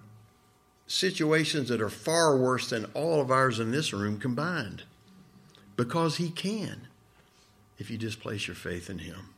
situations 0.87 1.69
that 1.69 1.81
are 1.81 1.89
far 1.89 2.35
worse 2.35 2.69
than 2.69 2.85
all 2.93 3.21
of 3.21 3.31
ours 3.31 3.59
in 3.59 3.71
this 3.71 3.93
room 3.93 4.19
combined 4.19 4.83
because 5.79 6.17
He 6.17 6.29
can 6.29 6.87
if 7.77 7.89
you 7.89 7.97
just 7.97 8.19
place 8.19 8.47
your 8.47 8.55
faith 8.55 8.89
in 8.89 8.99
Him. 8.99 9.29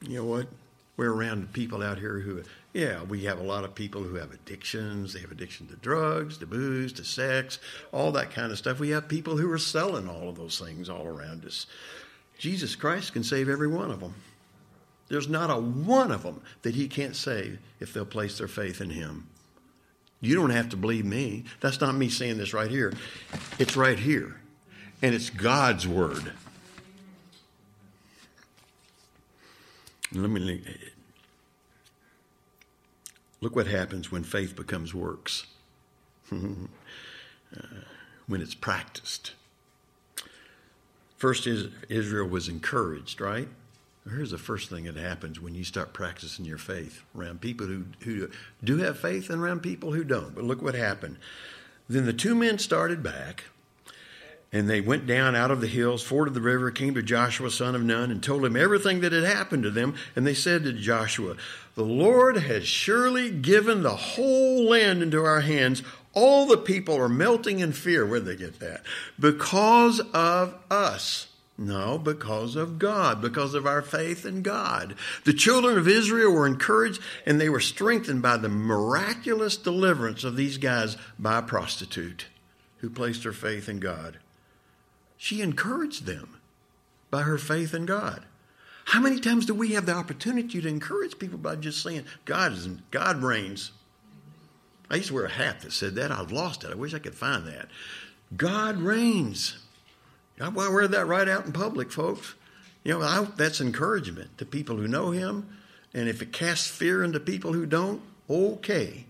You 0.00 0.16
know 0.16 0.24
what? 0.24 0.48
We're 0.96 1.12
around 1.12 1.52
people 1.52 1.82
out 1.82 1.98
here 1.98 2.18
who, 2.20 2.42
yeah, 2.72 3.02
we 3.02 3.24
have 3.24 3.38
a 3.38 3.44
lot 3.44 3.64
of 3.64 3.74
people 3.74 4.02
who 4.02 4.14
have 4.14 4.32
addictions. 4.32 5.12
They 5.12 5.20
have 5.20 5.30
addiction 5.30 5.68
to 5.68 5.76
drugs, 5.76 6.38
to 6.38 6.46
booze, 6.46 6.92
to 6.94 7.04
sex, 7.04 7.58
all 7.92 8.12
that 8.12 8.30
kind 8.30 8.50
of 8.50 8.58
stuff. 8.58 8.80
We 8.80 8.90
have 8.90 9.06
people 9.06 9.36
who 9.36 9.50
are 9.52 9.58
selling 9.58 10.08
all 10.08 10.30
of 10.30 10.36
those 10.36 10.58
things 10.58 10.88
all 10.88 11.06
around 11.06 11.44
us. 11.44 11.66
Jesus 12.38 12.74
Christ 12.74 13.12
can 13.12 13.22
save 13.22 13.48
every 13.48 13.68
one 13.68 13.90
of 13.90 14.00
them. 14.00 14.14
There's 15.08 15.28
not 15.28 15.50
a 15.50 15.56
one 15.56 16.10
of 16.10 16.22
them 16.22 16.40
that 16.62 16.74
he 16.74 16.88
can't 16.88 17.14
save 17.14 17.58
if 17.80 17.92
they'll 17.92 18.04
place 18.04 18.38
their 18.38 18.48
faith 18.48 18.80
in 18.80 18.90
him. 18.90 19.28
You 20.20 20.34
don't 20.34 20.50
have 20.50 20.70
to 20.70 20.76
believe 20.76 21.04
me. 21.04 21.44
That's 21.60 21.80
not 21.80 21.94
me 21.94 22.08
saying 22.08 22.38
this 22.38 22.52
right 22.52 22.70
here. 22.70 22.92
It's 23.58 23.76
right 23.76 23.98
here. 23.98 24.40
And 25.02 25.14
it's 25.14 25.30
God's 25.30 25.86
word. 25.86 26.32
Let 30.12 30.30
me 30.30 30.62
look 33.40 33.54
what 33.54 33.66
happens 33.66 34.10
when 34.10 34.24
faith 34.24 34.56
becomes 34.56 34.94
works. 34.94 35.46
uh, 36.32 36.36
when 38.26 38.40
it's 38.40 38.54
practiced. 38.54 39.32
First, 41.16 41.46
Israel 41.46 42.28
was 42.28 42.48
encouraged, 42.48 43.20
right? 43.20 43.48
Here's 44.08 44.30
the 44.30 44.38
first 44.38 44.70
thing 44.70 44.84
that 44.84 44.96
happens 44.96 45.40
when 45.40 45.54
you 45.54 45.64
start 45.64 45.92
practicing 45.92 46.44
your 46.44 46.58
faith 46.58 47.02
around 47.18 47.40
people 47.40 47.66
who, 47.66 47.84
who 48.00 48.30
do 48.62 48.78
have 48.78 48.98
faith 48.98 49.30
and 49.30 49.42
around 49.42 49.60
people 49.60 49.92
who 49.92 50.04
don't. 50.04 50.34
But 50.34 50.44
look 50.44 50.62
what 50.62 50.76
happened. 50.76 51.16
Then 51.88 52.06
the 52.06 52.12
two 52.12 52.36
men 52.36 52.58
started 52.58 53.02
back, 53.02 53.44
and 54.52 54.70
they 54.70 54.80
went 54.80 55.06
down 55.06 55.34
out 55.34 55.50
of 55.50 55.60
the 55.60 55.66
hills, 55.66 56.04
forded 56.04 56.34
the 56.34 56.40
river, 56.40 56.70
came 56.70 56.94
to 56.94 57.02
Joshua, 57.02 57.50
son 57.50 57.74
of 57.74 57.82
Nun, 57.82 58.12
and 58.12 58.22
told 58.22 58.44
him 58.44 58.56
everything 58.56 59.00
that 59.00 59.12
had 59.12 59.24
happened 59.24 59.64
to 59.64 59.70
them. 59.70 59.96
And 60.14 60.24
they 60.24 60.34
said 60.34 60.62
to 60.64 60.72
Joshua, 60.72 61.36
The 61.74 61.84
Lord 61.84 62.36
has 62.36 62.66
surely 62.66 63.30
given 63.30 63.82
the 63.82 63.96
whole 63.96 64.68
land 64.68 65.02
into 65.02 65.24
our 65.24 65.40
hands. 65.40 65.82
All 66.12 66.46
the 66.46 66.56
people 66.56 66.96
are 66.96 67.08
melting 67.08 67.58
in 67.58 67.72
fear. 67.72 68.06
Where'd 68.06 68.24
they 68.24 68.36
get 68.36 68.60
that? 68.60 68.82
Because 69.18 70.00
of 70.14 70.54
us. 70.70 71.26
No, 71.58 71.96
because 71.96 72.54
of 72.54 72.78
God, 72.78 73.22
because 73.22 73.54
of 73.54 73.66
our 73.66 73.80
faith 73.80 74.26
in 74.26 74.42
God. 74.42 74.94
The 75.24 75.32
children 75.32 75.78
of 75.78 75.88
Israel 75.88 76.32
were 76.32 76.46
encouraged 76.46 77.00
and 77.24 77.40
they 77.40 77.48
were 77.48 77.60
strengthened 77.60 78.20
by 78.20 78.36
the 78.36 78.50
miraculous 78.50 79.56
deliverance 79.56 80.22
of 80.22 80.36
these 80.36 80.58
guys 80.58 80.98
by 81.18 81.38
a 81.38 81.42
prostitute 81.42 82.26
who 82.78 82.90
placed 82.90 83.24
her 83.24 83.32
faith 83.32 83.70
in 83.70 83.78
God. 83.78 84.18
She 85.16 85.40
encouraged 85.40 86.04
them 86.04 86.38
by 87.10 87.22
her 87.22 87.38
faith 87.38 87.72
in 87.72 87.86
God. 87.86 88.24
How 88.86 89.00
many 89.00 89.18
times 89.18 89.46
do 89.46 89.54
we 89.54 89.72
have 89.72 89.86
the 89.86 89.94
opportunity 89.94 90.60
to 90.60 90.68
encourage 90.68 91.18
people 91.18 91.38
by 91.38 91.56
just 91.56 91.82
saying, 91.82 92.04
God 92.26 92.52
is 92.52 92.68
God 92.90 93.22
reigns? 93.22 93.72
I 94.90 94.96
used 94.96 95.08
to 95.08 95.14
wear 95.14 95.24
a 95.24 95.30
hat 95.30 95.62
that 95.62 95.72
said 95.72 95.94
that. 95.96 96.12
I've 96.12 96.30
lost 96.30 96.64
it. 96.64 96.70
I 96.70 96.74
wish 96.76 96.94
I 96.94 96.98
could 96.98 97.14
find 97.14 97.46
that. 97.46 97.68
God 98.36 98.76
reigns. 98.76 99.58
I 100.40 100.48
wear 100.48 100.86
that 100.88 101.06
right 101.06 101.28
out 101.28 101.46
in 101.46 101.52
public, 101.52 101.90
folks. 101.90 102.34
You 102.84 102.98
know, 102.98 103.02
I, 103.02 103.26
that's 103.36 103.60
encouragement 103.60 104.38
to 104.38 104.44
people 104.44 104.76
who 104.76 104.86
know 104.86 105.10
Him. 105.10 105.48
And 105.94 106.08
if 106.08 106.20
it 106.20 106.32
casts 106.32 106.68
fear 106.68 107.02
into 107.02 107.18
people 107.18 107.52
who 107.52 107.66
don't, 107.66 108.02
okay. 108.28 109.06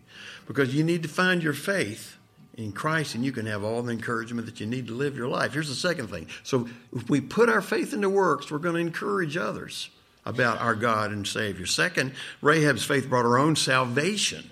Because 0.46 0.74
you 0.74 0.84
need 0.84 1.02
to 1.02 1.08
find 1.08 1.42
your 1.42 1.52
faith 1.52 2.16
in 2.56 2.72
Christ 2.72 3.14
and 3.14 3.24
you 3.24 3.32
can 3.32 3.46
have 3.46 3.64
all 3.64 3.82
the 3.82 3.92
encouragement 3.92 4.46
that 4.46 4.60
you 4.60 4.66
need 4.66 4.86
to 4.86 4.94
live 4.94 5.16
your 5.16 5.28
life. 5.28 5.52
Here's 5.52 5.68
the 5.68 5.74
second 5.74 6.08
thing. 6.08 6.28
So 6.42 6.68
if 6.94 7.08
we 7.10 7.20
put 7.20 7.48
our 7.48 7.60
faith 7.60 7.92
into 7.92 8.08
works, 8.08 8.50
we're 8.50 8.58
going 8.58 8.76
to 8.76 8.80
encourage 8.80 9.36
others 9.36 9.90
about 10.24 10.60
our 10.60 10.74
God 10.74 11.12
and 11.12 11.26
Savior. 11.26 11.66
Second, 11.66 12.12
Rahab's 12.40 12.84
faith 12.84 13.08
brought 13.08 13.24
her 13.24 13.38
own 13.38 13.56
salvation, 13.56 14.50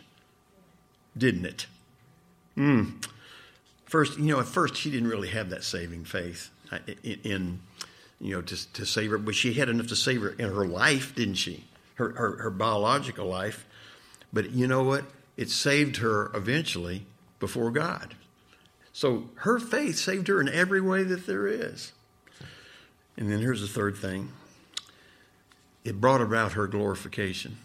didn't 1.17 1.47
it? 1.47 1.67
Hmm. 2.55 2.91
First, 3.87 4.19
you 4.19 4.27
know, 4.27 4.41
at 4.41 4.47
first 4.47 4.77
she 4.77 4.91
didn't 4.91 5.09
really 5.09 5.29
have 5.29 5.51
that 5.51 5.65
saving 5.65 6.05
faith. 6.05 6.51
In, 7.03 7.61
you 8.21 8.35
know, 8.35 8.43
to, 8.43 8.73
to 8.73 8.87
save 8.87 9.11
her. 9.11 9.19
But 9.19 9.35
she 9.35 9.55
had 9.55 9.69
enough 9.69 9.89
to 9.89 9.97
save 9.97 10.23
her 10.23 10.31
in 10.31 10.53
her 10.53 10.67
life, 10.67 11.15
didn't 11.15 11.35
she? 11.35 11.65
Her, 11.95 12.11
her, 12.11 12.37
her 12.43 12.51
biological 12.51 13.27
life. 13.27 13.67
But 14.33 14.51
you 14.51 14.67
know 14.67 14.83
what? 14.83 15.05
It 15.37 15.51
saved 15.51 15.99
her 15.99 16.31
eventually 16.35 17.07
before 17.41 17.71
God. 17.71 18.15
So 18.93 19.29
her 19.37 19.59
faith 19.59 19.97
saved 19.97 20.29
her 20.29 20.41
in 20.41 20.49
every 20.49 20.81
way 20.81 21.03
that 21.03 21.27
there 21.27 21.47
is. 21.47 21.93
And 23.17 23.31
then 23.31 23.41
here's 23.41 23.61
the 23.61 23.69
third 23.69 23.97
thing 23.97 24.31
it 25.85 26.01
brought 26.01 26.21
about 26.21 26.53
her 26.53 26.67
glorification. 26.67 27.59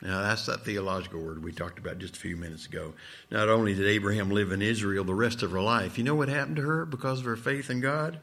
Now, 0.00 0.20
that's 0.20 0.44
that 0.46 0.64
theological 0.64 1.20
word 1.20 1.42
we 1.42 1.50
talked 1.50 1.78
about 1.78 1.98
just 1.98 2.16
a 2.16 2.20
few 2.20 2.36
minutes 2.36 2.66
ago. 2.66 2.92
Not 3.30 3.48
only 3.48 3.74
did 3.74 3.86
Abraham 3.86 4.30
live 4.30 4.52
in 4.52 4.60
Israel 4.60 5.02
the 5.02 5.14
rest 5.14 5.42
of 5.42 5.50
her 5.50 5.62
life, 5.62 5.96
you 5.96 6.04
know 6.04 6.14
what 6.14 6.28
happened 6.28 6.56
to 6.56 6.62
her 6.62 6.84
because 6.84 7.20
of 7.20 7.24
her 7.24 7.36
faith 7.36 7.70
in 7.70 7.80
God? 7.80 8.18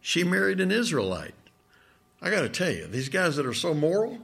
She 0.00 0.24
married 0.24 0.60
an 0.60 0.70
Israelite. 0.70 1.34
I 2.22 2.30
got 2.30 2.42
to 2.42 2.48
tell 2.48 2.70
you, 2.70 2.86
these 2.86 3.08
guys 3.08 3.36
that 3.36 3.46
are 3.46 3.54
so 3.54 3.74
moral 3.74 4.18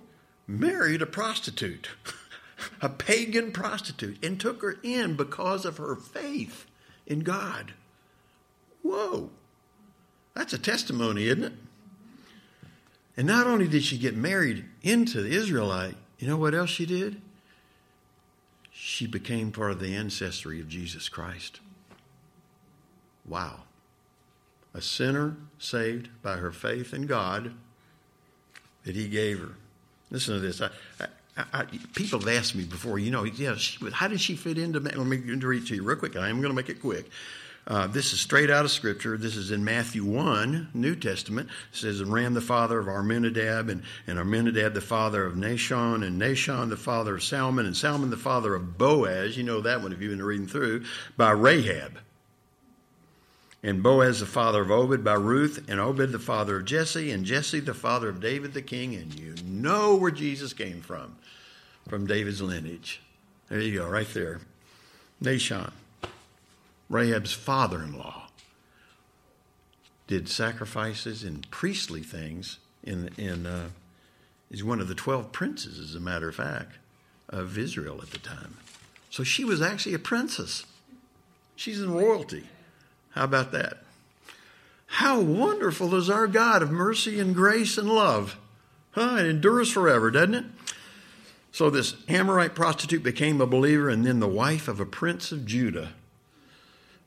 married 0.46 1.02
a 1.02 1.06
prostitute, 1.06 1.90
a 2.80 2.88
pagan 2.88 3.52
prostitute, 3.52 4.22
and 4.24 4.38
took 4.38 4.62
her 4.62 4.76
in 4.82 5.16
because 5.16 5.64
of 5.64 5.78
her 5.78 5.96
faith 5.96 6.66
in 7.06 7.20
God. 7.20 7.72
Whoa. 8.82 9.30
That's 10.34 10.52
a 10.52 10.58
testimony, 10.58 11.28
isn't 11.28 11.44
it? 11.44 11.52
And 13.16 13.26
not 13.26 13.46
only 13.46 13.66
did 13.66 13.82
she 13.82 13.96
get 13.96 14.14
married 14.14 14.66
into 14.82 15.22
the 15.22 15.30
Israelite, 15.30 15.96
you 16.18 16.28
know 16.28 16.36
what 16.36 16.54
else 16.54 16.70
she 16.70 16.84
did? 16.84 17.20
She 18.70 19.06
became 19.06 19.52
part 19.52 19.72
of 19.72 19.80
the 19.80 19.94
ancestry 19.94 20.60
of 20.60 20.68
Jesus 20.68 21.08
Christ. 21.08 21.60
Wow. 23.24 23.60
A 24.76 24.82
sinner 24.82 25.36
saved 25.58 26.10
by 26.22 26.36
her 26.36 26.52
faith 26.52 26.92
in 26.92 27.06
God 27.06 27.54
that 28.84 28.94
He 28.94 29.08
gave 29.08 29.40
her. 29.40 29.54
Listen 30.10 30.34
to 30.34 30.40
this. 30.40 30.60
I, 30.60 30.68
I, 31.00 31.44
I, 31.52 31.64
people 31.94 32.20
have 32.20 32.28
asked 32.28 32.54
me 32.54 32.64
before, 32.64 32.98
you 32.98 33.10
know, 33.10 33.24
yeah, 33.24 33.56
she, 33.56 33.78
how 33.90 34.06
did 34.06 34.20
she 34.20 34.36
fit 34.36 34.58
into? 34.58 34.78
Let 34.78 34.98
me 34.98 35.16
read 35.16 35.66
to 35.66 35.74
you 35.74 35.82
real 35.82 35.96
quick. 35.96 36.16
I 36.16 36.28
am 36.28 36.42
going 36.42 36.50
to 36.50 36.56
make 36.56 36.68
it 36.68 36.82
quick. 36.82 37.08
Uh, 37.66 37.86
this 37.86 38.12
is 38.12 38.20
straight 38.20 38.50
out 38.50 38.66
of 38.66 38.70
Scripture. 38.70 39.16
This 39.16 39.34
is 39.34 39.50
in 39.50 39.64
Matthew 39.64 40.04
1, 40.04 40.68
New 40.74 40.94
Testament. 40.94 41.48
It 41.72 41.76
says, 41.76 42.00
And 42.00 42.12
Ram 42.12 42.34
the 42.34 42.42
father 42.42 42.78
of 42.78 42.86
Amminadab, 42.86 43.70
and, 43.70 43.82
and 44.06 44.18
Amminadab 44.18 44.74
the 44.74 44.82
father 44.82 45.24
of 45.24 45.34
Nahshon, 45.34 46.06
and 46.06 46.20
Nahshon 46.20 46.68
the 46.68 46.76
father 46.76 47.16
of 47.16 47.24
Salmon, 47.24 47.64
and 47.64 47.76
Salmon 47.76 48.10
the 48.10 48.16
father 48.18 48.54
of 48.54 48.76
Boaz. 48.76 49.38
You 49.38 49.42
know 49.42 49.62
that 49.62 49.82
one 49.82 49.92
if 49.92 50.02
you've 50.02 50.12
been 50.12 50.22
reading 50.22 50.46
through, 50.46 50.84
by 51.16 51.30
Rahab. 51.30 51.98
And 53.62 53.82
Boaz 53.82 54.20
the 54.20 54.26
father 54.26 54.62
of 54.62 54.70
Obed 54.70 55.02
by 55.02 55.14
Ruth, 55.14 55.64
and 55.68 55.80
Obed 55.80 56.12
the 56.12 56.18
father 56.18 56.58
of 56.58 56.66
Jesse, 56.66 57.10
and 57.10 57.24
Jesse 57.24 57.60
the 57.60 57.74
father 57.74 58.08
of 58.08 58.20
David 58.20 58.54
the 58.54 58.62
king. 58.62 58.94
And 58.94 59.18
you 59.18 59.34
know 59.44 59.96
where 59.96 60.10
Jesus 60.10 60.52
came 60.52 60.80
from, 60.80 61.16
from 61.88 62.06
David's 62.06 62.42
lineage. 62.42 63.02
There 63.48 63.60
you 63.60 63.78
go, 63.78 63.88
right 63.88 64.08
there. 64.12 64.40
Nahshon. 65.22 65.72
Rahab's 66.88 67.32
father 67.32 67.82
in 67.82 67.98
law, 67.98 68.28
did 70.06 70.28
sacrifices 70.28 71.24
and 71.24 71.50
priestly 71.50 72.02
things 72.02 72.58
in, 72.84 73.10
in 73.16 73.46
uh, 73.46 73.70
he's 74.50 74.62
one 74.62 74.80
of 74.80 74.88
the 74.88 74.94
12 74.94 75.32
princes, 75.32 75.78
as 75.78 75.94
a 75.94 76.00
matter 76.00 76.28
of 76.28 76.36
fact, 76.36 76.78
of 77.28 77.58
Israel 77.58 78.00
at 78.02 78.10
the 78.10 78.18
time. 78.18 78.56
So 79.10 79.24
she 79.24 79.44
was 79.44 79.60
actually 79.60 79.94
a 79.94 79.98
princess. 79.98 80.64
She's 81.56 81.80
in 81.80 81.92
royalty. 81.92 82.44
How 83.16 83.24
about 83.24 83.50
that? 83.52 83.78
How 84.86 85.20
wonderful 85.20 85.94
is 85.94 86.10
our 86.10 86.26
God 86.26 86.62
of 86.62 86.70
mercy 86.70 87.18
and 87.18 87.34
grace 87.34 87.78
and 87.78 87.88
love. 87.88 88.38
Huh? 88.90 89.16
It 89.18 89.26
endures 89.26 89.72
forever, 89.72 90.10
doesn't 90.10 90.34
it? 90.34 90.44
So 91.50 91.70
this 91.70 91.96
Amorite 92.08 92.54
prostitute 92.54 93.02
became 93.02 93.40
a 93.40 93.46
believer 93.46 93.88
and 93.88 94.04
then 94.04 94.20
the 94.20 94.28
wife 94.28 94.68
of 94.68 94.80
a 94.80 94.86
prince 94.86 95.32
of 95.32 95.46
Judah. 95.46 95.94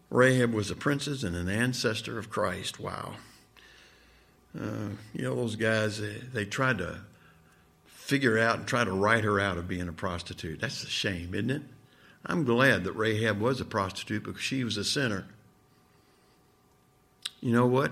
Rahab 0.10 0.52
was 0.52 0.72
a 0.72 0.76
princess 0.76 1.22
and 1.22 1.36
an 1.36 1.48
ancestor 1.48 2.18
of 2.18 2.32
Christ. 2.32 2.80
Wow. 2.80 3.14
Uh, 4.60 4.90
you 5.14 5.22
know, 5.22 5.36
those 5.36 5.56
guys, 5.56 6.02
they, 6.02 6.16
they, 6.34 6.46
tried 6.46 6.80
to 6.80 6.98
figure 7.86 8.40
out 8.40 8.58
and 8.58 8.68
try 8.68 8.84
to 8.84 8.92
write 8.92 9.24
her 9.24 9.40
out 9.40 9.60
of 9.60 9.68
being 9.68 9.88
a 9.88 9.94
prostitute. 9.94 10.60
That's 10.60 10.84
a 10.84 10.90
shame, 10.90 11.36
isn't 11.36 11.52
it? 11.52 11.62
I'm 12.26 12.46
glad 12.46 12.84
that 12.86 12.94
Rahab 12.94 13.40
was 13.40 13.62
a 13.62 13.66
prostitute 13.66 14.24
because 14.24 14.42
she 14.42 14.64
was 14.64 14.76
a 14.76 14.84
sinner. 14.84 15.28
You 17.42 17.54
know 17.54 17.66
what? 17.66 17.92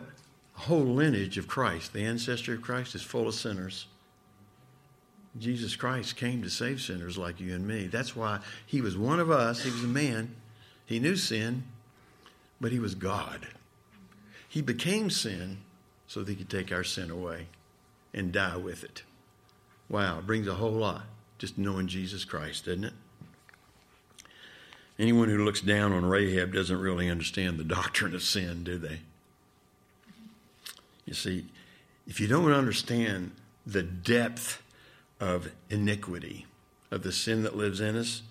The 0.56 0.62
whole 0.62 0.86
lineage 0.86 1.38
of 1.38 1.48
Christ, 1.48 1.94
the 1.94 2.04
ancestry 2.04 2.56
of 2.56 2.62
Christ, 2.62 2.96
is 2.96 3.04
full 3.04 3.28
of 3.28 3.34
sinners. 3.36 3.88
Jesus 5.38 5.76
Christ 5.76 6.16
came 6.16 6.42
to 6.42 6.50
save 6.50 6.82
sinners 6.82 7.18
like 7.18 7.40
you 7.40 7.54
and 7.54 7.68
me. 7.68 7.88
That's 7.88 8.16
why 8.16 8.40
he 8.66 8.82
was 8.82 8.98
one 8.98 9.20
of 9.20 9.30
us. 9.30 9.64
He 9.64 9.70
was 9.70 9.84
a 9.84 9.88
man. 9.88 10.36
He 10.86 11.00
knew 11.00 11.16
sin 11.16 11.64
but 12.60 12.72
he 12.72 12.80
was 12.80 12.96
God. 12.96 13.48
He 14.48 14.62
became 14.62 15.10
sin 15.10 15.60
so 16.08 16.22
that 16.22 16.30
he 16.30 16.36
could 16.36 16.50
take 16.50 16.72
our 16.72 16.84
sin 16.84 17.12
away 17.12 17.48
and 18.14 18.32
die 18.32 18.58
with 18.58 18.84
it. 18.84 19.04
Wow, 19.90 20.20
it 20.20 20.28
brings 20.28 20.48
a 20.48 20.56
whole 20.56 20.72
lot 20.72 21.04
just 21.38 21.58
knowing 21.58 21.88
Jesus 21.88 22.26
Christ, 22.26 22.66
doesn't 22.66 22.86
it? 22.86 22.94
Anyone 24.98 25.30
who 25.30 25.46
looks 25.46 25.62
down 25.62 25.92
on 25.92 26.06
Rahab 26.06 26.54
doesn't 26.54 26.80
really 26.80 27.10
understand 27.10 27.60
the 27.60 27.64
doctrine 27.64 28.16
of 28.16 28.24
sin, 28.24 28.64
do 28.64 28.80
they? 28.80 29.02
You 31.08 31.14
see, 31.14 31.46
if 32.06 32.20
you 32.20 32.28
don't 32.28 32.52
understand 32.52 33.32
the 33.66 33.82
depth 33.82 34.62
of 35.20 35.52
iniquity, 35.70 36.46
of 36.92 37.02
the 37.02 37.12
sin 37.12 37.44
that 37.44 37.56
lives 37.56 37.82
in 37.82 37.96
us, 37.96 38.22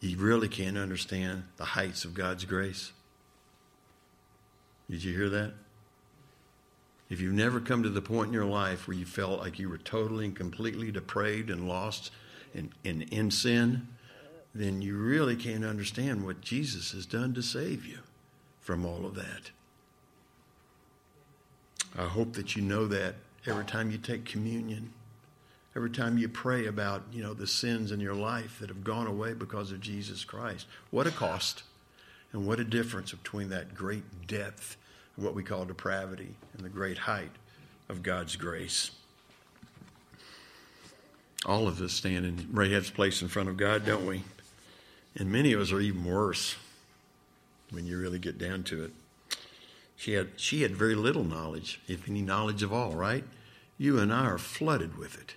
you 0.00 0.16
really 0.18 0.48
can't 0.48 0.78
understand 0.78 1.44
the 1.56 1.64
heights 1.64 2.04
of 2.04 2.14
God's 2.14 2.44
grace. 2.44 2.92
Did 4.90 5.02
you 5.02 5.16
hear 5.16 5.30
that? 5.30 5.54
If 7.08 7.20
you've 7.20 7.34
never 7.34 7.60
come 7.60 7.82
to 7.82 7.88
the 7.88 8.02
point 8.02 8.28
in 8.28 8.34
your 8.34 8.44
life 8.44 8.86
where 8.86 8.96
you 8.96 9.04
felt 9.04 9.40
like 9.40 9.58
you 9.58 9.68
were 9.68 9.78
totally 9.78 10.26
and 10.26 10.36
completely 10.36 10.90
depraved 10.90 11.50
and 11.50 11.68
lost 11.68 12.10
and, 12.54 12.70
and 12.84 13.02
in 13.02 13.30
sin, 13.30 13.88
then 14.54 14.82
you 14.82 14.96
really 14.96 15.36
can't 15.36 15.64
understand 15.64 16.24
what 16.24 16.40
Jesus 16.40 16.92
has 16.92 17.06
done 17.06 17.32
to 17.34 17.42
save 17.42 17.86
you 17.86 17.98
from 18.60 18.84
all 18.84 19.06
of 19.06 19.14
that. 19.14 19.50
I 21.98 22.04
hope 22.04 22.32
that 22.34 22.56
you 22.56 22.62
know 22.62 22.86
that 22.86 23.16
every 23.46 23.64
time 23.64 23.90
you 23.90 23.98
take 23.98 24.24
communion, 24.24 24.92
every 25.76 25.90
time 25.90 26.18
you 26.18 26.28
pray 26.28 26.66
about, 26.66 27.02
you 27.12 27.22
know, 27.22 27.34
the 27.34 27.46
sins 27.46 27.92
in 27.92 28.00
your 28.00 28.14
life 28.14 28.58
that 28.60 28.68
have 28.68 28.84
gone 28.84 29.06
away 29.06 29.34
because 29.34 29.72
of 29.72 29.80
Jesus 29.80 30.24
Christ. 30.24 30.66
What 30.90 31.06
a 31.06 31.10
cost 31.10 31.64
and 32.32 32.46
what 32.46 32.60
a 32.60 32.64
difference 32.64 33.12
between 33.12 33.50
that 33.50 33.74
great 33.74 34.26
depth 34.26 34.76
of 35.16 35.24
what 35.24 35.34
we 35.34 35.42
call 35.42 35.64
depravity 35.64 36.34
and 36.54 36.64
the 36.64 36.70
great 36.70 36.98
height 36.98 37.32
of 37.88 38.02
God's 38.02 38.36
grace. 38.36 38.90
All 41.44 41.66
of 41.66 41.80
us 41.80 41.92
stand 41.92 42.24
in 42.24 42.48
Rahab's 42.52 42.90
place 42.90 43.20
in 43.20 43.28
front 43.28 43.48
of 43.48 43.56
God, 43.56 43.84
don't 43.84 44.06
we? 44.06 44.22
And 45.16 45.30
many 45.30 45.52
of 45.52 45.60
us 45.60 45.72
are 45.72 45.80
even 45.80 46.04
worse 46.04 46.56
when 47.70 47.84
you 47.84 47.98
really 47.98 48.18
get 48.18 48.38
down 48.38 48.62
to 48.64 48.84
it. 48.84 48.92
She 50.02 50.14
had, 50.14 50.30
she 50.36 50.62
had 50.62 50.74
very 50.74 50.96
little 50.96 51.22
knowledge, 51.22 51.80
if 51.86 52.08
any 52.08 52.22
knowledge 52.22 52.64
of 52.64 52.72
all, 52.72 52.94
right? 52.94 53.24
You 53.78 54.00
and 54.00 54.12
I 54.12 54.24
are 54.24 54.38
flooded 54.38 54.98
with 54.98 55.16
it. 55.16 55.36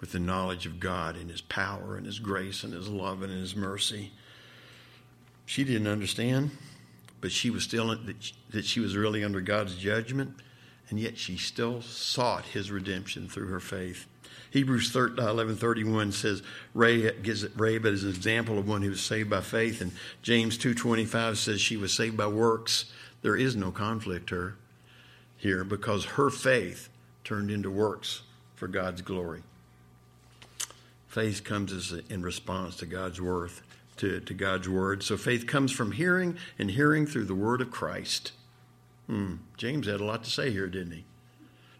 With 0.00 0.10
the 0.10 0.18
knowledge 0.18 0.66
of 0.66 0.80
God 0.80 1.16
and 1.16 1.30
His 1.30 1.42
power 1.42 1.96
and 1.96 2.06
His 2.06 2.18
grace 2.18 2.64
and 2.64 2.72
His 2.72 2.88
love 2.88 3.22
and 3.22 3.32
His 3.32 3.54
mercy. 3.54 4.10
She 5.46 5.62
didn't 5.62 5.86
understand 5.86 6.50
but 7.22 7.30
she 7.32 7.50
was 7.50 7.62
still 7.62 7.96
that 8.50 8.64
she 8.64 8.80
was 8.80 8.96
really 8.96 9.24
under 9.24 9.40
God's 9.40 9.76
judgment, 9.76 10.34
and 10.90 10.98
yet 10.98 11.16
she 11.16 11.36
still 11.38 11.80
sought 11.80 12.44
His 12.46 12.70
redemption 12.70 13.28
through 13.28 13.46
her 13.46 13.60
faith. 13.60 14.06
Hebrews 14.52 14.92
11:31 14.92 16.08
uh, 16.08 16.12
says 16.12 16.42
Ray 16.74 17.10
gives 17.22 17.48
Rahab 17.56 17.86
as 17.86 18.04
an 18.04 18.10
example 18.10 18.58
of 18.58 18.68
one 18.68 18.82
who 18.82 18.90
was 18.90 19.00
saved 19.00 19.30
by 19.30 19.40
faith, 19.40 19.80
and 19.80 19.92
James 20.20 20.58
2:25 20.58 21.38
says 21.38 21.60
she 21.60 21.78
was 21.78 21.92
saved 21.92 22.18
by 22.18 22.26
works. 22.26 22.84
There 23.22 23.36
is 23.36 23.56
no 23.56 23.70
conflict 23.70 24.28
her 24.28 24.56
here 25.38 25.64
because 25.64 26.04
her 26.04 26.28
faith 26.28 26.90
turned 27.24 27.50
into 27.50 27.70
works 27.70 28.22
for 28.54 28.68
God's 28.68 29.00
glory. 29.00 29.42
Faith 31.08 31.44
comes 31.44 31.72
as 31.72 31.92
a, 31.92 32.12
in 32.12 32.22
response 32.22 32.76
to 32.76 32.86
God's 32.86 33.20
worth 33.20 33.62
to, 33.96 34.20
to 34.20 34.34
God's 34.34 34.68
word. 34.68 35.02
So 35.02 35.16
faith 35.16 35.46
comes 35.46 35.72
from 35.72 35.92
hearing, 35.92 36.36
and 36.58 36.70
hearing 36.70 37.06
through 37.06 37.24
the 37.24 37.34
word 37.34 37.62
of 37.62 37.70
Christ. 37.70 38.32
Hmm. 39.06 39.36
James 39.56 39.86
had 39.86 40.00
a 40.00 40.04
lot 40.04 40.24
to 40.24 40.30
say 40.30 40.50
here, 40.50 40.66
didn't 40.66 40.92
he? 40.92 41.04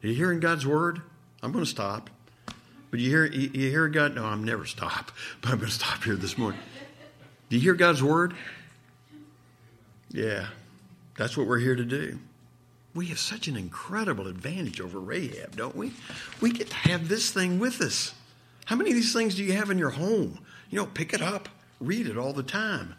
Are 0.03 0.09
you 0.09 0.15
hearing 0.15 0.41
God's 0.41 0.67
word? 0.67 1.03
I'm 1.43 1.53
going 1.53 1.65
to 1.65 1.71
stop. 1.71 2.11
But 2.93 3.01
you 3.01 3.09
hear, 3.09 3.25
you, 3.25 3.49
hear 3.49 3.89
God? 3.89 4.15
No, 4.15 4.27
I'm 4.27 4.45
never 4.45 4.67
stop. 4.67 5.11
But 5.41 5.51
I'm 5.51 5.57
going 5.57 5.71
to 5.71 5.75
stop 5.75 6.05
here 6.05 6.15
this 6.15 6.39
morning. 6.39 6.61
Do 7.49 7.57
you 7.57 7.63
hear 7.63 7.75
God's 7.75 8.03
word? 8.03 8.35
Yeah, 10.11 10.47
that's 11.17 11.37
what 11.37 11.47
we're 11.47 11.59
here 11.59 11.75
to 11.75 11.85
do. 11.85 12.19
We 12.95 13.07
have 13.07 13.19
such 13.19 13.49
an 13.49 13.57
incredible 13.57 14.29
advantage 14.29 14.79
over 14.79 15.01
Rahab, 15.01 15.57
don't 15.57 15.75
we? 15.75 15.93
We 16.43 16.53
get 16.53 16.69
to 16.69 16.77
have 16.77 17.09
this 17.09 17.31
thing 17.31 17.59
with 17.59 17.81
us. 17.81 18.13
How 18.67 18.77
many 18.77 18.91
of 18.91 18.97
these 18.97 19.15
things 19.15 19.37
do 19.37 19.43
you 19.43 19.55
have 19.55 19.71
in 19.71 19.79
your 19.79 19.91
home? 19.91 20.39
You 20.69 20.79
know, 20.79 20.87
pick 20.87 21.15
it 21.15 21.23
up, 21.23 21.49
read 21.81 22.07
it 22.07 22.19
all 22.19 22.35
the 22.35 22.43
time. 22.43 22.95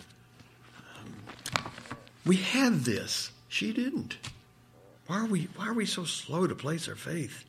We 2.25 2.37
had 2.37 2.79
this. 2.79 3.31
She 3.47 3.71
didn't. 3.71 4.17
Why 5.05 5.19
are 5.19 5.27
we, 5.27 5.49
why 5.55 5.67
are 5.67 5.73
we 5.73 5.85
so 5.85 6.03
slow 6.03 6.47
to 6.47 6.55
place 6.55 6.87
our 6.87 6.95
faith? 6.95 7.45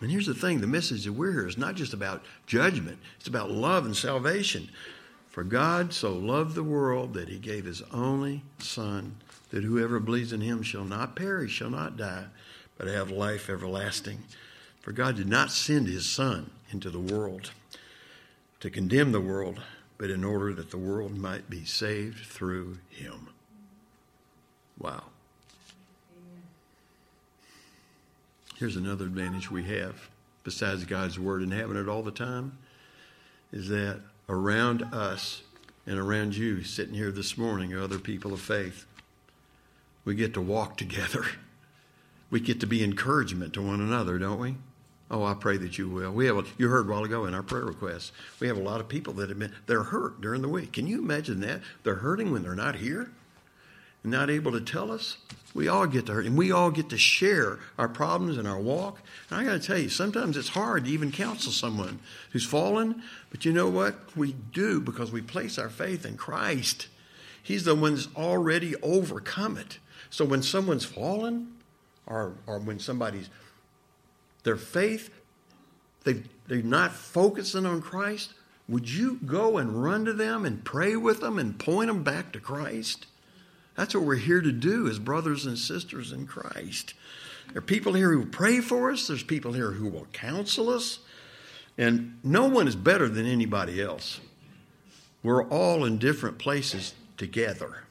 And 0.00 0.10
here's 0.10 0.26
the 0.26 0.34
thing 0.34 0.60
the 0.60 0.66
message 0.66 1.04
that 1.04 1.12
we're 1.12 1.32
here 1.32 1.48
is 1.48 1.58
not 1.58 1.74
just 1.74 1.92
about 1.92 2.24
judgment, 2.46 2.98
it's 3.18 3.28
about 3.28 3.50
love 3.50 3.84
and 3.84 3.96
salvation. 3.96 4.68
For 5.28 5.44
God 5.44 5.92
so 5.92 6.12
loved 6.14 6.54
the 6.54 6.64
world 6.64 7.14
that 7.14 7.28
he 7.28 7.38
gave 7.38 7.64
his 7.64 7.82
only 7.92 8.42
Son, 8.58 9.16
that 9.50 9.62
whoever 9.62 10.00
believes 10.00 10.32
in 10.32 10.40
him 10.40 10.62
shall 10.62 10.84
not 10.84 11.14
perish, 11.14 11.52
shall 11.52 11.70
not 11.70 11.96
die, 11.96 12.24
but 12.76 12.88
have 12.88 13.10
life 13.10 13.48
everlasting. 13.48 14.24
For 14.80 14.92
God 14.92 15.16
did 15.16 15.28
not 15.28 15.52
send 15.52 15.86
his 15.86 16.06
Son 16.06 16.50
into 16.70 16.90
the 16.90 16.98
world 16.98 17.52
to 18.60 18.70
condemn 18.70 19.12
the 19.12 19.20
world, 19.20 19.60
but 19.96 20.10
in 20.10 20.24
order 20.24 20.52
that 20.54 20.70
the 20.70 20.78
world 20.78 21.16
might 21.16 21.48
be 21.48 21.64
saved 21.64 22.26
through 22.26 22.78
him. 22.88 23.28
Wow. 24.78 25.04
Here's 28.58 28.74
another 28.74 29.04
advantage 29.04 29.52
we 29.52 29.62
have, 29.66 30.10
besides 30.42 30.84
God's 30.84 31.16
word 31.16 31.42
and 31.42 31.52
having 31.52 31.76
it 31.76 31.88
all 31.88 32.02
the 32.02 32.10
time, 32.10 32.58
is 33.52 33.68
that 33.68 34.00
around 34.28 34.82
us 34.92 35.42
and 35.86 35.96
around 35.96 36.36
you 36.36 36.64
sitting 36.64 36.94
here 36.94 37.12
this 37.12 37.38
morning 37.38 37.72
are 37.72 37.80
other 37.80 38.00
people 38.00 38.32
of 38.32 38.40
faith. 38.40 38.84
We 40.04 40.16
get 40.16 40.34
to 40.34 40.40
walk 40.40 40.76
together. 40.76 41.24
We 42.30 42.40
get 42.40 42.58
to 42.58 42.66
be 42.66 42.82
encouragement 42.82 43.54
to 43.54 43.62
one 43.62 43.80
another, 43.80 44.18
don't 44.18 44.40
we? 44.40 44.56
Oh, 45.08 45.22
I 45.22 45.34
pray 45.34 45.56
that 45.58 45.78
you 45.78 45.88
will. 45.88 46.10
We 46.10 46.26
have 46.26 46.38
a, 46.38 46.44
you 46.58 46.68
heard 46.68 46.88
a 46.88 46.90
while 46.90 47.04
ago 47.04 47.26
in 47.26 47.34
our 47.34 47.44
prayer 47.44 47.64
requests. 47.64 48.10
We 48.40 48.48
have 48.48 48.56
a 48.56 48.62
lot 48.62 48.80
of 48.80 48.88
people 48.88 49.12
that 49.14 49.28
have 49.28 49.38
been 49.38 49.54
they're 49.68 49.84
hurt 49.84 50.20
during 50.20 50.42
the 50.42 50.48
week. 50.48 50.72
Can 50.72 50.88
you 50.88 50.98
imagine 50.98 51.38
that? 51.42 51.60
They're 51.84 51.94
hurting 51.94 52.32
when 52.32 52.42
they're 52.42 52.56
not 52.56 52.74
here 52.74 53.12
not 54.10 54.30
able 54.30 54.52
to 54.52 54.60
tell 54.60 54.90
us. 54.90 55.16
We 55.54 55.66
all 55.66 55.86
get 55.86 56.06
to 56.06 56.12
hurt, 56.12 56.26
and 56.26 56.36
we 56.36 56.52
all 56.52 56.70
get 56.70 56.90
to 56.90 56.98
share 56.98 57.58
our 57.78 57.88
problems 57.88 58.36
and 58.36 58.46
our 58.46 58.60
walk. 58.60 59.00
And 59.30 59.40
I 59.40 59.44
got 59.44 59.60
to 59.60 59.66
tell 59.66 59.78
you, 59.78 59.88
sometimes 59.88 60.36
it's 60.36 60.50
hard 60.50 60.84
to 60.84 60.90
even 60.90 61.10
counsel 61.10 61.52
someone 61.52 62.00
who's 62.32 62.44
fallen. 62.44 63.02
But 63.30 63.44
you 63.44 63.52
know 63.52 63.68
what? 63.68 64.16
We 64.16 64.32
do 64.32 64.80
because 64.80 65.10
we 65.10 65.22
place 65.22 65.58
our 65.58 65.70
faith 65.70 66.04
in 66.04 66.16
Christ. 66.16 66.88
He's 67.42 67.64
the 67.64 67.74
one 67.74 67.94
that's 67.94 68.08
already 68.14 68.76
overcome 68.82 69.56
it. 69.56 69.78
So 70.10 70.24
when 70.24 70.42
someone's 70.42 70.84
fallen, 70.84 71.54
or 72.06 72.34
or 72.46 72.58
when 72.58 72.78
somebody's 72.78 73.30
their 74.44 74.56
faith, 74.56 75.10
they 76.04 76.22
they're 76.46 76.62
not 76.62 76.92
focusing 76.92 77.66
on 77.66 77.82
Christ, 77.82 78.34
would 78.68 78.88
you 78.88 79.18
go 79.24 79.58
and 79.58 79.82
run 79.82 80.04
to 80.04 80.12
them 80.12 80.44
and 80.44 80.64
pray 80.64 80.94
with 80.94 81.20
them 81.20 81.38
and 81.38 81.58
point 81.58 81.88
them 81.88 82.02
back 82.02 82.32
to 82.32 82.40
Christ? 82.40 83.06
That's 83.78 83.94
what 83.94 84.02
we're 84.02 84.16
here 84.16 84.40
to 84.40 84.50
do 84.50 84.88
as 84.88 84.98
brothers 84.98 85.46
and 85.46 85.56
sisters 85.56 86.10
in 86.10 86.26
Christ. 86.26 86.94
There 87.46 87.58
are 87.58 87.62
people 87.62 87.92
here 87.92 88.10
who 88.10 88.26
pray 88.26 88.60
for 88.60 88.90
us, 88.90 89.06
there's 89.06 89.22
people 89.22 89.52
here 89.52 89.70
who 89.70 89.88
will 89.88 90.08
counsel 90.12 90.68
us, 90.68 90.98
and 91.78 92.18
no 92.24 92.48
one 92.48 92.66
is 92.66 92.74
better 92.74 93.08
than 93.08 93.24
anybody 93.24 93.80
else. 93.80 94.18
We're 95.22 95.46
all 95.46 95.84
in 95.84 95.98
different 95.98 96.38
places 96.40 96.94
together 97.16 97.84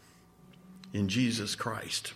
in 0.91 1.07
Jesus 1.07 1.55
Christ. 1.55 2.11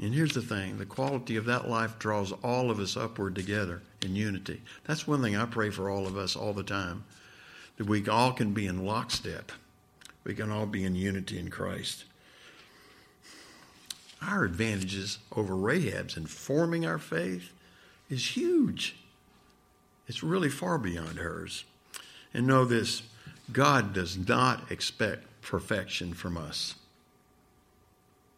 And 0.00 0.12
here's 0.12 0.34
the 0.34 0.42
thing 0.42 0.78
the 0.78 0.86
quality 0.86 1.36
of 1.36 1.44
that 1.44 1.68
life 1.68 2.00
draws 2.00 2.32
all 2.42 2.68
of 2.68 2.80
us 2.80 2.96
upward 2.96 3.36
together 3.36 3.82
in 4.02 4.16
unity. 4.16 4.60
That's 4.88 5.06
one 5.06 5.22
thing 5.22 5.36
I 5.36 5.44
pray 5.44 5.70
for 5.70 5.88
all 5.88 6.08
of 6.08 6.16
us 6.16 6.34
all 6.34 6.52
the 6.52 6.64
time 6.64 7.04
that 7.76 7.86
we 7.86 8.04
all 8.08 8.32
can 8.32 8.54
be 8.54 8.66
in 8.66 8.84
lockstep. 8.84 9.52
We 10.24 10.34
can 10.34 10.50
all 10.50 10.66
be 10.66 10.84
in 10.84 10.94
unity 10.94 11.38
in 11.38 11.50
Christ. 11.50 12.04
Our 14.20 14.44
advantages 14.44 15.18
over 15.34 15.56
Rahab's 15.56 16.16
in 16.16 16.26
forming 16.26 16.84
our 16.84 16.98
faith 16.98 17.52
is 18.10 18.36
huge. 18.36 18.96
It's 20.06 20.22
really 20.22 20.48
far 20.48 20.78
beyond 20.78 21.18
hers. 21.18 21.64
And 22.34 22.46
know 22.46 22.64
this 22.64 23.02
God 23.52 23.92
does 23.94 24.18
not 24.18 24.70
expect 24.70 25.24
perfection 25.42 26.12
from 26.14 26.36
us. 26.36 26.74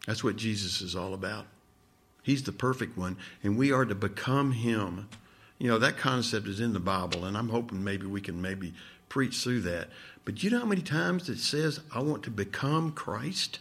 That's 0.07 0.23
what 0.23 0.35
Jesus 0.35 0.81
is 0.81 0.95
all 0.95 1.13
about. 1.13 1.45
He's 2.23 2.43
the 2.43 2.51
perfect 2.51 2.97
one, 2.97 3.17
and 3.43 3.57
we 3.57 3.71
are 3.71 3.85
to 3.85 3.95
become 3.95 4.51
him. 4.51 5.09
You 5.57 5.67
know, 5.67 5.79
that 5.79 5.97
concept 5.97 6.47
is 6.47 6.59
in 6.59 6.73
the 6.73 6.79
Bible, 6.79 7.25
and 7.25 7.37
I'm 7.37 7.49
hoping 7.49 7.83
maybe 7.83 8.05
we 8.05 8.21
can 8.21 8.41
maybe 8.41 8.73
preach 9.09 9.37
through 9.37 9.61
that. 9.61 9.89
But 10.23 10.43
you 10.43 10.49
know 10.49 10.59
how 10.59 10.65
many 10.65 10.81
times 10.81 11.29
it 11.29 11.39
says, 11.39 11.79
I 11.93 11.99
want 11.99 12.23
to 12.23 12.31
become 12.31 12.91
Christ? 12.91 13.59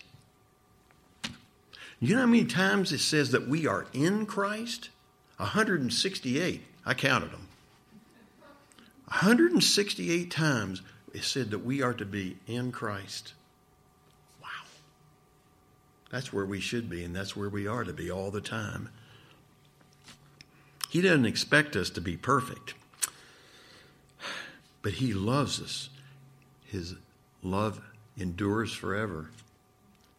You 2.00 2.14
know 2.14 2.22
how 2.22 2.26
many 2.26 2.44
times 2.44 2.92
it 2.92 3.00
says 3.00 3.30
that 3.32 3.48
we 3.48 3.66
are 3.66 3.86
in 3.92 4.26
Christ? 4.26 4.90
168. 5.36 6.62
I 6.86 6.94
counted 6.94 7.30
them. 7.30 7.48
168 9.06 10.30
times 10.30 10.82
it 11.12 11.24
said 11.24 11.50
that 11.50 11.64
we 11.64 11.82
are 11.82 11.94
to 11.94 12.04
be 12.04 12.36
in 12.46 12.72
Christ. 12.72 13.34
Wow. 14.40 14.48
That's 16.10 16.32
where 16.32 16.46
we 16.46 16.60
should 16.60 16.88
be, 16.88 17.04
and 17.04 17.14
that's 17.14 17.36
where 17.36 17.48
we 17.48 17.66
are 17.66 17.84
to 17.84 17.92
be 17.92 18.10
all 18.10 18.30
the 18.30 18.40
time. 18.40 18.90
He 20.88 21.00
doesn't 21.00 21.26
expect 21.26 21.76
us 21.76 21.90
to 21.90 22.00
be 22.00 22.16
perfect, 22.16 22.74
but 24.82 24.94
He 24.94 25.12
loves 25.12 25.60
us. 25.60 25.88
His 26.70 26.94
love 27.42 27.80
endures 28.16 28.72
forever. 28.72 29.30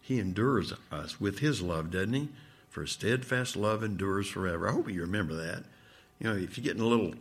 He 0.01 0.19
endures 0.19 0.73
us 0.91 1.19
with 1.19 1.39
His 1.39 1.61
love, 1.61 1.91
doesn't 1.91 2.13
He? 2.13 2.29
For 2.69 2.85
steadfast 2.85 3.55
love 3.55 3.83
endures 3.83 4.27
forever. 4.27 4.67
I 4.67 4.71
hope 4.71 4.89
you 4.89 5.01
remember 5.01 5.33
that. 5.35 5.63
You 6.19 6.29
know, 6.29 6.35
if 6.35 6.57
you 6.57 6.63
get 6.63 6.75
in 6.75 6.81
a 6.81 6.87
little 6.87 7.13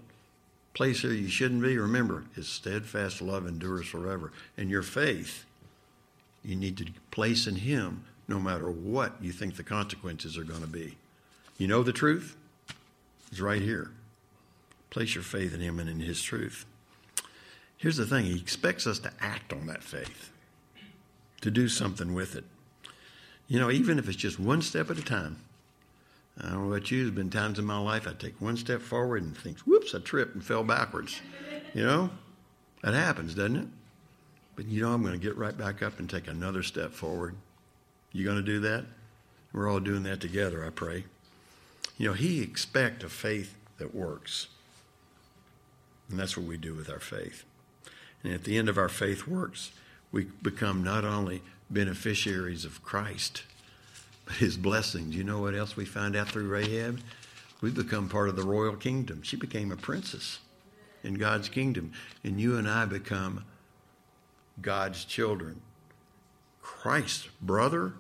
place 0.75 1.01
here 1.01 1.13
you 1.13 1.29
shouldn't 1.29 1.63
be, 1.63 1.77
remember, 1.79 2.25
His 2.35 2.49
steadfast 2.49 3.21
love 3.23 3.47
endures 3.47 3.87
forever. 3.87 4.33
And 4.57 4.71
your 4.71 4.83
faith, 4.83 5.45
you 6.45 6.57
need 6.57 6.77
to 6.79 6.87
place 7.11 7.47
in 7.47 7.57
Him 7.57 8.05
no 8.29 8.39
matter 8.39 8.71
what 8.71 9.17
you 9.21 9.33
think 9.33 9.57
the 9.57 9.63
consequences 9.63 10.39
are 10.39 10.45
going 10.45 10.61
to 10.61 10.67
be. 10.67 10.97
You 11.59 11.67
know 11.69 11.83
the 11.83 11.93
truth? 11.93 12.37
It's 13.31 13.41
right 13.41 13.63
here. 13.63 13.91
Place 14.89 15.15
your 15.15 15.25
faith 15.25 15.55
in 15.55 15.61
Him 15.61 15.79
and 15.79 15.89
in 15.89 16.01
His 16.01 16.23
truth. 16.23 16.65
Here's 17.81 17.97
the 17.97 18.07
thing 18.07 18.25
He 18.25 18.39
expects 18.39 18.87
us 18.87 18.99
to 19.01 19.13
act 19.21 19.53
on 19.53 19.67
that 19.67 19.83
faith, 19.83 20.31
to 21.41 21.51
do 21.51 21.69
something 21.69 22.15
with 22.15 22.37
it. 22.37 22.45
You 23.49 23.59
know, 23.59 23.71
even 23.71 23.99
if 23.99 24.09
it's 24.09 24.17
just 24.17 24.39
one 24.39 24.63
step 24.63 24.91
at 24.91 24.99
a 24.99 25.03
time. 25.03 25.39
I 26.39 26.51
don't 26.51 26.69
know 26.69 26.73
about 26.73 26.91
you, 26.91 27.03
there's 27.03 27.15
been 27.15 27.29
times 27.29 27.59
in 27.59 27.65
my 27.65 27.79
life 27.79 28.07
I 28.07 28.13
take 28.13 28.41
one 28.41 28.57
step 28.57 28.81
forward 28.81 29.23
and 29.23 29.37
think, 29.37 29.59
whoops, 29.61 29.95
I 29.95 29.99
tripped 29.99 30.35
and 30.35 30.45
fell 30.45 30.63
backwards. 30.63 31.21
You 31.75 31.85
know, 31.85 32.11
that 32.83 32.95
happens, 32.95 33.35
doesn't 33.35 33.57
it? 33.57 33.69
But 34.57 34.67
you 34.67 34.83
know, 34.83 34.93
I'm 34.93 35.03
going 35.03 35.13
to 35.13 35.19
get 35.19 35.37
right 35.37 35.57
back 35.57 35.83
up 35.83 35.99
and 35.99 36.09
take 36.09 36.29
another 36.29 36.63
step 36.63 36.93
forward 36.93 37.35
you 38.13 38.25
going 38.25 38.37
to 38.37 38.43
do 38.43 38.61
that? 38.61 38.85
We're 39.53 39.71
all 39.71 39.81
doing 39.81 40.03
that 40.05 40.21
together, 40.21 40.65
I 40.65 40.71
pray. 40.71 41.05
You 41.97 42.09
know, 42.09 42.15
He 42.15 42.43
expects 42.43 43.05
a 43.05 43.09
faith 43.09 43.57
that 43.79 43.95
works. 43.95 44.49
And 46.09 46.19
that's 46.19 46.37
what 46.37 46.47
we 46.47 46.57
do 46.57 46.75
with 46.75 46.91
our 46.91 47.01
faith. 47.01 47.45
And 48.23 48.33
at 48.33 48.45
the 48.45 48.59
end 48.59 48.69
of 48.69 48.79
our 48.79 48.89
faith 48.89 49.27
works, 49.27 49.73
we 50.13 50.25
become 50.43 50.83
not 50.83 51.05
only 51.05 51.43
beneficiaries 51.71 52.65
of 52.65 52.83
Christ, 52.83 53.45
but 54.27 54.37
His 54.37 54.57
blessings. 54.57 55.15
You 55.15 55.25
know 55.25 55.41
what 55.41 55.55
else 55.55 55.77
we 55.77 55.85
find 55.85 56.17
out 56.17 56.29
through 56.29 56.49
Rahab? 56.49 57.01
We 57.61 57.71
become 57.71 58.09
part 58.09 58.29
of 58.29 58.37
the 58.37 58.43
royal 58.43 58.77
kingdom. 58.77 59.23
She 59.23 59.37
became 59.37 59.71
a 59.71 59.77
princess 59.77 60.39
in 61.03 61.15
God's 61.15 61.49
kingdom. 61.49 61.93
And 62.25 62.41
you 62.41 62.57
and 62.57 62.69
I 62.69 62.87
become 62.87 63.45
God's 64.61 65.05
children. 65.05 65.61
Christ's 66.61 67.29
brother, 67.41 67.95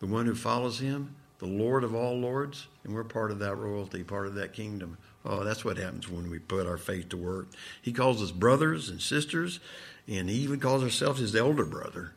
the 0.00 0.06
one 0.06 0.26
who 0.26 0.34
follows 0.34 0.80
him, 0.80 1.16
the 1.40 1.46
Lord 1.46 1.84
of 1.84 1.94
all 1.94 2.18
lords, 2.18 2.68
and 2.84 2.94
we're 2.94 3.02
part 3.02 3.30
of 3.30 3.38
that 3.40 3.56
royalty, 3.56 4.04
part 4.04 4.26
of 4.26 4.34
that 4.34 4.52
kingdom. 4.52 4.98
Oh, 5.24 5.42
that's 5.42 5.64
what 5.64 5.78
happens 5.78 6.08
when 6.08 6.30
we 6.30 6.38
put 6.38 6.66
our 6.66 6.76
faith 6.76 7.08
to 7.08 7.16
work. 7.16 7.48
He 7.80 7.92
calls 7.92 8.22
us 8.22 8.30
brothers 8.30 8.90
and 8.90 9.00
sisters, 9.00 9.58
and 10.06 10.28
he 10.28 10.36
even 10.36 10.60
calls 10.60 10.82
himself 10.82 11.16
his 11.18 11.34
elder 11.34 11.64
brother. 11.64 12.12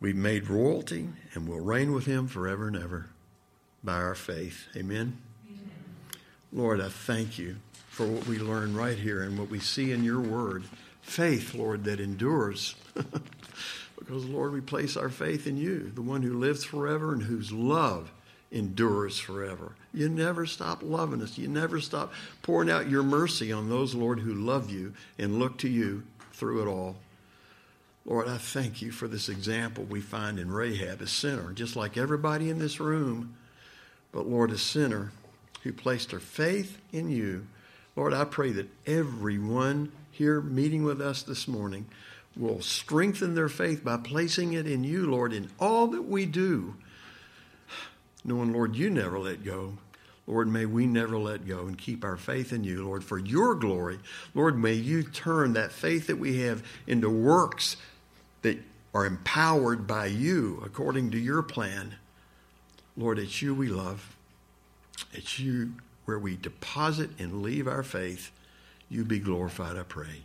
We've 0.00 0.16
made 0.16 0.50
royalty 0.50 1.08
and 1.32 1.48
we'll 1.48 1.60
reign 1.60 1.92
with 1.92 2.06
him 2.06 2.26
forever 2.26 2.68
and 2.68 2.76
ever 2.76 3.06
by 3.82 3.94
our 3.94 4.14
faith. 4.14 4.66
Amen? 4.76 5.16
Amen. 5.48 5.70
Lord, 6.52 6.80
I 6.80 6.88
thank 6.88 7.38
you 7.38 7.56
for 7.88 8.06
what 8.06 8.26
we 8.26 8.38
learn 8.38 8.76
right 8.76 8.98
here 8.98 9.22
and 9.22 9.38
what 9.38 9.48
we 9.48 9.60
see 9.60 9.92
in 9.92 10.04
your 10.04 10.20
word. 10.20 10.64
Faith, 11.02 11.54
Lord, 11.54 11.84
that 11.84 12.00
endures. 12.00 12.74
Because, 14.04 14.24
Lord, 14.26 14.52
we 14.52 14.60
place 14.60 14.96
our 14.96 15.08
faith 15.08 15.46
in 15.46 15.56
you, 15.56 15.90
the 15.94 16.02
one 16.02 16.22
who 16.22 16.38
lives 16.38 16.62
forever 16.62 17.12
and 17.12 17.22
whose 17.22 17.52
love 17.52 18.12
endures 18.52 19.18
forever. 19.18 19.72
You 19.92 20.08
never 20.08 20.46
stop 20.46 20.82
loving 20.82 21.22
us. 21.22 21.38
You 21.38 21.48
never 21.48 21.80
stop 21.80 22.12
pouring 22.42 22.70
out 22.70 22.90
your 22.90 23.02
mercy 23.02 23.50
on 23.50 23.68
those, 23.68 23.94
Lord, 23.94 24.20
who 24.20 24.34
love 24.34 24.70
you 24.70 24.92
and 25.18 25.38
look 25.38 25.58
to 25.58 25.68
you 25.68 26.02
through 26.32 26.62
it 26.62 26.68
all. 26.68 26.96
Lord, 28.04 28.28
I 28.28 28.36
thank 28.36 28.82
you 28.82 28.92
for 28.92 29.08
this 29.08 29.30
example 29.30 29.84
we 29.84 30.02
find 30.02 30.38
in 30.38 30.52
Rahab, 30.52 31.00
a 31.00 31.06
sinner, 31.06 31.52
just 31.52 31.74
like 31.74 31.96
everybody 31.96 32.50
in 32.50 32.58
this 32.58 32.78
room, 32.78 33.34
but 34.12 34.26
Lord, 34.26 34.50
a 34.50 34.58
sinner 34.58 35.10
who 35.62 35.72
placed 35.72 36.10
her 36.10 36.20
faith 36.20 36.78
in 36.92 37.08
you. 37.08 37.46
Lord, 37.96 38.12
I 38.12 38.24
pray 38.24 38.52
that 38.52 38.68
everyone 38.86 39.90
here 40.10 40.42
meeting 40.42 40.84
with 40.84 41.00
us 41.00 41.22
this 41.22 41.48
morning 41.48 41.86
will 42.36 42.60
strengthen 42.60 43.34
their 43.34 43.48
faith 43.48 43.84
by 43.84 43.96
placing 43.96 44.52
it 44.52 44.66
in 44.66 44.84
you, 44.84 45.08
Lord, 45.08 45.32
in 45.32 45.50
all 45.58 45.86
that 45.88 46.02
we 46.02 46.26
do. 46.26 46.76
Knowing, 48.24 48.52
Lord, 48.52 48.74
you 48.74 48.90
never 48.90 49.18
let 49.18 49.44
go. 49.44 49.78
Lord, 50.26 50.48
may 50.48 50.64
we 50.64 50.86
never 50.86 51.18
let 51.18 51.46
go 51.46 51.66
and 51.66 51.76
keep 51.76 52.02
our 52.02 52.16
faith 52.16 52.52
in 52.52 52.64
you, 52.64 52.84
Lord, 52.84 53.04
for 53.04 53.18
your 53.18 53.54
glory. 53.54 53.98
Lord, 54.34 54.58
may 54.58 54.72
you 54.72 55.02
turn 55.02 55.52
that 55.52 55.70
faith 55.70 56.06
that 56.06 56.18
we 56.18 56.40
have 56.40 56.62
into 56.86 57.10
works 57.10 57.76
that 58.42 58.58
are 58.94 59.04
empowered 59.04 59.86
by 59.86 60.06
you 60.06 60.62
according 60.64 61.10
to 61.10 61.18
your 61.18 61.42
plan. 61.42 61.96
Lord, 62.96 63.18
it's 63.18 63.42
you 63.42 63.54
we 63.54 63.68
love. 63.68 64.16
It's 65.12 65.38
you 65.38 65.74
where 66.06 66.18
we 66.18 66.36
deposit 66.36 67.10
and 67.18 67.42
leave 67.42 67.68
our 67.68 67.82
faith. 67.82 68.30
You 68.88 69.04
be 69.04 69.18
glorified, 69.18 69.76
I 69.76 69.82
pray. 69.82 70.24